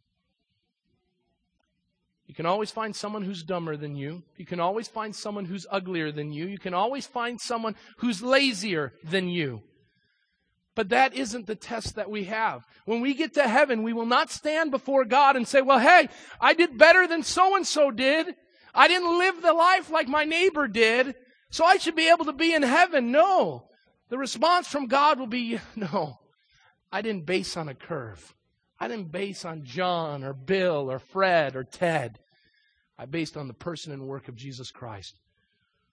You 2.26 2.34
can 2.34 2.46
always 2.46 2.70
find 2.70 2.94
someone 2.94 3.22
who's 3.22 3.42
dumber 3.42 3.76
than 3.76 3.96
you. 3.96 4.22
You 4.36 4.44
can 4.44 4.60
always 4.60 4.86
find 4.86 5.16
someone 5.16 5.46
who's 5.46 5.66
uglier 5.70 6.12
than 6.12 6.30
you. 6.30 6.46
You 6.46 6.58
can 6.58 6.74
always 6.74 7.06
find 7.06 7.40
someone 7.40 7.74
who's 7.98 8.22
lazier 8.22 8.92
than 9.02 9.28
you. 9.28 9.62
But 10.78 10.90
that 10.90 11.12
isn't 11.12 11.48
the 11.48 11.56
test 11.56 11.96
that 11.96 12.08
we 12.08 12.26
have. 12.26 12.64
When 12.84 13.00
we 13.00 13.12
get 13.12 13.34
to 13.34 13.48
heaven, 13.48 13.82
we 13.82 13.92
will 13.92 14.06
not 14.06 14.30
stand 14.30 14.70
before 14.70 15.04
God 15.04 15.34
and 15.34 15.48
say, 15.48 15.60
well, 15.60 15.80
hey, 15.80 16.08
I 16.40 16.54
did 16.54 16.78
better 16.78 17.08
than 17.08 17.24
so 17.24 17.56
and 17.56 17.66
so 17.66 17.90
did. 17.90 18.36
I 18.72 18.86
didn't 18.86 19.18
live 19.18 19.42
the 19.42 19.54
life 19.54 19.90
like 19.90 20.06
my 20.06 20.22
neighbor 20.22 20.68
did, 20.68 21.16
so 21.50 21.64
I 21.64 21.78
should 21.78 21.96
be 21.96 22.08
able 22.08 22.26
to 22.26 22.32
be 22.32 22.54
in 22.54 22.62
heaven. 22.62 23.10
No. 23.10 23.64
The 24.08 24.18
response 24.18 24.68
from 24.68 24.86
God 24.86 25.18
will 25.18 25.26
be, 25.26 25.58
no. 25.74 26.20
I 26.92 27.02
didn't 27.02 27.26
base 27.26 27.56
on 27.56 27.68
a 27.68 27.74
curve. 27.74 28.32
I 28.78 28.86
didn't 28.86 29.10
base 29.10 29.44
on 29.44 29.64
John 29.64 30.22
or 30.22 30.32
Bill 30.32 30.92
or 30.92 31.00
Fred 31.00 31.56
or 31.56 31.64
Ted. 31.64 32.20
I 32.96 33.06
based 33.06 33.36
on 33.36 33.48
the 33.48 33.52
person 33.52 33.92
and 33.92 34.06
work 34.06 34.28
of 34.28 34.36
Jesus 34.36 34.70
Christ, 34.70 35.18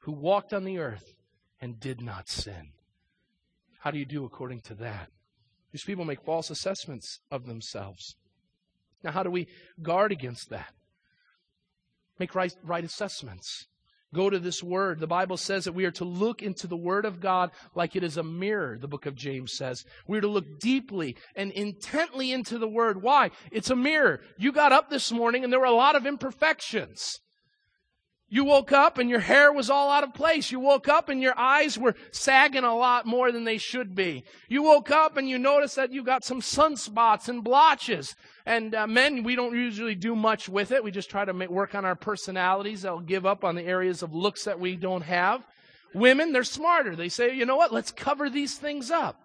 who 0.02 0.12
walked 0.12 0.54
on 0.54 0.64
the 0.64 0.78
earth 0.78 1.16
and 1.60 1.80
did 1.80 2.02
not 2.02 2.30
sin. 2.30 2.74
How 3.86 3.92
do 3.92 4.00
you 4.00 4.06
do 4.06 4.26
according 4.26 4.62
to 4.62 4.74
that? 4.76 5.10
These 5.72 5.84
people 5.84 6.06
make 6.06 6.26
false 6.26 6.50
assessments 6.50 7.20
of 7.30 7.46
themselves. 7.46 8.16
Now, 9.04 9.12
how 9.12 9.22
do 9.22 9.30
we 9.30 9.48
guard 9.80 10.12
against 10.12 10.50
that? 10.50 10.74
Make 12.18 12.34
right, 12.34 12.52
right 12.64 12.84
assessments. 12.84 13.68
Go 14.12 14.32
to 14.32 14.40
this 14.40 14.64
word. 14.64 15.00
The 15.00 15.06
Bible 15.06 15.38
says 15.38 15.66
that 15.66 15.74
we 15.74 15.86
are 15.86 15.92
to 15.92 16.04
look 16.04 16.42
into 16.42 16.66
the 16.66 16.76
word 16.76 17.06
of 17.06 17.20
God 17.20 17.52
like 17.76 17.96
it 17.96 18.04
is 18.04 18.18
a 18.18 18.24
mirror, 18.24 18.80
the 18.80 18.88
book 18.88 19.06
of 19.06 19.14
James 19.14 19.56
says. 19.56 19.86
We're 20.08 20.22
to 20.22 20.28
look 20.28 20.60
deeply 20.60 21.16
and 21.36 21.52
intently 21.52 22.32
into 22.32 22.58
the 22.58 22.68
word. 22.68 23.04
Why? 23.04 23.30
It's 23.52 23.70
a 23.70 23.76
mirror. 23.76 24.22
You 24.40 24.52
got 24.52 24.72
up 24.72 24.90
this 24.90 25.12
morning 25.12 25.44
and 25.44 25.54
there 25.54 25.60
were 25.60 25.68
a 25.68 25.72
lot 25.72 25.96
of 25.96 26.08
imperfections. 26.08 27.20
You 28.28 28.44
woke 28.44 28.72
up 28.72 28.98
and 28.98 29.08
your 29.10 29.20
hair 29.20 29.54
was 29.54 29.70
all 29.70 29.92
out 29.92 30.04
of 30.04 30.14
place. 30.14 30.52
You 30.52 30.60
woke 30.60 30.88
up 30.90 31.10
and 31.10 31.22
your 31.22 31.38
eyes 31.38 31.78
were 31.78 31.96
sagging 32.12 32.64
a 32.64 32.76
lot 32.76 33.06
more 33.06 33.32
than 33.32 33.44
they 33.44 33.60
should 33.60 33.94
be. 33.94 34.24
You 34.50 34.64
woke 34.64 34.90
up 34.90 35.16
and 35.16 35.30
you 35.30 35.38
noticed 35.38 35.76
that 35.76 35.94
you 35.94 36.04
got 36.04 36.26
some 36.26 36.42
sunspots 36.42 37.30
and 37.30 37.44
blotches. 37.44 38.16
And 38.46 38.74
uh, 38.74 38.88
men, 38.88 39.24
we 39.24 39.36
don't 39.36 39.56
usually 39.56 39.94
do 39.94 40.16
much 40.16 40.50
with 40.50 40.72
it. 40.72 40.84
We 40.84 40.90
just 40.90 41.10
try 41.10 41.24
to 41.24 41.34
make, 41.34 41.50
work 41.50 41.76
on 41.76 41.86
our 41.86 41.96
personalities. 41.96 42.82
They'll 42.82 43.00
give 43.00 43.28
up 43.28 43.44
on 43.44 43.54
the 43.54 43.64
areas 43.64 44.02
of 44.02 44.16
looks 44.16 44.46
that 44.46 44.60
we 44.60 44.76
don't 44.76 45.04
have. 45.04 45.46
Women, 45.94 46.34
they're 46.34 46.44
smarter. 46.44 46.96
They 46.96 47.10
say, 47.10 47.36
you 47.36 47.46
know 47.46 47.56
what? 47.56 47.72
Let's 47.72 47.92
cover 47.92 48.30
these 48.30 48.58
things 48.58 48.90
up. 48.90 49.22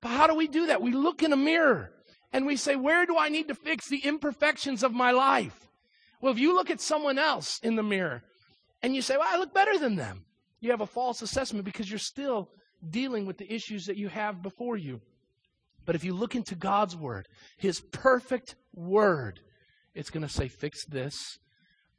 But 0.00 0.10
how 0.10 0.28
do 0.28 0.34
we 0.36 0.46
do 0.46 0.66
that? 0.68 0.80
We 0.80 0.92
look 0.92 1.24
in 1.24 1.32
a 1.32 1.36
mirror 1.36 1.90
and 2.32 2.46
we 2.46 2.56
say, 2.56 2.76
where 2.76 3.06
do 3.06 3.18
I 3.18 3.28
need 3.28 3.48
to 3.48 3.54
fix 3.54 3.88
the 3.88 3.98
imperfections 3.98 4.84
of 4.84 4.92
my 4.92 5.10
life? 5.10 5.68
Well, 6.24 6.32
if 6.32 6.38
you 6.38 6.54
look 6.54 6.70
at 6.70 6.80
someone 6.80 7.18
else 7.18 7.60
in 7.62 7.76
the 7.76 7.82
mirror 7.82 8.22
and 8.80 8.96
you 8.96 9.02
say, 9.02 9.18
well, 9.18 9.28
I 9.28 9.36
look 9.36 9.52
better 9.52 9.76
than 9.78 9.96
them, 9.96 10.24
you 10.58 10.70
have 10.70 10.80
a 10.80 10.86
false 10.86 11.20
assessment 11.20 11.66
because 11.66 11.90
you're 11.90 11.98
still 11.98 12.48
dealing 12.88 13.26
with 13.26 13.36
the 13.36 13.52
issues 13.52 13.84
that 13.84 13.98
you 13.98 14.08
have 14.08 14.42
before 14.42 14.78
you. 14.78 15.02
But 15.84 15.96
if 15.96 16.02
you 16.02 16.14
look 16.14 16.34
into 16.34 16.54
God's 16.54 16.96
Word, 16.96 17.28
His 17.58 17.82
perfect 17.92 18.54
Word, 18.72 19.40
it's 19.94 20.08
going 20.08 20.26
to 20.26 20.32
say, 20.32 20.48
fix 20.48 20.86
this, 20.86 21.14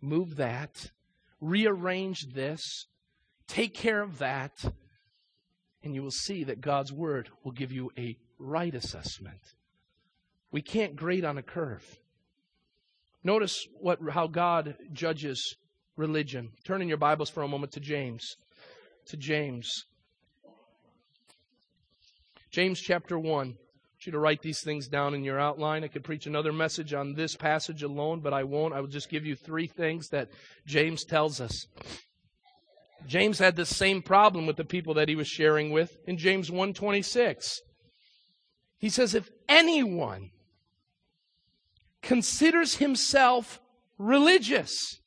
move 0.02 0.38
that, 0.38 0.90
rearrange 1.40 2.26
this, 2.34 2.88
take 3.48 3.76
care 3.76 4.02
of 4.02 4.18
that, 4.18 4.54
and 5.84 5.94
you 5.94 6.02
will 6.02 6.10
see 6.10 6.46
that 6.46 6.62
God's 6.62 6.92
Word 6.92 7.30
will 7.44 7.52
give 7.52 7.72
you 7.72 7.92
a 7.96 8.18
right 8.40 8.74
assessment. 8.74 9.42
We 10.52 10.64
can't 10.64 10.96
grade 10.96 11.26
on 11.26 11.38
a 11.38 11.44
curve. 11.44 12.00
Notice 13.26 13.68
what, 13.80 13.98
how 14.12 14.28
God 14.28 14.76
judges 14.94 15.56
religion. 15.98 16.52
Turn 16.64 16.84
in 16.84 16.88
your 16.88 16.98
Bibles 16.98 17.32
for 17.32 17.42
a 17.42 17.48
moment 17.48 17.72
to 17.72 17.80
James. 17.80 18.36
To 19.08 19.18
James. 19.18 19.86
James 22.52 22.80
chapter 22.80 23.18
1. 23.18 23.26
I 23.26 23.50
want 23.50 23.58
you 24.06 24.12
to 24.12 24.20
write 24.20 24.44
these 24.44 24.62
things 24.62 24.88
down 24.88 25.16
in 25.16 25.24
your 25.24 25.40
outline. 25.40 25.84
I 25.84 25.88
could 25.88 26.04
preach 26.04 26.28
another 26.28 26.54
message 26.54 26.94
on 26.94 27.16
this 27.16 27.36
passage 27.36 27.82
alone, 27.82 28.20
but 28.20 28.32
I 28.32 28.44
won't. 28.44 28.76
I 28.76 28.80
will 28.80 28.88
just 28.88 29.10
give 29.10 29.26
you 29.26 29.36
three 29.36 29.66
things 29.66 30.10
that 30.10 30.30
James 30.68 31.04
tells 31.04 31.42
us. 31.42 31.66
James 33.08 33.40
had 33.40 33.56
the 33.56 33.66
same 33.66 34.04
problem 34.04 34.46
with 34.46 34.58
the 34.58 34.64
people 34.64 34.94
that 34.94 35.10
he 35.10 35.16
was 35.16 35.28
sharing 35.28 35.72
with 35.72 35.98
in 36.06 36.20
James 36.20 36.52
1:26. 36.52 37.62
He 38.78 38.90
says 38.90 39.16
if 39.16 39.32
anyone 39.50 40.30
considers 42.06 42.76
himself 42.76 43.60
religious. 43.98 45.02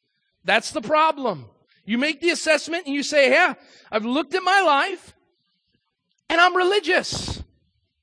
That's 0.45 0.73
the 0.73 0.83
problem. 0.83 1.47
You 1.85 1.97
make 1.97 2.21
the 2.21 2.31
assessment 2.31 2.87
and 2.87 2.95
you 2.95 3.03
say, 3.03 3.31
yeah, 3.31 3.55
I've 3.91 4.05
looked 4.05 4.35
at 4.35 4.43
my 4.43 4.61
life 4.61 5.15
and 6.29 6.41
I'm 6.41 6.57
religious. 6.57 7.43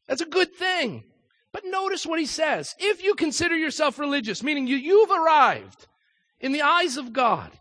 That's 0.08 0.22
a 0.22 0.26
good 0.26 0.56
thing. 0.56 1.04
But 1.52 1.66
notice 1.66 2.06
what 2.06 2.20
he 2.20 2.26
says. 2.26 2.74
If 2.80 3.04
you 3.04 3.16
consider 3.16 3.56
yourself 3.56 4.00
religious, 4.00 4.42
meaning 4.42 4.66
you, 4.66 4.78
you've 4.78 5.12
arrived 5.12 5.88
in 6.40 6.52
the 6.52 6.62
eyes 6.62 6.98
of 6.98 7.14
God, 7.14 7.52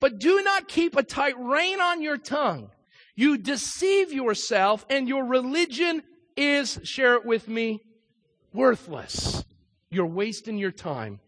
but 0.00 0.18
do 0.18 0.42
not 0.42 0.68
keep 0.68 0.96
a 0.96 1.02
tight 1.02 1.38
rein 1.38 1.80
on 1.80 2.02
your 2.02 2.16
tongue, 2.16 2.70
you 3.14 3.36
deceive 3.36 4.12
yourself 4.12 4.86
and 4.88 5.08
your 5.08 5.24
religion 5.24 6.02
is, 6.36 6.80
share 6.84 7.14
it 7.14 7.26
with 7.26 7.48
me, 7.48 7.82
worthless. 8.52 9.44
You're 9.90 10.06
wasting 10.06 10.58
your 10.58 10.70
time. 10.70 11.20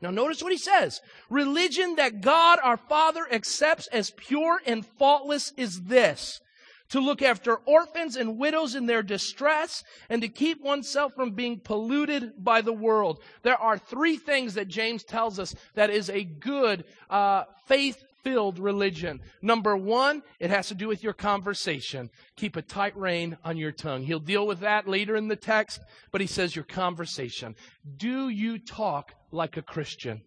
Now, 0.00 0.10
notice 0.10 0.42
what 0.42 0.52
he 0.52 0.58
says. 0.58 1.00
Religion 1.30 1.96
that 1.96 2.20
God 2.20 2.58
our 2.62 2.76
Father 2.76 3.26
accepts 3.30 3.86
as 3.88 4.10
pure 4.10 4.60
and 4.66 4.84
faultless 4.84 5.52
is 5.56 5.82
this 5.82 6.40
to 6.90 7.00
look 7.00 7.22
after 7.22 7.56
orphans 7.56 8.16
and 8.16 8.38
widows 8.38 8.74
in 8.74 8.86
their 8.86 9.02
distress 9.02 9.82
and 10.08 10.22
to 10.22 10.28
keep 10.28 10.62
oneself 10.62 11.14
from 11.14 11.32
being 11.32 11.58
polluted 11.58 12.32
by 12.38 12.60
the 12.60 12.72
world. 12.72 13.22
There 13.42 13.56
are 13.56 13.78
three 13.78 14.16
things 14.16 14.54
that 14.54 14.68
James 14.68 15.02
tells 15.02 15.38
us 15.38 15.54
that 15.74 15.90
is 15.90 16.10
a 16.10 16.24
good 16.24 16.84
uh, 17.08 17.44
faith 17.66 18.04
filled 18.24 18.58
religion. 18.58 19.20
Number 19.42 19.76
one, 19.76 20.22
it 20.40 20.50
has 20.50 20.68
to 20.68 20.74
do 20.74 20.88
with 20.88 21.04
your 21.04 21.12
conversation. 21.12 22.10
Keep 22.36 22.56
a 22.56 22.62
tight 22.62 22.96
rein 22.96 23.36
on 23.44 23.56
your 23.56 23.70
tongue. 23.70 24.02
He'll 24.02 24.18
deal 24.18 24.46
with 24.46 24.60
that 24.60 24.88
later 24.88 25.14
in 25.14 25.28
the 25.28 25.36
text, 25.36 25.80
but 26.10 26.20
he 26.20 26.26
says 26.26 26.56
your 26.56 26.64
conversation. 26.64 27.54
Do 27.96 28.28
you 28.30 28.58
talk 28.58 29.12
like 29.30 29.56
a 29.56 29.62
Christian? 29.62 30.22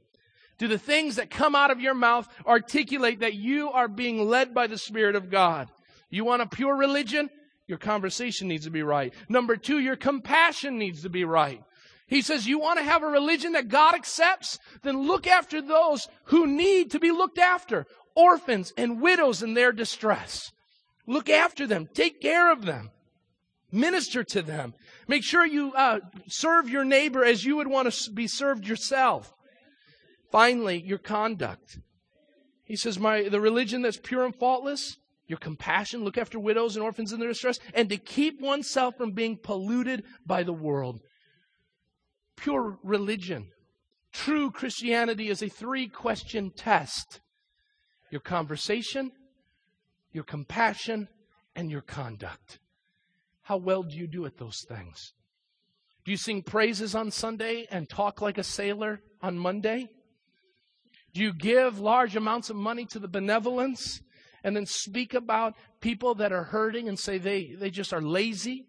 Do 0.59 0.67
the 0.67 0.77
things 0.77 1.17
that 1.17 1.29
come 1.29 1.55
out 1.55 1.71
of 1.71 1.81
your 1.81 1.93
mouth 1.93 2.27
articulate 2.45 3.19
that 3.19 3.35
you 3.35 3.69
are 3.71 3.87
being 3.87 4.27
led 4.27 4.53
by 4.53 4.67
the 4.67 4.77
Spirit 4.77 5.15
of 5.15 5.29
God? 5.29 5.69
You 6.09 6.23
want 6.23 6.41
a 6.41 6.47
pure 6.47 6.75
religion? 6.75 7.29
Your 7.67 7.77
conversation 7.77 8.47
needs 8.47 8.63
to 8.65 8.71
be 8.71 8.81
right. 8.81 9.13
Number 9.27 9.57
two, 9.57 9.79
your 9.79 9.97
compassion 9.97 10.77
needs 10.77 11.01
to 11.01 11.09
be 11.09 11.25
right. 11.25 11.61
He 12.07 12.21
says, 12.21 12.47
you 12.47 12.57
want 12.57 12.79
to 12.79 12.85
have 12.85 13.03
a 13.03 13.07
religion 13.07 13.51
that 13.51 13.67
God 13.67 13.93
accepts? 13.93 14.59
Then 14.81 15.07
look 15.07 15.27
after 15.27 15.61
those 15.61 16.07
who 16.25 16.47
need 16.47 16.91
to 16.91 16.99
be 16.99 17.11
looked 17.11 17.37
after. 17.37 17.85
Orphans 18.15 18.71
and 18.77 19.01
widows 19.01 19.43
in 19.43 19.53
their 19.53 19.73
distress. 19.73 20.51
Look 21.05 21.29
after 21.29 21.67
them. 21.67 21.87
Take 21.93 22.21
care 22.21 22.51
of 22.51 22.65
them. 22.65 22.91
Minister 23.71 24.23
to 24.23 24.41
them. 24.41 24.73
Make 25.09 25.23
sure 25.23 25.45
you 25.45 25.73
uh, 25.73 25.99
serve 26.27 26.69
your 26.69 26.85
neighbor 26.85 27.25
as 27.25 27.43
you 27.43 27.57
would 27.57 27.67
want 27.67 27.91
to 27.91 28.11
be 28.11 28.27
served 28.27 28.65
yourself. 28.65 29.33
Finally, 30.31 30.83
your 30.85 30.97
conduct. 30.97 31.77
He 32.63 32.77
says, 32.77 32.97
my, 32.99 33.27
the 33.27 33.41
religion 33.41 33.81
that's 33.81 33.99
pure 34.01 34.23
and 34.25 34.35
faultless, 34.35 34.97
your 35.27 35.39
compassion, 35.39 36.03
look 36.03 36.17
after 36.17 36.39
widows 36.39 36.75
and 36.75 36.83
orphans 36.83 37.11
in 37.11 37.19
their 37.19 37.29
distress, 37.29 37.59
and 37.73 37.89
to 37.89 37.97
keep 37.97 38.41
oneself 38.41 38.95
from 38.97 39.11
being 39.11 39.37
polluted 39.37 40.03
by 40.25 40.43
the 40.43 40.53
world. 40.53 41.01
Pure 42.37 42.79
religion. 42.83 43.49
True 44.13 44.49
Christianity 44.49 45.29
is 45.29 45.41
a 45.41 45.49
three 45.49 45.87
question 45.87 46.51
test 46.55 47.19
your 48.09 48.21
conversation, 48.21 49.11
your 50.13 50.23
compassion, 50.23 51.09
and 51.55 51.69
your 51.69 51.81
conduct. 51.81 52.59
How 53.41 53.57
well 53.57 53.83
do 53.83 53.97
you 53.97 54.07
do 54.07 54.25
at 54.25 54.37
those 54.37 54.65
things? 54.67 55.13
Do 56.05 56.11
you 56.11 56.17
sing 56.17 56.41
praises 56.41 56.95
on 56.95 57.11
Sunday 57.11 57.67
and 57.69 57.89
talk 57.89 58.21
like 58.21 58.37
a 58.37 58.43
sailor 58.43 59.01
on 59.21 59.37
Monday? 59.37 59.89
Do 61.13 61.21
you 61.21 61.33
give 61.33 61.79
large 61.79 62.15
amounts 62.15 62.49
of 62.49 62.55
money 62.55 62.85
to 62.91 62.99
the 62.99 63.07
benevolence 63.09 64.01
and 64.43 64.55
then 64.55 64.65
speak 64.65 65.13
about 65.13 65.55
people 65.81 66.15
that 66.15 66.31
are 66.31 66.45
hurting 66.45 66.87
and 66.87 66.97
say 66.97 67.17
they, 67.17 67.55
they 67.59 67.69
just 67.69 67.91
are 67.91 68.01
lazy? 68.01 68.67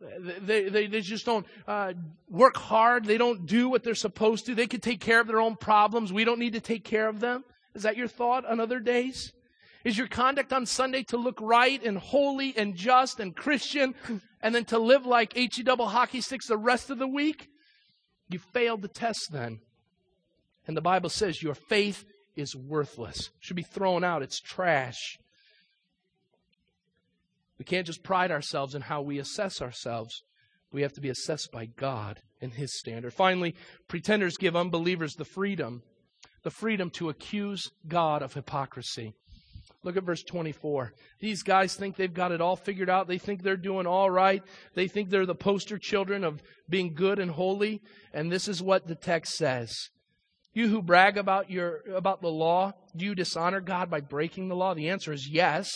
They, 0.00 0.68
they, 0.68 0.86
they 0.86 1.00
just 1.00 1.26
don't 1.26 1.46
uh, 1.66 1.94
work 2.30 2.56
hard. 2.56 3.04
They 3.04 3.18
don't 3.18 3.46
do 3.46 3.68
what 3.68 3.82
they're 3.82 3.96
supposed 3.96 4.46
to. 4.46 4.54
They 4.54 4.68
can 4.68 4.80
take 4.80 5.00
care 5.00 5.20
of 5.20 5.26
their 5.26 5.40
own 5.40 5.56
problems. 5.56 6.12
We 6.12 6.24
don't 6.24 6.38
need 6.38 6.52
to 6.52 6.60
take 6.60 6.84
care 6.84 7.08
of 7.08 7.18
them. 7.20 7.44
Is 7.74 7.82
that 7.82 7.96
your 7.96 8.08
thought 8.08 8.44
on 8.46 8.60
other 8.60 8.78
days? 8.78 9.32
Is 9.84 9.98
your 9.98 10.06
conduct 10.06 10.52
on 10.52 10.66
Sunday 10.66 11.02
to 11.04 11.16
look 11.16 11.40
right 11.40 11.82
and 11.82 11.98
holy 11.98 12.54
and 12.56 12.74
just 12.74 13.20
and 13.20 13.34
Christian 13.34 13.94
and 14.40 14.54
then 14.54 14.64
to 14.66 14.78
live 14.78 15.06
like 15.06 15.34
HE 15.34 15.62
double 15.62 15.88
hockey 15.88 16.20
sticks 16.20 16.46
the 16.46 16.56
rest 16.56 16.90
of 16.90 16.98
the 16.98 17.08
week? 17.08 17.48
You 18.28 18.38
failed 18.38 18.82
the 18.82 18.88
test 18.88 19.30
then. 19.32 19.60
And 20.66 20.76
the 20.76 20.82
Bible 20.82 21.08
says 21.08 21.42
your 21.42 21.54
faith 21.54 22.04
is 22.36 22.54
worthless, 22.54 23.30
should 23.40 23.56
be 23.56 23.62
thrown 23.62 24.04
out. 24.04 24.22
It's 24.22 24.40
trash. 24.40 25.18
We 27.58 27.64
can't 27.64 27.86
just 27.86 28.02
pride 28.02 28.30
ourselves 28.30 28.74
in 28.74 28.82
how 28.82 29.02
we 29.02 29.18
assess 29.18 29.60
ourselves. 29.60 30.22
We 30.72 30.82
have 30.82 30.92
to 30.94 31.00
be 31.00 31.08
assessed 31.08 31.50
by 31.52 31.66
God 31.66 32.20
and 32.40 32.52
His 32.52 32.78
standard. 32.78 33.12
Finally, 33.12 33.54
pretenders 33.88 34.36
give 34.36 34.54
unbelievers 34.54 35.14
the 35.14 35.24
freedom, 35.24 35.82
the 36.44 36.50
freedom 36.50 36.90
to 36.90 37.08
accuse 37.08 37.70
God 37.86 38.22
of 38.22 38.34
hypocrisy. 38.34 39.14
Look 39.84 39.96
at 39.96 40.04
verse 40.04 40.22
24. 40.22 40.92
These 41.20 41.42
guys 41.42 41.74
think 41.74 41.96
they've 41.96 42.12
got 42.12 42.32
it 42.32 42.40
all 42.40 42.56
figured 42.56 42.90
out. 42.90 43.06
They 43.06 43.18
think 43.18 43.42
they're 43.42 43.56
doing 43.56 43.86
all 43.86 44.10
right. 44.10 44.42
They 44.74 44.88
think 44.88 45.08
they're 45.08 45.26
the 45.26 45.34
poster 45.34 45.78
children 45.78 46.24
of 46.24 46.42
being 46.68 46.94
good 46.94 47.18
and 47.18 47.30
holy. 47.30 47.80
And 48.12 48.30
this 48.30 48.48
is 48.48 48.62
what 48.62 48.86
the 48.86 48.96
text 48.96 49.34
says. 49.34 49.72
You 50.52 50.68
who 50.68 50.82
brag 50.82 51.16
about 51.16 51.50
your 51.50 51.82
about 51.94 52.20
the 52.20 52.30
law, 52.30 52.72
do 52.96 53.04
you 53.04 53.14
dishonor 53.14 53.60
God 53.60 53.88
by 53.90 54.00
breaking 54.00 54.48
the 54.48 54.56
law? 54.56 54.74
The 54.74 54.88
answer 54.88 55.12
is 55.12 55.28
yes. 55.30 55.70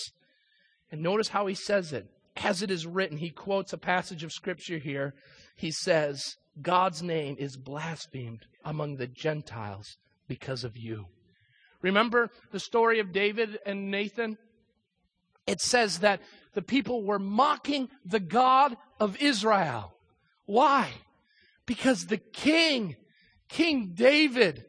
And 0.92 1.02
notice 1.02 1.28
how 1.28 1.46
he 1.46 1.54
says 1.54 1.92
it. 1.92 2.06
As 2.36 2.62
it 2.62 2.70
is 2.70 2.86
written, 2.86 3.16
he 3.16 3.30
quotes 3.30 3.72
a 3.72 3.78
passage 3.78 4.22
of 4.22 4.30
scripture 4.30 4.78
here. 4.78 5.14
He 5.56 5.70
says, 5.70 6.36
God's 6.60 7.02
name 7.02 7.36
is 7.38 7.56
blasphemed 7.56 8.46
among 8.64 8.96
the 8.96 9.06
Gentiles 9.06 9.96
because 10.28 10.64
of 10.64 10.76
you. 10.76 11.06
Remember 11.80 12.30
the 12.52 12.60
story 12.60 13.00
of 13.00 13.12
David 13.12 13.58
and 13.66 13.90
Nathan? 13.90 14.36
It 15.46 15.60
says 15.60 15.98
that 15.98 16.20
the 16.54 16.62
people 16.62 17.04
were 17.04 17.18
mocking 17.18 17.88
the 18.04 18.20
God 18.20 18.76
of 19.00 19.20
Israel. 19.20 19.94
Why? 20.44 20.92
Because 21.66 22.06
the 22.06 22.18
king, 22.18 22.96
King 23.48 23.92
David, 23.94 24.64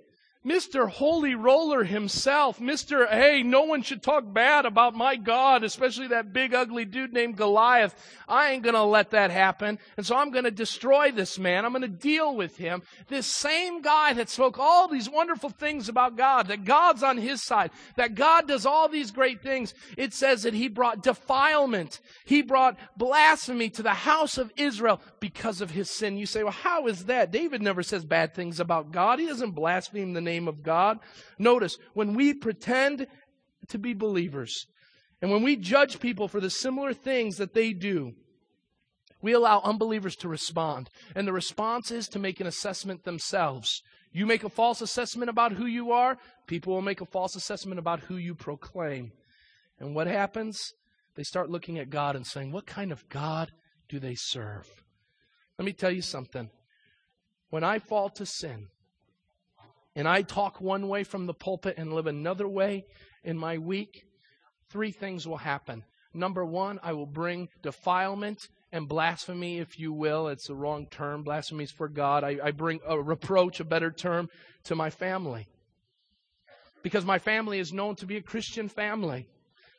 Mr. 0.46 0.89
Holy 0.89 1.36
Roller 1.36 1.86
himself, 1.86 2.60
Mr. 2.60 3.10
Hey, 3.10 3.44
no 3.44 3.62
one 3.62 3.82
should 3.82 4.04
talk 4.04 4.26
bad 4.34 4.66
about 4.66 4.94
my 4.94 5.16
God, 5.16 5.64
especially 5.64 6.08
that 6.08 6.34
big 6.34 6.54
ugly 6.54 6.84
dude 6.84 7.14
named 7.14 7.38
Goliath. 7.38 7.96
I 8.28 8.52
ain't 8.52 8.64
gonna 8.64 8.84
let 8.84 9.12
that 9.12 9.32
happen. 9.32 9.80
And 9.96 10.06
so 10.06 10.18
I'm 10.18 10.32
gonna 10.32 10.52
destroy 10.52 11.12
this 11.12 11.39
man. 11.39 11.64
I'm 11.64 11.72
gonna 11.72 11.88
deal 11.88 12.36
with 12.36 12.58
him. 12.58 12.82
This 13.08 13.26
same 13.26 13.82
guy 13.82 14.14
that 14.14 14.30
spoke 14.30 14.60
all 14.60 14.89
these 14.89 15.10
wonderful 15.10 15.50
things 15.50 15.88
about 15.88 16.18
God, 16.18 16.48
that 16.48 16.66
God's 16.66 17.04
on 17.04 17.18
his 17.18 17.41
side, 17.41 17.72
that 17.96 18.16
God 18.16 18.48
does 18.48 18.66
all 18.66 18.89
these 18.89 19.12
great 19.12 19.41
things. 19.41 19.74
It 19.98 20.14
says 20.14 20.44
that 20.44 20.54
he 20.54 20.68
brought 20.68 21.04
defilement. 21.04 22.02
He 22.26 22.41
brought 22.41 22.78
blasphemy 22.98 23.70
to 23.72 23.84
the 23.84 23.91
house 23.91 24.38
of 24.38 24.52
Israel 24.58 25.00
because 25.24 25.62
of 25.62 25.72
his 25.72 25.90
sin. 25.90 26.18
You 26.18 26.26
say, 26.26 26.44
well, 26.44 26.52
how 26.52 26.88
is 26.88 27.06
that? 27.06 27.32
David 27.32 27.62
never 27.62 27.82
says 27.82 28.04
bad 28.04 28.34
things 28.34 28.60
about 28.60 28.92
God. 28.92 29.20
He 29.20 29.26
doesn't 29.26 29.52
blaspheme 29.52 30.12
the 30.12 30.20
name 30.20 30.50
of 30.50 30.64
God. 30.64 31.00
Notice, 31.40 31.78
when 31.94 32.14
we 32.14 32.34
pretend 32.34 33.08
to 33.70 33.78
be 33.78 33.94
believers, 33.94 34.68
and 35.22 35.32
when 35.32 35.42
we 35.42 35.56
judge 35.56 36.02
people 36.02 36.28
for 36.28 36.42
the 36.42 36.50
similar 36.50 36.94
things 36.94 37.38
that 37.38 37.54
they 37.54 37.72
do, 37.72 38.12
we 39.22 39.32
allow 39.32 39.62
unbelievers 39.62 40.18
to 40.18 40.28
respond. 40.28 40.90
And 41.16 41.26
the 41.26 41.32
response 41.32 41.90
is 41.90 42.10
to 42.10 42.20
make 42.20 42.42
an 42.42 42.48
assessment 42.48 43.06
themselves. 43.06 43.82
You 44.12 44.26
make 44.26 44.44
a 44.44 44.50
false 44.50 44.82
assessment 44.82 45.30
about 45.30 45.54
who 45.54 45.68
you 45.68 45.94
are, 45.94 46.18
people 46.48 46.74
will 46.74 46.82
make 46.82 47.00
a 47.00 47.06
false 47.06 47.38
assessment 47.38 47.80
about 47.80 48.02
who 48.02 48.18
you 48.18 48.36
proclaim. 48.36 49.14
And 49.80 49.96
what 49.96 50.08
happens? 50.08 50.74
They 51.16 51.24
start 51.24 51.50
looking 51.50 51.80
at 51.80 51.90
God 51.90 52.18
and 52.18 52.28
saying, 52.28 52.52
What 52.52 52.66
kind 52.66 52.92
of 52.92 53.08
God 53.08 53.54
do 53.88 54.00
they 54.00 54.16
serve? 54.16 54.83
Let 55.64 55.68
me 55.68 55.72
tell 55.72 55.91
you 55.91 56.01
something. 56.01 56.49
When 57.49 57.64
I 57.64 57.80
fall 57.80 58.09
to 58.09 58.26
sin, 58.26 58.68
and 59.95 60.09
I 60.09 60.22
talk 60.22 60.59
one 60.59 60.89
way 60.89 61.05
from 61.05 61.26
the 61.26 61.34
pulpit 61.34 61.76
and 61.78 61.93
live 61.93 62.05
another 62.05 62.49
way 62.49 62.84
in 63.24 63.38
my 63.38 63.57
week, 63.57 64.03
three 64.70 64.91
things 64.91 65.26
will 65.26 65.38
happen. 65.38 65.86
Number 66.14 66.43
one, 66.43 66.82
I 66.84 66.91
will 66.91 67.05
bring 67.05 67.47
defilement 67.61 68.49
and 68.74 68.89
blasphemy, 68.89 69.59
if 69.59 69.80
you 69.80 69.93
will. 69.93 70.28
It's 70.28 70.47
the 70.47 70.53
wrong 70.53 70.86
term. 70.91 71.24
Blasphemy 71.24 71.64
is 71.64 71.72
for 71.72 71.88
God. 71.88 72.26
I, 72.26 72.39
I 72.43 72.51
bring 72.51 72.82
a 72.86 73.01
reproach, 73.01 73.61
a 73.61 73.64
better 73.64 73.89
term, 73.89 74.28
to 74.66 74.76
my 74.76 74.89
family. 74.89 75.47
Because 76.82 77.05
my 77.05 77.20
family 77.20 77.59
is 77.59 77.72
known 77.72 77.95
to 77.95 78.05
be 78.05 78.18
a 78.18 78.22
Christian 78.22 78.68
family. 78.68 79.28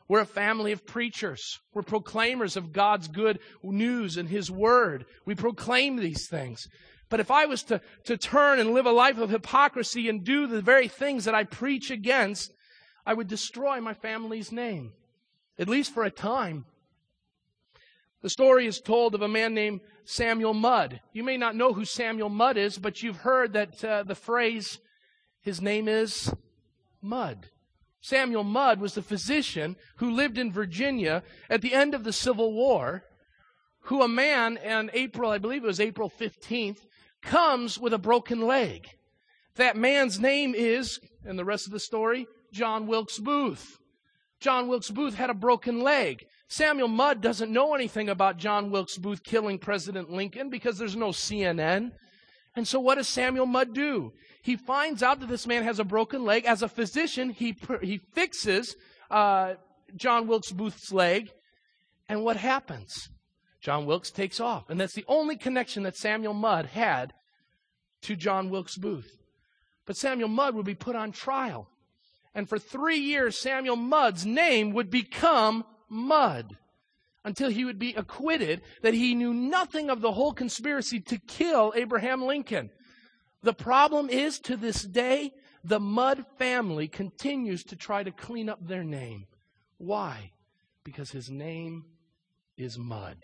We're 0.09 0.21
a 0.21 0.27
family 0.27 0.73
of 0.73 0.87
preachers. 0.87 1.61
We're 1.73 1.83
proclaimers 1.83 2.57
of 2.57 2.73
God's 2.73 3.09
good 3.09 3.39
news 3.63 4.17
and 4.17 4.29
His 4.29 4.51
Word. 4.51 5.07
We 5.25 5.35
proclaim 5.35 5.97
these 5.97 6.29
things. 6.29 6.69
But 7.09 7.21
if 7.21 7.31
I 7.31 7.47
was 7.47 7.63
to, 7.65 7.81
to 8.05 8.17
turn 8.17 8.59
and 8.59 8.75
live 8.75 8.87
a 8.87 8.93
life 8.93 9.19
of 9.19 9.31
hypocrisy 9.31 10.09
and 10.09 10.25
do 10.25 10.47
the 10.47 10.61
very 10.61 10.89
things 10.89 11.25
that 11.25 11.35
I 11.35 11.45
preach 11.45 11.91
against, 11.91 12.53
I 13.07 13.15
would 13.15 13.29
destroy 13.29 13.81
my 13.81 13.95
family's 13.95 14.51
name, 14.51 14.93
at 15.59 15.69
least 15.69 15.93
for 15.93 16.05
a 16.05 16.11
time. 16.11 16.65
The 18.23 18.31
story 18.31 18.67
is 18.67 18.81
told 18.81 19.15
of 19.15 19.23
a 19.23 19.29
man 19.29 19.53
named 19.53 19.81
Samuel 20.05 20.55
Mudd. 20.55 21.01
You 21.13 21.23
may 21.23 21.37
not 21.37 21.57
know 21.57 21.75
who 21.75 21.85
Samuel 21.85 22.31
Mudd 22.31 22.57
is, 22.57 22.79
but 22.79 23.03
you've 23.03 23.19
heard 23.19 23.53
that 23.53 23.85
uh, 23.85 24.03
the 24.03 24.15
phrase, 24.15 24.79
his 25.43 25.61
name 25.61 25.89
is 25.89 26.33
Mud. 27.03 27.51
Samuel 28.05 28.45
Mudd 28.45 28.83
was 28.83 28.93
the 28.93 29.01
physician 29.01 29.77
who 29.97 30.11
lived 30.11 30.37
in 30.37 30.53
Virginia 30.53 31.23
at 31.49 31.63
the 31.63 31.73
end 31.73 31.95
of 31.95 32.05
the 32.05 32.13
Civil 32.13 32.53
War, 32.53 33.03
who 33.85 34.03
a 34.03 34.09
man 34.09 34.59
in 34.59 34.91
April, 34.93 35.31
I 35.31 35.39
believe 35.39 35.65
it 35.65 35.69
was 35.69 35.81
April 35.81 36.11
15th, 36.11 36.81
comes 37.23 37.79
with 37.79 37.95
a 37.95 37.99
broken 37.99 38.43
leg. 38.43 38.91
That 39.57 39.79
man's 39.79 40.21
name 40.21 40.55
is, 40.55 41.01
and 41.25 41.39
the 41.39 41.47
rest 41.47 41.65
of 41.65 41.73
the 41.73 41.81
story, 41.81 42.27
John 42.53 42.87
Wilkes 42.87 43.19
Booth. 43.19 43.79
John 44.39 44.69
Wilkes 44.69 44.91
Booth 44.91 45.15
had 45.15 45.31
a 45.31 45.35
broken 45.35 45.81
leg. 45.81 46.27
Samuel 46.47 46.89
Mudd 46.89 47.23
doesn't 47.23 47.51
know 47.51 47.75
anything 47.75 48.11
about 48.11 48.37
John 48.37 48.71
Wilkes 48.71 48.99
Booth 48.99 49.25
killing 49.25 49.59
President 49.59 50.11
Lincoln 50.11 50.51
because 50.51 50.77
there's 50.77 50.95
no 50.95 51.09
CNN. 51.09 51.93
And 52.55 52.69
so 52.69 52.81
what 52.81 52.97
does 52.97 53.09
Samuel 53.09 53.47
Mudd 53.47 53.73
do? 53.73 54.13
He 54.45 54.57
finds 54.57 55.03
out 55.03 55.21
that 55.21 55.31
this 55.31 55.47
man 55.47 55.63
has 55.63 55.79
a 55.79 55.85
broken 55.85 56.23
leg. 56.27 56.45
As 56.45 56.61
a 56.61 56.69
physician, 56.69 57.31
he, 57.31 57.57
he 57.81 57.97
fixes 58.13 58.77
uh, 59.11 59.55
John 59.97 60.27
Wilkes 60.27 60.53
Booth's 60.53 60.93
leg. 60.93 61.31
And 62.11 62.23
what 62.23 62.37
happens? 62.37 63.09
John 63.63 63.87
Wilkes 63.87 64.11
takes 64.11 64.41
off. 64.41 64.69
And 64.69 64.79
that's 64.79 64.95
the 64.95 65.07
only 65.09 65.39
connection 65.39 65.85
that 65.85 65.97
Samuel 65.97 66.35
Mudd 66.35 66.67
had 66.67 67.15
to 68.03 68.15
John 68.17 68.51
Wilkes 68.51 68.77
Booth. 68.77 69.17
But 69.87 69.97
Samuel 69.97 70.29
Mudd 70.29 70.55
would 70.55 70.67
be 70.67 70.75
put 70.75 70.95
on 70.95 71.11
trial. 71.11 71.71
And 72.35 72.47
for 72.47 72.59
three 72.59 72.99
years, 72.99 73.41
Samuel 73.41 73.77
Mudd's 73.77 74.27
name 74.27 74.75
would 74.75 74.91
become 74.91 75.65
Mud. 75.89 76.59
until 77.25 77.49
he 77.49 77.65
would 77.65 77.79
be 77.79 77.95
acquitted 77.95 78.61
that 78.83 78.95
he 78.95 79.15
knew 79.15 79.33
nothing 79.33 79.89
of 79.89 80.01
the 80.01 80.13
whole 80.13 80.33
conspiracy 80.33 81.01
to 81.01 81.19
kill 81.19 81.73
Abraham 81.75 82.23
Lincoln. 82.23 82.71
The 83.45 83.53
problem 83.53 84.09
is 84.09 84.39
to 84.41 84.57
this 84.57 84.83
day, 84.83 85.35
the 85.63 85.79
Mudd 85.79 86.25
family 86.39 86.89
continues 86.89 87.63
to 87.65 87.77
try 87.77 88.03
to 88.03 88.11
clean 88.11 88.49
up 88.49 88.67
their 88.67 88.83
name. 88.83 89.27
Why? 89.77 90.33
Because 90.83 91.11
his 91.11 91.31
name 91.31 91.85
is 92.57 92.79
Mud. 92.79 93.19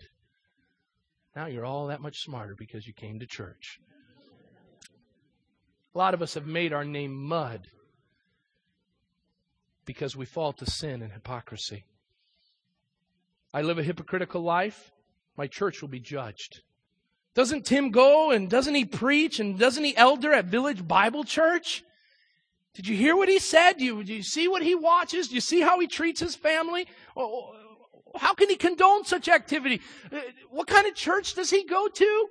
Now 1.35 1.47
you're 1.47 1.65
all 1.65 1.87
that 1.87 2.01
much 2.01 2.21
smarter 2.21 2.53
because 2.55 2.85
you 2.85 2.93
came 2.93 3.19
to 3.19 3.25
church. 3.25 3.79
A 5.95 5.97
lot 5.97 6.13
of 6.13 6.21
us 6.21 6.35
have 6.35 6.45
made 6.45 6.71
our 6.71 6.85
name 6.85 7.15
Mud 7.15 7.65
because 9.85 10.15
we 10.15 10.25
fall 10.25 10.53
to 10.53 10.69
sin 10.69 11.01
and 11.01 11.11
hypocrisy. 11.11 11.83
I 13.55 13.63
live 13.63 13.79
a 13.79 13.83
hypocritical 13.83 14.43
life, 14.43 14.91
my 15.35 15.47
church 15.47 15.81
will 15.81 15.89
be 15.89 15.99
judged. 15.99 16.61
Doesn't 17.33 17.65
Tim 17.65 17.91
go 17.91 18.31
and 18.31 18.49
doesn't 18.49 18.75
he 18.75 18.85
preach 18.85 19.39
and 19.39 19.57
doesn't 19.57 19.83
he 19.83 19.95
elder 19.95 20.33
at 20.33 20.45
Village 20.45 20.85
Bible 20.85 21.23
Church? 21.23 21.83
Did 22.73 22.87
you 22.87 22.95
hear 22.95 23.15
what 23.15 23.29
he 23.29 23.39
said? 23.39 23.73
Do 23.77 23.85
you, 23.85 24.03
do 24.03 24.13
you 24.13 24.23
see 24.23 24.47
what 24.47 24.63
he 24.63 24.75
watches? 24.75 25.27
Do 25.27 25.35
you 25.35 25.41
see 25.41 25.61
how 25.61 25.79
he 25.79 25.87
treats 25.87 26.19
his 26.19 26.35
family? 26.35 26.87
How 28.15 28.33
can 28.33 28.49
he 28.49 28.55
condone 28.55 29.05
such 29.05 29.27
activity? 29.27 29.81
Uh, 30.11 30.19
what 30.49 30.67
kind 30.67 30.87
of 30.87 30.95
church 30.95 31.33
does 31.33 31.49
he 31.49 31.65
go 31.65 31.87
to? 31.87 32.27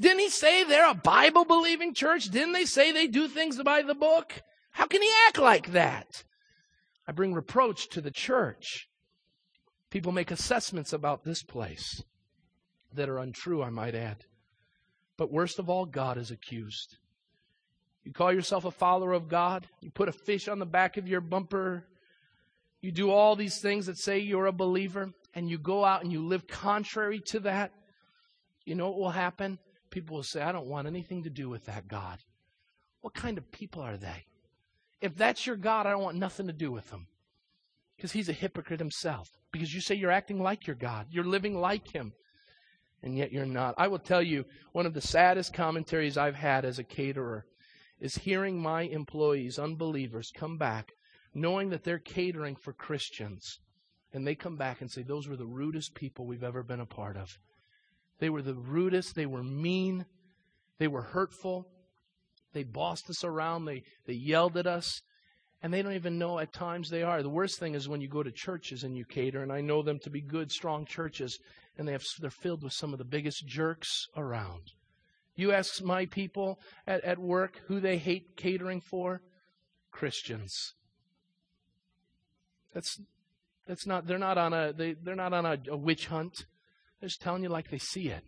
Didn't 0.00 0.20
he 0.20 0.28
say 0.28 0.64
they're 0.64 0.90
a 0.90 0.94
Bible 0.94 1.44
believing 1.44 1.92
church? 1.92 2.26
Didn't 2.26 2.52
they 2.52 2.64
say 2.64 2.92
they 2.92 3.06
do 3.06 3.28
things 3.28 3.60
by 3.62 3.82
the 3.82 3.94
book? 3.94 4.42
How 4.70 4.86
can 4.86 5.02
he 5.02 5.10
act 5.26 5.38
like 5.38 5.72
that? 5.72 6.24
I 7.06 7.12
bring 7.12 7.34
reproach 7.34 7.88
to 7.90 8.00
the 8.00 8.10
church. 8.10 8.88
People 9.90 10.12
make 10.12 10.30
assessments 10.30 10.92
about 10.92 11.24
this 11.24 11.42
place 11.42 12.02
that 12.94 13.08
are 13.08 13.18
untrue, 13.18 13.62
I 13.62 13.70
might 13.70 13.94
add. 13.94 14.24
But 15.16 15.32
worst 15.32 15.58
of 15.58 15.68
all, 15.68 15.84
God 15.84 16.18
is 16.18 16.30
accused. 16.30 16.96
You 18.04 18.12
call 18.12 18.32
yourself 18.32 18.64
a 18.64 18.70
follower 18.70 19.12
of 19.12 19.28
God, 19.28 19.66
you 19.80 19.90
put 19.90 20.08
a 20.08 20.12
fish 20.12 20.48
on 20.48 20.58
the 20.58 20.66
back 20.66 20.96
of 20.96 21.08
your 21.08 21.20
bumper, 21.20 21.86
you 22.80 22.92
do 22.92 23.10
all 23.10 23.36
these 23.36 23.60
things 23.60 23.86
that 23.86 23.98
say 23.98 24.18
you're 24.18 24.46
a 24.46 24.52
believer, 24.52 25.12
and 25.34 25.50
you 25.50 25.58
go 25.58 25.84
out 25.84 26.02
and 26.02 26.12
you 26.12 26.24
live 26.26 26.46
contrary 26.46 27.20
to 27.26 27.40
that. 27.40 27.72
You 28.64 28.74
know 28.74 28.88
what 28.88 28.98
will 28.98 29.10
happen? 29.10 29.58
People 29.90 30.16
will 30.16 30.22
say, 30.22 30.40
I 30.40 30.52
don't 30.52 30.68
want 30.68 30.86
anything 30.86 31.24
to 31.24 31.30
do 31.30 31.48
with 31.48 31.66
that 31.66 31.88
God. 31.88 32.18
What 33.00 33.14
kind 33.14 33.38
of 33.38 33.50
people 33.50 33.82
are 33.82 33.96
they? 33.96 34.24
If 35.00 35.16
that's 35.16 35.46
your 35.46 35.56
God, 35.56 35.86
I 35.86 35.90
don't 35.90 36.02
want 36.02 36.18
nothing 36.18 36.46
to 36.46 36.52
do 36.52 36.70
with 36.70 36.90
them. 36.90 37.06
Because 37.96 38.12
he's 38.12 38.28
a 38.28 38.32
hypocrite 38.32 38.80
himself. 38.80 39.28
Because 39.52 39.74
you 39.74 39.80
say 39.80 39.94
you're 39.94 40.10
acting 40.10 40.40
like 40.40 40.66
your 40.66 40.76
God, 40.76 41.06
you're 41.10 41.24
living 41.24 41.58
like 41.58 41.92
him, 41.92 42.12
and 43.02 43.16
yet 43.16 43.32
you're 43.32 43.46
not. 43.46 43.74
I 43.78 43.88
will 43.88 43.98
tell 43.98 44.22
you, 44.22 44.44
one 44.72 44.86
of 44.86 44.94
the 44.94 45.00
saddest 45.00 45.52
commentaries 45.52 46.16
I've 46.16 46.34
had 46.34 46.64
as 46.64 46.78
a 46.78 46.84
caterer 46.84 47.44
is 48.00 48.14
hearing 48.16 48.60
my 48.60 48.82
employees, 48.82 49.58
unbelievers, 49.58 50.30
come 50.34 50.56
back 50.56 50.92
knowing 51.34 51.70
that 51.70 51.84
they're 51.84 51.98
catering 51.98 52.56
for 52.56 52.72
Christians. 52.72 53.58
And 54.12 54.26
they 54.26 54.34
come 54.34 54.56
back 54.56 54.80
and 54.80 54.90
say, 54.90 55.02
Those 55.02 55.28
were 55.28 55.36
the 55.36 55.46
rudest 55.46 55.94
people 55.94 56.26
we've 56.26 56.44
ever 56.44 56.62
been 56.62 56.80
a 56.80 56.86
part 56.86 57.16
of. 57.16 57.28
They 58.18 58.30
were 58.30 58.42
the 58.42 58.54
rudest, 58.54 59.14
they 59.14 59.26
were 59.26 59.44
mean, 59.44 60.06
they 60.78 60.88
were 60.88 61.02
hurtful, 61.02 61.68
they 62.52 62.64
bossed 62.64 63.08
us 63.10 63.22
around, 63.22 63.66
they, 63.66 63.82
they 64.06 64.14
yelled 64.14 64.56
at 64.56 64.66
us, 64.66 65.02
and 65.62 65.72
they 65.72 65.82
don't 65.82 65.94
even 65.94 66.18
know 66.18 66.38
at 66.38 66.52
times 66.52 66.88
they 66.88 67.02
are. 67.02 67.22
The 67.22 67.28
worst 67.28 67.58
thing 67.58 67.74
is 67.74 67.88
when 67.88 68.00
you 68.00 68.08
go 68.08 68.22
to 68.22 68.30
churches 68.30 68.84
and 68.84 68.96
you 68.96 69.04
cater, 69.04 69.42
and 69.42 69.52
I 69.52 69.60
know 69.60 69.82
them 69.82 69.98
to 70.00 70.10
be 70.10 70.20
good, 70.20 70.52
strong 70.52 70.86
churches, 70.86 71.38
and 71.76 71.86
they 71.86 71.92
have, 71.92 72.04
they're 72.20 72.30
filled 72.30 72.62
with 72.62 72.72
some 72.72 72.92
of 72.92 72.98
the 72.98 73.04
biggest 73.04 73.46
jerks 73.46 74.06
around. 74.16 74.72
You 75.34 75.52
ask 75.52 75.82
my 75.82 76.06
people 76.06 76.58
at, 76.86 77.04
at 77.04 77.18
work 77.18 77.60
who 77.66 77.80
they 77.80 77.98
hate 77.98 78.36
catering 78.36 78.80
for? 78.80 79.22
Christians. 79.90 80.74
That's 82.74 83.00
that's 83.66 83.86
not 83.86 84.06
they're 84.06 84.18
not 84.18 84.38
on 84.38 84.52
a 84.52 84.72
they, 84.72 84.94
they're 84.94 85.14
not 85.14 85.32
on 85.32 85.46
a, 85.46 85.58
a 85.70 85.76
witch 85.76 86.06
hunt. 86.06 86.44
They're 87.00 87.08
just 87.08 87.20
telling 87.20 87.42
you 87.42 87.48
like 87.48 87.70
they 87.70 87.78
see 87.78 88.08
it. 88.08 88.24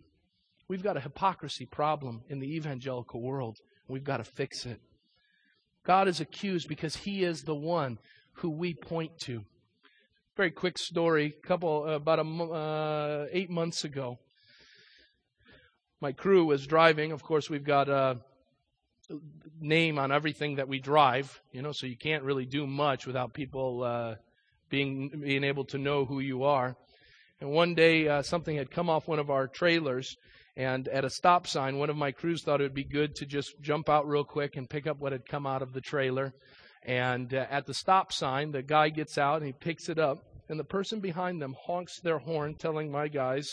We've 0.67 0.83
got 0.83 0.97
a 0.97 1.01
hypocrisy 1.01 1.65
problem 1.65 2.23
in 2.29 2.39
the 2.39 2.55
evangelical 2.55 3.21
world. 3.21 3.57
We've 3.87 4.03
got 4.03 4.17
to 4.17 4.23
fix 4.23 4.65
it. 4.65 4.79
God 5.83 6.07
is 6.07 6.19
accused 6.19 6.67
because 6.67 6.95
he 6.95 7.23
is 7.23 7.43
the 7.43 7.55
one 7.55 7.97
who 8.33 8.49
we 8.49 8.73
point 8.73 9.17
to. 9.19 9.43
Very 10.37 10.51
quick 10.51 10.77
story. 10.77 11.33
Couple 11.43 11.85
uh, 11.87 11.91
about 11.93 12.19
a, 12.19 12.23
uh, 12.23 13.27
eight 13.31 13.49
months 13.49 13.83
ago, 13.83 14.17
my 15.99 16.11
crew 16.11 16.45
was 16.45 16.65
driving. 16.65 17.11
Of 17.11 17.23
course, 17.23 17.49
we've 17.49 17.63
got 17.63 17.89
a 17.89 18.19
name 19.59 19.99
on 19.99 20.11
everything 20.11 20.55
that 20.55 20.67
we 20.67 20.79
drive, 20.79 21.41
you 21.51 21.61
know, 21.61 21.71
so 21.71 21.85
you 21.85 21.97
can't 21.97 22.23
really 22.23 22.45
do 22.45 22.65
much 22.65 23.05
without 23.05 23.33
people 23.33 23.83
uh, 23.83 24.15
being 24.69 25.09
being 25.21 25.43
able 25.43 25.65
to 25.65 25.77
know 25.77 26.05
who 26.05 26.19
you 26.19 26.43
are. 26.43 26.75
And 27.39 27.51
one 27.51 27.75
day, 27.75 28.07
uh, 28.07 28.21
something 28.21 28.55
had 28.55 28.71
come 28.71 28.89
off 28.89 29.07
one 29.07 29.19
of 29.19 29.29
our 29.29 29.47
trailers, 29.47 30.15
and 30.55 30.87
at 30.89 31.05
a 31.05 31.09
stop 31.09 31.47
sign, 31.47 31.77
one 31.77 31.89
of 31.89 31.95
my 31.95 32.11
crews 32.11 32.43
thought 32.43 32.59
it 32.59 32.65
would 32.65 32.73
be 32.73 32.83
good 32.83 33.15
to 33.15 33.25
just 33.25 33.59
jump 33.61 33.89
out 33.89 34.07
real 34.07 34.23
quick 34.23 34.57
and 34.57 34.69
pick 34.69 34.85
up 34.85 34.99
what 34.99 35.13
had 35.13 35.25
come 35.27 35.47
out 35.47 35.61
of 35.61 35.73
the 35.73 35.81
trailer. 35.81 36.33
And 36.83 37.33
uh, 37.33 37.45
at 37.49 37.65
the 37.65 37.73
stop 37.73 38.11
sign, 38.11 38.51
the 38.51 38.61
guy 38.61 38.89
gets 38.89 39.17
out 39.17 39.37
and 39.37 39.45
he 39.45 39.53
picks 39.53 39.87
it 39.87 39.99
up, 39.99 40.17
and 40.49 40.59
the 40.59 40.65
person 40.65 40.99
behind 40.99 41.41
them 41.41 41.55
honks 41.65 41.99
their 42.01 42.19
horn, 42.19 42.55
telling 42.55 42.91
my 42.91 43.07
guys 43.07 43.47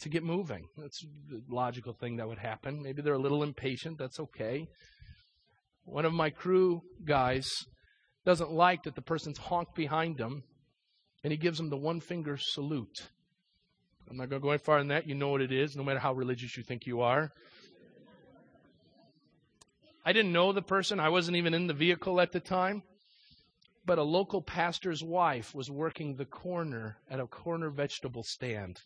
to 0.00 0.08
get 0.08 0.22
moving. 0.22 0.66
That's 0.76 1.04
the 1.28 1.42
logical 1.48 1.94
thing 1.94 2.16
that 2.16 2.28
would 2.28 2.38
happen. 2.38 2.82
Maybe 2.82 3.02
they're 3.02 3.14
a 3.14 3.18
little 3.18 3.42
impatient. 3.42 3.98
That's 3.98 4.20
okay. 4.20 4.66
One 5.84 6.04
of 6.04 6.12
my 6.12 6.30
crew 6.30 6.82
guys 7.04 7.48
doesn't 8.24 8.50
like 8.50 8.84
that 8.84 8.94
the 8.94 9.02
person's 9.02 9.38
honked 9.38 9.74
behind 9.74 10.18
him, 10.18 10.42
and 11.22 11.32
he 11.32 11.36
gives 11.36 11.60
him 11.60 11.70
the 11.70 11.76
one 11.76 12.00
finger 12.00 12.36
salute. 12.38 13.10
I'm 14.10 14.16
not 14.16 14.28
going 14.28 14.40
to 14.40 14.44
go 14.44 14.50
any 14.50 14.58
farther 14.58 14.80
than 14.80 14.88
that. 14.88 15.08
You 15.08 15.14
know 15.14 15.28
what 15.28 15.40
it 15.40 15.52
is, 15.52 15.76
no 15.76 15.82
matter 15.82 15.98
how 15.98 16.12
religious 16.12 16.56
you 16.56 16.62
think 16.62 16.86
you 16.86 17.00
are. 17.00 17.32
I 20.04 20.12
didn't 20.12 20.32
know 20.32 20.52
the 20.52 20.62
person. 20.62 21.00
I 21.00 21.08
wasn't 21.08 21.38
even 21.38 21.54
in 21.54 21.66
the 21.66 21.74
vehicle 21.74 22.20
at 22.20 22.32
the 22.32 22.40
time. 22.40 22.82
But 23.86 23.98
a 23.98 24.02
local 24.02 24.42
pastor's 24.42 25.02
wife 25.02 25.54
was 25.54 25.70
working 25.70 26.16
the 26.16 26.24
corner 26.24 26.98
at 27.10 27.20
a 27.20 27.26
corner 27.26 27.70
vegetable 27.70 28.22
stand. 28.22 28.80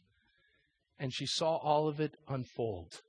And 0.99 1.13
she 1.13 1.27
saw 1.27 1.57
all 1.57 1.89
of 1.89 2.01
it 2.01 2.17
unfold. 2.29 3.01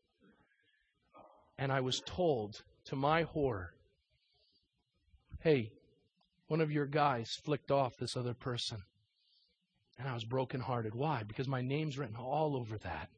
And 1.57 1.72
I 1.72 1.82
was 1.82 2.01
told, 2.05 2.64
to 2.86 2.95
my 2.95 3.24
horror, 3.24 3.74
hey, 5.41 5.72
one 6.47 6.62
of 6.62 6.72
your 6.72 6.86
guys 6.86 7.39
flicked 7.43 7.72
off 7.72 7.97
this 7.97 8.18
other 8.18 8.34
person. 8.34 8.84
And 10.00 10.08
I 10.08 10.14
was 10.14 10.24
brokenhearted. 10.24 10.95
Why? 10.95 11.24
Because 11.24 11.47
my 11.47 11.62
name's 11.62 11.97
written 11.97 12.16
all 12.16 12.56
over 12.56 12.78
that. 12.80 13.10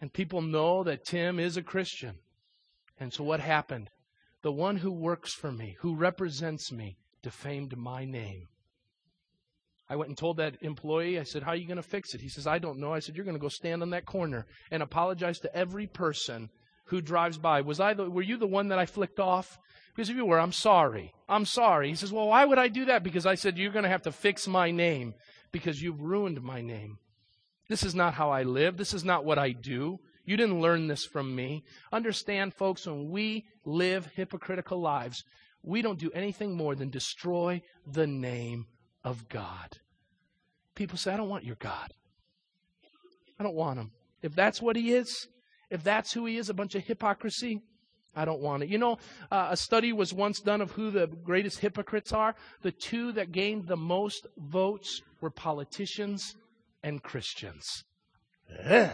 And 0.00 0.12
people 0.12 0.42
know 0.42 0.84
that 0.84 1.04
Tim 1.04 1.40
is 1.40 1.56
a 1.56 1.62
Christian. 1.62 2.16
And 2.98 3.12
so 3.12 3.24
what 3.24 3.40
happened? 3.40 3.90
The 4.42 4.52
one 4.52 4.76
who 4.76 4.92
works 4.92 5.32
for 5.32 5.50
me, 5.50 5.76
who 5.80 5.96
represents 5.96 6.70
me, 6.70 6.98
defamed 7.22 7.76
my 7.76 8.04
name. 8.04 8.48
I 9.88 9.96
went 9.96 10.08
and 10.08 10.16
told 10.16 10.36
that 10.36 10.62
employee, 10.62 11.18
I 11.18 11.24
said, 11.24 11.42
How 11.42 11.50
are 11.50 11.56
you 11.56 11.66
going 11.66 11.76
to 11.76 11.82
fix 11.82 12.14
it? 12.14 12.20
He 12.20 12.28
says, 12.28 12.46
I 12.46 12.58
don't 12.58 12.78
know. 12.78 12.92
I 12.92 13.00
said, 13.00 13.16
You're 13.16 13.24
going 13.24 13.36
to 13.36 13.40
go 13.40 13.48
stand 13.48 13.82
on 13.82 13.90
that 13.90 14.06
corner 14.06 14.46
and 14.70 14.82
apologize 14.82 15.40
to 15.40 15.54
every 15.54 15.86
person 15.86 16.48
who 16.90 17.00
drives 17.00 17.38
by. 17.38 17.60
Was 17.60 17.80
I 17.80 17.94
the, 17.94 18.10
were 18.10 18.22
you 18.22 18.36
the 18.36 18.46
one 18.46 18.68
that 18.68 18.78
I 18.78 18.86
flicked 18.86 19.20
off? 19.20 19.58
Because 19.94 20.10
if 20.10 20.16
you 20.16 20.26
were, 20.26 20.40
I'm 20.40 20.52
sorry. 20.52 21.12
I'm 21.28 21.44
sorry. 21.44 21.88
He 21.88 21.94
says, 21.94 22.12
Well, 22.12 22.28
why 22.28 22.44
would 22.44 22.58
I 22.58 22.68
do 22.68 22.86
that? 22.86 23.02
Because 23.02 23.26
I 23.26 23.36
said, 23.36 23.56
You're 23.56 23.72
going 23.72 23.84
to 23.84 23.88
have 23.88 24.02
to 24.02 24.12
fix 24.12 24.46
my 24.46 24.70
name 24.70 25.14
because 25.52 25.80
you've 25.80 26.00
ruined 26.00 26.42
my 26.42 26.60
name. 26.60 26.98
This 27.68 27.84
is 27.84 27.94
not 27.94 28.14
how 28.14 28.30
I 28.30 28.42
live. 28.42 28.76
This 28.76 28.92
is 28.92 29.04
not 29.04 29.24
what 29.24 29.38
I 29.38 29.52
do. 29.52 29.98
You 30.24 30.36
didn't 30.36 30.60
learn 30.60 30.88
this 30.88 31.04
from 31.04 31.34
me. 31.34 31.64
Understand, 31.92 32.54
folks, 32.54 32.86
when 32.86 33.10
we 33.10 33.44
live 33.64 34.06
hypocritical 34.14 34.80
lives, 34.80 35.24
we 35.62 35.82
don't 35.82 35.98
do 35.98 36.10
anything 36.12 36.56
more 36.56 36.74
than 36.74 36.90
destroy 36.90 37.62
the 37.86 38.06
name 38.06 38.66
of 39.04 39.28
God. 39.28 39.78
People 40.74 40.98
say, 40.98 41.12
I 41.12 41.16
don't 41.16 41.28
want 41.28 41.44
your 41.44 41.56
God. 41.56 41.92
I 43.38 43.42
don't 43.44 43.54
want 43.54 43.78
him. 43.78 43.92
If 44.22 44.34
that's 44.34 44.60
what 44.60 44.76
he 44.76 44.92
is, 44.92 45.28
if 45.70 45.82
that's 45.82 46.12
who 46.12 46.26
he 46.26 46.36
is, 46.36 46.50
a 46.50 46.54
bunch 46.54 46.74
of 46.74 46.84
hypocrisy, 46.84 47.62
I 48.14 48.24
don't 48.24 48.40
want 48.40 48.64
it. 48.64 48.68
You 48.68 48.78
know, 48.78 48.98
uh, 49.30 49.48
a 49.50 49.56
study 49.56 49.92
was 49.92 50.12
once 50.12 50.40
done 50.40 50.60
of 50.60 50.72
who 50.72 50.90
the 50.90 51.06
greatest 51.06 51.60
hypocrites 51.60 52.12
are. 52.12 52.34
The 52.62 52.72
two 52.72 53.12
that 53.12 53.30
gained 53.30 53.68
the 53.68 53.76
most 53.76 54.26
votes 54.36 55.00
were 55.20 55.30
politicians 55.30 56.34
and 56.82 57.02
Christians. 57.02 57.84
Ugh. 58.64 58.90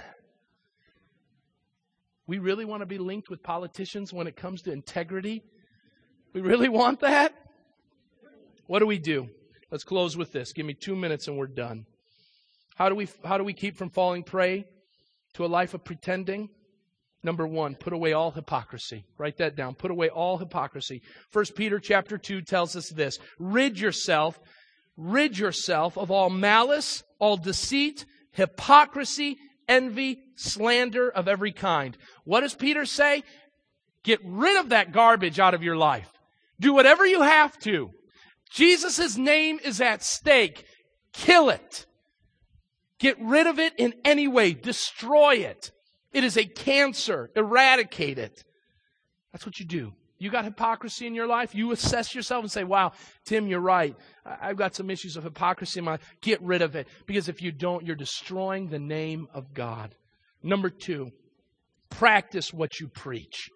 We 2.27 2.39
really 2.39 2.64
want 2.64 2.83
to 2.83 2.87
be 2.87 2.99
linked 2.99 3.31
with 3.31 3.43
politicians 3.43 4.12
when 4.12 4.27
it 4.27 4.37
comes 4.37 4.62
to 4.62 4.72
integrity? 4.72 5.45
We 6.33 6.41
really 6.41 6.68
want 6.68 7.01
that? 7.01 7.33
What 8.66 8.81
do 8.81 8.87
we 8.87 8.99
do? 8.99 9.29
Let's 9.70 9.85
close 9.85 10.16
with 10.16 10.33
this. 10.33 10.53
Give 10.53 10.66
me 10.66 10.74
two 10.74 10.97
minutes 10.97 11.29
and 11.29 11.39
we're 11.39 11.47
done. 11.47 11.87
How 12.74 12.89
do 12.89 12.95
we, 12.95 13.09
how 13.24 13.39
do 13.39 13.45
we 13.45 13.55
keep 13.55 13.77
from 13.77 13.91
falling 13.91 14.24
prey 14.24 14.66
to 15.35 15.45
a 15.45 15.47
life 15.47 15.72
of 15.72 15.85
pretending? 15.85 16.51
Number 17.27 17.45
one, 17.45 17.74
put 17.74 17.93
away 17.93 18.12
all 18.12 18.31
hypocrisy. 18.31 19.05
Write 19.18 19.39
that 19.39 19.57
down. 19.57 19.74
Put 19.74 19.91
away 19.91 20.09
all 20.09 20.39
hypocrisy. 20.39 21.03
First 21.31 21.57
Peter 21.57 21.81
chapter 21.81 22.18
2 22.18 22.43
tells 22.43 22.77
us 22.77 22.89
this. 22.89 23.18
Rid 23.41 23.81
yourself, 23.81 24.39
rid 24.97 25.37
yourself 25.37 25.99
of 25.99 26.12
all 26.12 26.31
malice, 26.31 27.03
all 27.18 27.37
deceit, 27.37 28.07
hypocrisy, 28.31 29.39
envy, 29.68 30.20
slander 30.37 31.11
of 31.11 31.27
every 31.27 31.51
kind. 31.51 31.97
What 32.22 32.43
does 32.43 32.55
Peter 32.55 32.85
say? 32.85 33.24
Get 34.05 34.20
rid 34.24 34.61
of 34.61 34.68
that 34.68 34.93
garbage 34.93 35.41
out 35.41 35.53
of 35.53 35.64
your 35.64 35.77
life. 35.77 36.12
Do 36.61 36.74
whatever 36.74 37.05
you 37.05 37.22
have 37.22 37.59
to. 37.62 37.91
Jesus' 38.53 39.16
name 39.16 39.59
is 39.64 39.81
at 39.81 40.05
stake. 40.05 40.64
Kill 41.12 41.51
it. 41.51 41.87
Get 43.01 43.16
rid 43.20 43.49
of 43.49 43.59
it 43.59 43.72
in 43.79 43.95
any 44.05 44.29
way. 44.29 44.53
Destroy 44.53 45.39
it. 45.39 45.72
It 46.17 46.25
is 46.25 46.39
a 46.39 46.47
cancer. 46.47 47.31
Eradicate 47.37 48.19
it. 48.19 48.43
That's 49.33 49.45
what 49.45 49.61
you 49.61 49.67
do. 49.67 49.93
You 50.19 50.31
got 50.31 50.47
hypocrisy 50.47 51.07
in 51.07 51.14
your 51.14 51.27
life, 51.27 51.55
you 51.55 51.73
assess 51.73 52.14
yourself 52.14 52.43
and 52.43 52.51
say, 52.51 52.64
wow, 52.64 52.93
Tim, 53.27 53.47
you're 53.47 53.61
right. 53.61 53.95
I've 54.25 54.57
got 54.57 54.75
some 54.75 54.89
issues 54.89 55.19
of 55.19 55.25
hypocrisy 55.25 55.79
in 55.79 55.85
my 55.85 55.91
life. 55.91 56.17
Get 56.23 56.41
rid 56.41 56.62
of 56.62 56.75
it. 56.75 56.89
Because 57.05 57.29
if 57.29 57.43
you 57.43 57.53
don't, 57.53 57.85
you're 57.85 57.97
destroying 57.97 58.69
the 58.69 58.79
name 58.79 59.29
of 59.35 59.53
God. 59.53 59.95
Number 60.43 60.71
two, 60.71 61.11
practice 61.91 62.51
what 62.51 62.81
you 62.81 62.89
preach. 62.89 63.51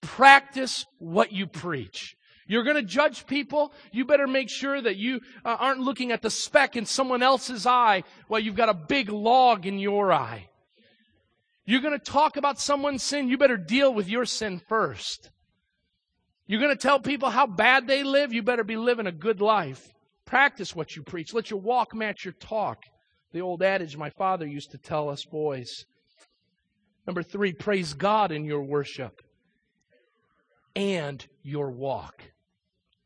Practice 0.00 0.84
what 0.98 1.30
you 1.30 1.46
preach. 1.46 2.16
You're 2.48 2.64
going 2.64 2.74
to 2.74 2.82
judge 2.82 3.28
people. 3.28 3.72
You 3.92 4.06
better 4.06 4.26
make 4.26 4.50
sure 4.50 4.82
that 4.82 4.96
you 4.96 5.20
uh, 5.44 5.56
aren't 5.56 5.78
looking 5.78 6.10
at 6.10 6.20
the 6.20 6.30
speck 6.30 6.74
in 6.74 6.84
someone 6.84 7.22
else's 7.22 7.64
eye 7.64 8.02
while 8.26 8.40
you've 8.40 8.56
got 8.56 8.68
a 8.68 8.74
big 8.74 9.08
log 9.08 9.66
in 9.66 9.78
your 9.78 10.12
eye. 10.12 10.48
You're 11.64 11.80
going 11.80 11.98
to 11.98 12.12
talk 12.12 12.36
about 12.36 12.58
someone's 12.58 13.02
sin. 13.02 13.28
You 13.28 13.38
better 13.38 13.56
deal 13.56 13.94
with 13.94 14.08
your 14.08 14.24
sin 14.24 14.60
first. 14.68 15.30
You're 16.46 16.60
going 16.60 16.76
to 16.76 16.80
tell 16.82 16.98
people 16.98 17.30
how 17.30 17.46
bad 17.46 17.86
they 17.86 18.02
live. 18.02 18.32
You 18.32 18.42
better 18.42 18.64
be 18.64 18.76
living 18.76 19.06
a 19.06 19.12
good 19.12 19.40
life. 19.40 19.92
Practice 20.24 20.74
what 20.74 20.96
you 20.96 21.02
preach. 21.02 21.32
Let 21.32 21.50
your 21.50 21.60
walk 21.60 21.94
match 21.94 22.24
your 22.24 22.34
talk. 22.34 22.82
The 23.32 23.40
old 23.40 23.62
adage 23.62 23.96
my 23.96 24.10
father 24.10 24.46
used 24.46 24.72
to 24.72 24.78
tell 24.78 25.08
us 25.08 25.24
boys. 25.24 25.86
Number 27.06 27.22
three, 27.22 27.52
praise 27.52 27.94
God 27.94 28.32
in 28.32 28.44
your 28.44 28.62
worship 28.62 29.22
and 30.74 31.24
your 31.42 31.70
walk. 31.70 32.22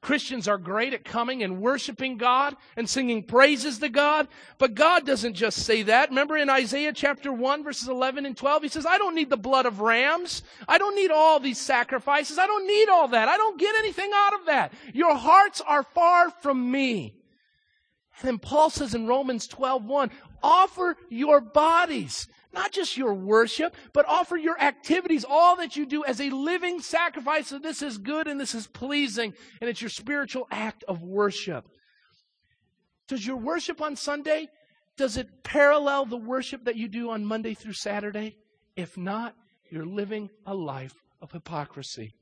Christians 0.06 0.46
are 0.46 0.56
great 0.56 0.94
at 0.94 1.04
coming 1.04 1.42
and 1.42 1.60
worshiping 1.60 2.16
God 2.16 2.54
and 2.76 2.88
singing 2.88 3.24
praises 3.24 3.80
to 3.80 3.88
God, 3.88 4.28
but 4.56 4.76
God 4.76 5.04
doesn't 5.04 5.34
just 5.34 5.64
say 5.64 5.82
that. 5.82 6.10
Remember 6.10 6.36
in 6.36 6.48
Isaiah 6.48 6.92
chapter 6.92 7.32
1 7.32 7.64
verses 7.64 7.88
11 7.88 8.24
and 8.24 8.36
12, 8.36 8.62
he 8.62 8.68
says, 8.68 8.86
I 8.86 8.98
don't 8.98 9.16
need 9.16 9.30
the 9.30 9.36
blood 9.36 9.66
of 9.66 9.80
rams. 9.80 10.44
I 10.68 10.78
don't 10.78 10.94
need 10.94 11.10
all 11.10 11.40
these 11.40 11.60
sacrifices. 11.60 12.38
I 12.38 12.46
don't 12.46 12.68
need 12.68 12.88
all 12.88 13.08
that. 13.08 13.26
I 13.26 13.36
don't 13.36 13.58
get 13.58 13.74
anything 13.74 14.12
out 14.14 14.34
of 14.34 14.46
that. 14.46 14.72
Your 14.94 15.16
hearts 15.16 15.60
are 15.60 15.82
far 15.82 16.30
from 16.30 16.70
me. 16.70 17.16
And 18.20 18.28
then 18.28 18.38
Paul 18.38 18.70
says 18.70 18.94
in 18.94 19.08
Romans 19.08 19.48
12, 19.48 19.84
1, 19.86 20.10
offer 20.40 20.96
your 21.10 21.40
bodies 21.40 22.28
not 22.56 22.72
just 22.72 22.96
your 22.96 23.14
worship, 23.14 23.76
but 23.92 24.08
offer 24.08 24.36
your 24.36 24.58
activities, 24.58 25.24
all 25.28 25.56
that 25.56 25.76
you 25.76 25.84
do 25.84 26.04
as 26.04 26.20
a 26.20 26.30
living 26.30 26.80
sacrifice. 26.80 27.48
So 27.48 27.58
this 27.58 27.82
is 27.82 27.98
good 27.98 28.26
and 28.26 28.40
this 28.40 28.54
is 28.54 28.66
pleasing, 28.66 29.34
and 29.60 29.68
it's 29.68 29.82
your 29.82 29.90
spiritual 29.90 30.48
act 30.50 30.82
of 30.88 31.02
worship. 31.02 31.68
Does 33.08 33.24
your 33.24 33.36
worship 33.36 33.80
on 33.82 33.94
Sunday, 33.94 34.48
does 34.96 35.18
it 35.18 35.44
parallel 35.44 36.06
the 36.06 36.16
worship 36.16 36.64
that 36.64 36.76
you 36.76 36.88
do 36.88 37.10
on 37.10 37.24
Monday 37.24 37.52
through 37.54 37.74
Saturday? 37.74 38.36
If 38.74 38.96
not, 38.96 39.34
you're 39.70 39.86
living 39.86 40.30
a 40.46 40.54
life 40.54 40.94
of 41.20 41.30
hypocrisy. 41.30 42.14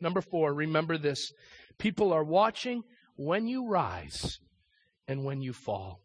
Number 0.00 0.20
four, 0.20 0.54
remember 0.54 0.96
this. 0.96 1.32
People 1.78 2.12
are 2.12 2.24
watching 2.24 2.82
when 3.16 3.48
you 3.48 3.68
rise 3.68 4.38
and 5.08 5.24
when 5.24 5.42
you 5.42 5.52
fall. 5.52 6.00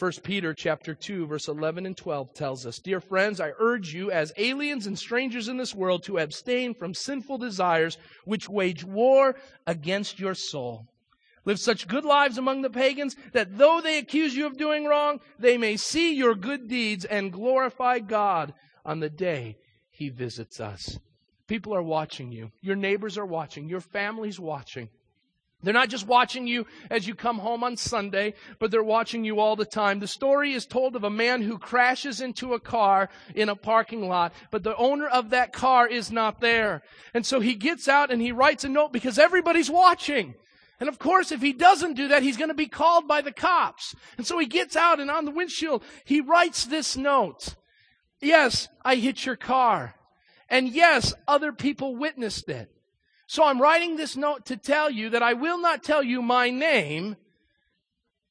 1 0.00 0.12
Peter 0.22 0.54
chapter 0.54 0.94
2 0.94 1.26
verse 1.26 1.46
11 1.46 1.84
and 1.84 1.94
12 1.94 2.32
tells 2.32 2.64
us, 2.64 2.78
"Dear 2.78 3.02
friends, 3.02 3.38
I 3.38 3.52
urge 3.58 3.92
you 3.92 4.10
as 4.10 4.32
aliens 4.38 4.86
and 4.86 4.98
strangers 4.98 5.46
in 5.46 5.58
this 5.58 5.74
world 5.74 6.04
to 6.04 6.16
abstain 6.16 6.72
from 6.72 6.94
sinful 6.94 7.36
desires 7.36 7.98
which 8.24 8.48
wage 8.48 8.82
war 8.82 9.38
against 9.66 10.18
your 10.18 10.34
soul. 10.34 10.86
Live 11.44 11.60
such 11.60 11.86
good 11.86 12.06
lives 12.06 12.38
among 12.38 12.62
the 12.62 12.70
pagans 12.70 13.14
that 13.34 13.58
though 13.58 13.82
they 13.82 13.98
accuse 13.98 14.34
you 14.34 14.46
of 14.46 14.56
doing 14.56 14.86
wrong, 14.86 15.20
they 15.38 15.58
may 15.58 15.76
see 15.76 16.14
your 16.14 16.34
good 16.34 16.66
deeds 16.66 17.04
and 17.04 17.30
glorify 17.30 17.98
God 17.98 18.54
on 18.86 19.00
the 19.00 19.10
day 19.10 19.58
he 19.90 20.08
visits 20.08 20.60
us." 20.60 20.98
People 21.46 21.74
are 21.74 21.82
watching 21.82 22.32
you. 22.32 22.52
Your 22.62 22.76
neighbors 22.76 23.18
are 23.18 23.26
watching. 23.26 23.68
Your 23.68 23.80
family's 23.80 24.40
watching. 24.40 24.88
They're 25.62 25.74
not 25.74 25.90
just 25.90 26.06
watching 26.06 26.46
you 26.46 26.66
as 26.90 27.06
you 27.06 27.14
come 27.14 27.38
home 27.38 27.62
on 27.62 27.76
Sunday, 27.76 28.34
but 28.58 28.70
they're 28.70 28.82
watching 28.82 29.24
you 29.24 29.40
all 29.40 29.56
the 29.56 29.66
time. 29.66 29.98
The 29.98 30.06
story 30.06 30.54
is 30.54 30.64
told 30.64 30.96
of 30.96 31.04
a 31.04 31.10
man 31.10 31.42
who 31.42 31.58
crashes 31.58 32.20
into 32.20 32.54
a 32.54 32.60
car 32.60 33.10
in 33.34 33.48
a 33.48 33.56
parking 33.56 34.08
lot, 34.08 34.32
but 34.50 34.62
the 34.62 34.76
owner 34.76 35.06
of 35.06 35.30
that 35.30 35.52
car 35.52 35.86
is 35.86 36.10
not 36.10 36.40
there. 36.40 36.82
And 37.12 37.26
so 37.26 37.40
he 37.40 37.54
gets 37.54 37.88
out 37.88 38.10
and 38.10 38.22
he 38.22 38.32
writes 38.32 38.64
a 38.64 38.68
note 38.68 38.92
because 38.92 39.18
everybody's 39.18 39.70
watching. 39.70 40.34
And 40.78 40.88
of 40.88 40.98
course, 40.98 41.30
if 41.30 41.42
he 41.42 41.52
doesn't 41.52 41.94
do 41.94 42.08
that, 42.08 42.22
he's 42.22 42.38
going 42.38 42.48
to 42.48 42.54
be 42.54 42.66
called 42.66 43.06
by 43.06 43.20
the 43.20 43.32
cops. 43.32 43.94
And 44.16 44.26
so 44.26 44.38
he 44.38 44.46
gets 44.46 44.76
out 44.76 44.98
and 44.98 45.10
on 45.10 45.26
the 45.26 45.30
windshield, 45.30 45.84
he 46.04 46.22
writes 46.22 46.64
this 46.64 46.96
note. 46.96 47.54
Yes, 48.22 48.68
I 48.82 48.94
hit 48.96 49.26
your 49.26 49.36
car. 49.36 49.94
And 50.48 50.68
yes, 50.68 51.14
other 51.28 51.52
people 51.52 51.96
witnessed 51.96 52.48
it. 52.48 52.70
So 53.30 53.44
I'm 53.44 53.62
writing 53.62 53.94
this 53.94 54.16
note 54.16 54.46
to 54.46 54.56
tell 54.56 54.90
you 54.90 55.10
that 55.10 55.22
I 55.22 55.34
will 55.34 55.60
not 55.60 55.84
tell 55.84 56.02
you 56.02 56.20
my 56.20 56.50
name 56.50 57.14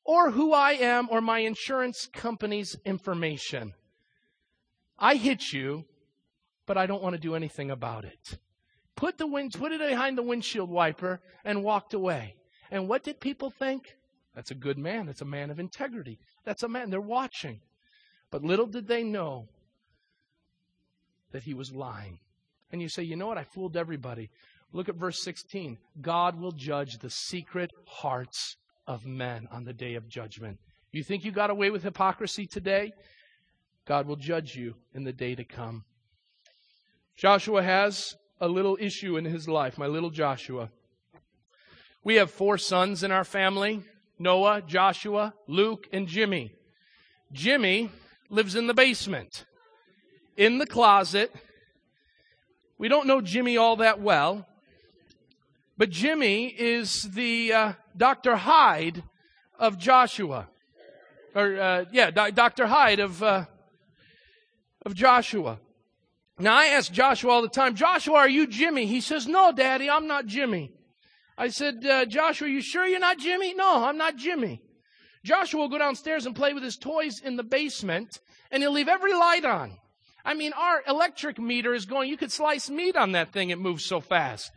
or 0.03 0.31
who 0.31 0.51
I 0.51 0.73
am 0.73 1.07
or 1.09 1.21
my 1.21 1.39
insurance 1.39 2.09
company's 2.11 2.75
information. 2.83 3.75
I 4.97 5.15
hit 5.15 5.53
you, 5.53 5.85
but 6.65 6.77
I 6.77 6.85
don't 6.85 7.01
want 7.01 7.13
to 7.13 7.21
do 7.21 7.33
anything 7.33 7.71
about 7.71 8.03
it. 8.03 8.39
Put 8.97 9.17
the 9.17 9.25
wind, 9.25 9.53
put 9.53 9.71
it 9.71 9.79
behind 9.79 10.17
the 10.17 10.21
windshield 10.21 10.69
wiper 10.69 11.21
and 11.45 11.63
walked 11.63 11.93
away. 11.93 12.35
And 12.69 12.89
what 12.89 13.05
did 13.05 13.21
people 13.21 13.49
think? 13.49 13.95
That's 14.35 14.51
a 14.51 14.55
good 14.55 14.77
man. 14.77 15.05
That's 15.05 15.21
a 15.21 15.25
man 15.25 15.49
of 15.49 15.61
integrity. 15.61 16.19
That's 16.43 16.63
a 16.63 16.67
man. 16.67 16.89
They're 16.89 16.99
watching. 16.99 17.61
But 18.31 18.43
little 18.43 18.67
did 18.67 18.89
they 18.89 19.03
know 19.03 19.47
that 21.31 21.43
he 21.43 21.53
was 21.53 21.71
lying. 21.71 22.19
And 22.69 22.81
you 22.81 22.89
say, 22.89 23.03
you 23.03 23.15
know 23.15 23.27
what? 23.27 23.37
I 23.37 23.43
fooled 23.43 23.77
everybody. 23.77 24.29
Look 24.71 24.89
at 24.89 24.95
verse 24.95 25.21
16. 25.23 25.77
God 26.01 26.39
will 26.39 26.51
judge 26.51 26.99
the 26.99 27.09
secret 27.09 27.71
hearts 27.85 28.57
of 28.85 29.05
men 29.05 29.47
on 29.51 29.65
the 29.65 29.73
day 29.73 29.95
of 29.95 30.07
judgment. 30.07 30.59
You 30.91 31.03
think 31.03 31.23
you 31.23 31.31
got 31.31 31.49
away 31.49 31.69
with 31.69 31.83
hypocrisy 31.83 32.45
today? 32.45 32.91
God 33.85 34.07
will 34.07 34.15
judge 34.15 34.55
you 34.55 34.75
in 34.93 35.03
the 35.03 35.13
day 35.13 35.35
to 35.35 35.43
come. 35.43 35.83
Joshua 37.15 37.63
has 37.63 38.15
a 38.39 38.47
little 38.47 38.77
issue 38.79 39.17
in 39.17 39.25
his 39.25 39.47
life, 39.47 39.77
my 39.77 39.87
little 39.87 40.09
Joshua. 40.09 40.69
We 42.03 42.15
have 42.15 42.31
four 42.31 42.57
sons 42.57 43.03
in 43.03 43.11
our 43.11 43.23
family 43.23 43.83
Noah, 44.21 44.61
Joshua, 44.61 45.33
Luke, 45.47 45.87
and 45.93 46.07
Jimmy. 46.07 46.51
Jimmy 47.31 47.89
lives 48.29 48.55
in 48.55 48.67
the 48.67 48.73
basement, 48.73 49.45
in 50.35 50.57
the 50.57 50.65
closet. 50.65 51.33
We 52.77 52.89
don't 52.89 53.07
know 53.07 53.21
Jimmy 53.21 53.55
all 53.57 53.77
that 53.77 54.01
well, 54.01 54.45
but 55.79 55.89
Jimmy 55.89 56.47
is 56.47 57.03
the 57.03 57.53
uh, 57.53 57.73
Dr. 57.95 58.35
Hyde 58.35 59.01
of 59.57 59.77
Joshua. 59.77 60.49
Or, 61.33 61.57
uh, 61.57 61.85
yeah, 61.93 62.11
Dr. 62.11 62.67
Hyde 62.67 62.99
of, 62.99 63.23
uh, 63.23 63.45
of 64.85 64.93
Joshua. 64.93 65.57
Now, 66.37 66.57
I 66.57 66.65
ask 66.65 66.91
Joshua 66.91 67.31
all 67.31 67.41
the 67.41 67.47
time, 67.47 67.75
Joshua, 67.75 68.15
are 68.15 68.29
you 68.29 68.45
Jimmy? 68.45 68.87
He 68.87 68.99
says, 68.99 69.25
No, 69.25 69.53
Daddy, 69.53 69.89
I'm 69.89 70.05
not 70.05 70.25
Jimmy. 70.25 70.73
I 71.37 71.47
said, 71.47 71.85
uh, 71.85 72.05
Joshua, 72.05 72.47
are 72.47 72.51
you 72.51 72.61
sure 72.61 72.85
you're 72.85 72.99
not 72.99 73.17
Jimmy? 73.17 73.53
No, 73.53 73.85
I'm 73.85 73.97
not 73.97 74.17
Jimmy. 74.17 74.61
Joshua 75.23 75.61
will 75.61 75.69
go 75.69 75.77
downstairs 75.77 76.25
and 76.25 76.35
play 76.35 76.53
with 76.53 76.63
his 76.63 76.75
toys 76.75 77.21
in 77.23 77.37
the 77.37 77.43
basement, 77.43 78.19
and 78.51 78.61
he'll 78.61 78.73
leave 78.73 78.89
every 78.89 79.13
light 79.13 79.45
on. 79.45 79.77
I 80.25 80.33
mean, 80.33 80.51
our 80.51 80.83
electric 80.85 81.39
meter 81.39 81.73
is 81.73 81.85
going, 81.85 82.09
you 82.09 82.17
could 82.17 82.33
slice 82.33 82.69
meat 82.69 82.97
on 82.97 83.13
that 83.13 83.31
thing, 83.31 83.49
it 83.49 83.59
moves 83.59 83.85
so 83.85 84.01
fast. 84.01 84.51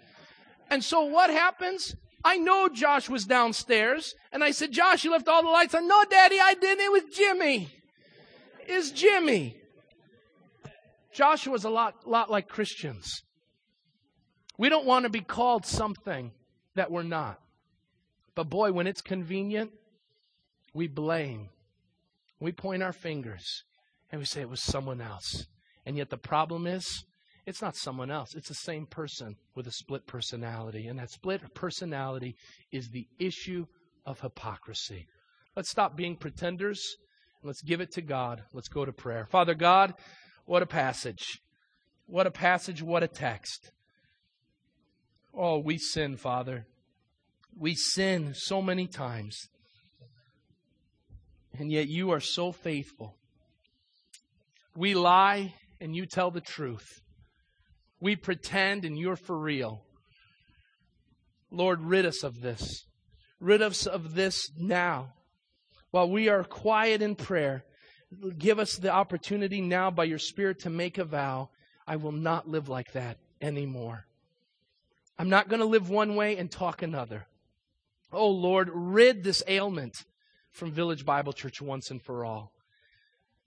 And 0.72 0.82
so 0.82 1.02
what 1.02 1.28
happens? 1.28 1.94
I 2.24 2.38
know 2.38 2.66
Josh 2.66 3.10
was 3.10 3.26
downstairs, 3.26 4.14
and 4.32 4.42
I 4.42 4.52
said, 4.52 4.72
Josh, 4.72 5.04
you 5.04 5.10
left 5.10 5.28
all 5.28 5.42
the 5.42 5.50
lights 5.50 5.74
on. 5.74 5.86
No, 5.86 6.02
Daddy, 6.08 6.38
I 6.40 6.54
didn't. 6.54 6.82
It 6.82 6.90
was 6.90 7.14
Jimmy. 7.14 7.68
It's 8.66 8.90
Jimmy. 8.90 9.58
Joshua 11.12 11.52
was 11.52 11.64
a 11.64 11.68
lot, 11.68 12.08
lot 12.08 12.30
like 12.30 12.48
Christians. 12.48 13.22
We 14.56 14.70
don't 14.70 14.86
want 14.86 15.02
to 15.02 15.10
be 15.10 15.20
called 15.20 15.66
something 15.66 16.32
that 16.74 16.90
we're 16.90 17.02
not. 17.02 17.38
But 18.34 18.48
boy, 18.48 18.72
when 18.72 18.86
it's 18.86 19.02
convenient, 19.02 19.72
we 20.72 20.88
blame 20.88 21.50
We 22.40 22.50
point 22.50 22.82
our 22.82 22.94
fingers 22.94 23.64
and 24.10 24.20
we 24.20 24.24
say 24.24 24.40
it 24.40 24.48
was 24.48 24.62
someone 24.62 25.02
else. 25.02 25.46
And 25.84 25.98
yet 25.98 26.08
the 26.08 26.16
problem 26.16 26.66
is, 26.66 27.04
it's 27.46 27.62
not 27.62 27.76
someone 27.76 28.10
else. 28.10 28.34
It's 28.34 28.48
the 28.48 28.54
same 28.54 28.86
person 28.86 29.36
with 29.54 29.66
a 29.66 29.72
split 29.72 30.06
personality. 30.06 30.86
And 30.86 30.98
that 30.98 31.10
split 31.10 31.54
personality 31.54 32.36
is 32.70 32.90
the 32.90 33.06
issue 33.18 33.66
of 34.06 34.20
hypocrisy. 34.20 35.06
Let's 35.56 35.70
stop 35.70 35.96
being 35.96 36.16
pretenders. 36.16 36.80
Let's 37.42 37.62
give 37.62 37.80
it 37.80 37.92
to 37.92 38.02
God. 38.02 38.42
Let's 38.52 38.68
go 38.68 38.84
to 38.84 38.92
prayer. 38.92 39.26
Father 39.30 39.54
God, 39.54 39.94
what 40.46 40.62
a 40.62 40.66
passage. 40.66 41.40
What 42.06 42.26
a 42.26 42.30
passage. 42.30 42.82
What 42.82 43.02
a 43.02 43.08
text. 43.08 43.72
Oh, 45.34 45.58
we 45.58 45.78
sin, 45.78 46.16
Father. 46.16 46.66
We 47.58 47.74
sin 47.74 48.34
so 48.34 48.62
many 48.62 48.86
times. 48.86 49.48
And 51.58 51.70
yet 51.70 51.88
you 51.88 52.10
are 52.10 52.20
so 52.20 52.52
faithful. 52.52 53.16
We 54.76 54.94
lie 54.94 55.54
and 55.80 55.94
you 55.94 56.06
tell 56.06 56.30
the 56.30 56.40
truth. 56.40 57.01
We 58.02 58.16
pretend 58.16 58.84
and 58.84 58.98
you're 58.98 59.14
for 59.14 59.38
real. 59.38 59.84
Lord, 61.52 61.80
rid 61.82 62.04
us 62.04 62.24
of 62.24 62.40
this. 62.40 62.84
Rid 63.38 63.62
us 63.62 63.86
of 63.86 64.14
this 64.14 64.50
now. 64.58 65.12
While 65.92 66.10
we 66.10 66.28
are 66.28 66.42
quiet 66.42 67.00
in 67.00 67.14
prayer, 67.14 67.64
give 68.36 68.58
us 68.58 68.74
the 68.74 68.90
opportunity 68.90 69.60
now 69.60 69.92
by 69.92 70.02
your 70.02 70.18
Spirit 70.18 70.58
to 70.60 70.70
make 70.70 70.98
a 70.98 71.04
vow. 71.04 71.50
I 71.86 71.94
will 71.94 72.10
not 72.10 72.48
live 72.48 72.68
like 72.68 72.90
that 72.92 73.18
anymore. 73.40 74.04
I'm 75.16 75.28
not 75.28 75.48
going 75.48 75.60
to 75.60 75.66
live 75.66 75.88
one 75.88 76.16
way 76.16 76.36
and 76.36 76.50
talk 76.50 76.82
another. 76.82 77.28
Oh 78.12 78.30
Lord, 78.30 78.68
rid 78.72 79.22
this 79.22 79.44
ailment 79.46 80.04
from 80.50 80.72
Village 80.72 81.04
Bible 81.04 81.32
Church 81.32 81.62
once 81.62 81.92
and 81.92 82.02
for 82.02 82.24
all. 82.24 82.52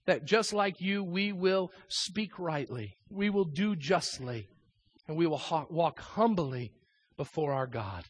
That 0.05 0.25
just 0.25 0.53
like 0.53 0.81
you, 0.81 1.03
we 1.03 1.31
will 1.31 1.71
speak 1.87 2.37
rightly, 2.37 2.95
we 3.09 3.29
will 3.29 3.45
do 3.45 3.75
justly, 3.75 4.47
and 5.07 5.17
we 5.17 5.25
will 5.25 5.41
walk 5.69 5.99
humbly 5.99 6.71
before 7.17 7.53
our 7.53 7.67
God. 7.67 8.05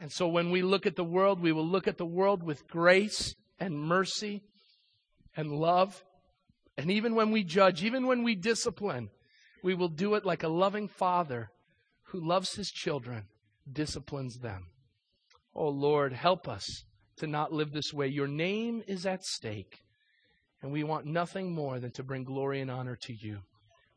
And 0.00 0.10
so 0.10 0.28
when 0.28 0.50
we 0.50 0.62
look 0.62 0.86
at 0.86 0.96
the 0.96 1.04
world, 1.04 1.40
we 1.40 1.52
will 1.52 1.66
look 1.66 1.86
at 1.86 1.98
the 1.98 2.06
world 2.06 2.42
with 2.42 2.66
grace 2.68 3.34
and 3.58 3.78
mercy 3.78 4.42
and 5.36 5.50
love. 5.50 6.04
And 6.76 6.90
even 6.90 7.14
when 7.14 7.30
we 7.30 7.44
judge, 7.44 7.84
even 7.84 8.06
when 8.06 8.22
we 8.22 8.34
discipline, 8.34 9.10
we 9.62 9.74
will 9.74 9.88
do 9.88 10.14
it 10.14 10.24
like 10.24 10.42
a 10.42 10.48
loving 10.48 10.88
father 10.88 11.50
who 12.08 12.20
loves 12.20 12.54
his 12.54 12.70
children 12.70 13.24
disciplines 13.70 14.38
them. 14.38 14.66
Oh 15.54 15.68
Lord, 15.68 16.12
help 16.12 16.48
us 16.48 16.84
to 17.16 17.26
not 17.26 17.52
live 17.52 17.72
this 17.72 17.92
way. 17.92 18.08
Your 18.08 18.26
name 18.26 18.82
is 18.86 19.06
at 19.06 19.24
stake, 19.24 19.83
and 20.64 20.72
we 20.72 20.82
want 20.82 21.04
nothing 21.04 21.52
more 21.52 21.78
than 21.78 21.90
to 21.90 22.02
bring 22.02 22.24
glory 22.24 22.62
and 22.62 22.70
honor 22.70 22.96
to 22.96 23.12
you. 23.12 23.40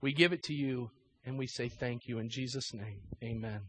We 0.01 0.11
give 0.11 0.34
it 0.34 0.43
to 0.43 0.53
you, 0.53 0.91
and 1.26 1.38
we 1.38 1.47
say 1.47 1.70
thank 1.70 2.09
you 2.09 2.20
in 2.20 2.28
Jesus' 2.28 2.74
name. 2.74 2.99
Amen. 3.24 3.61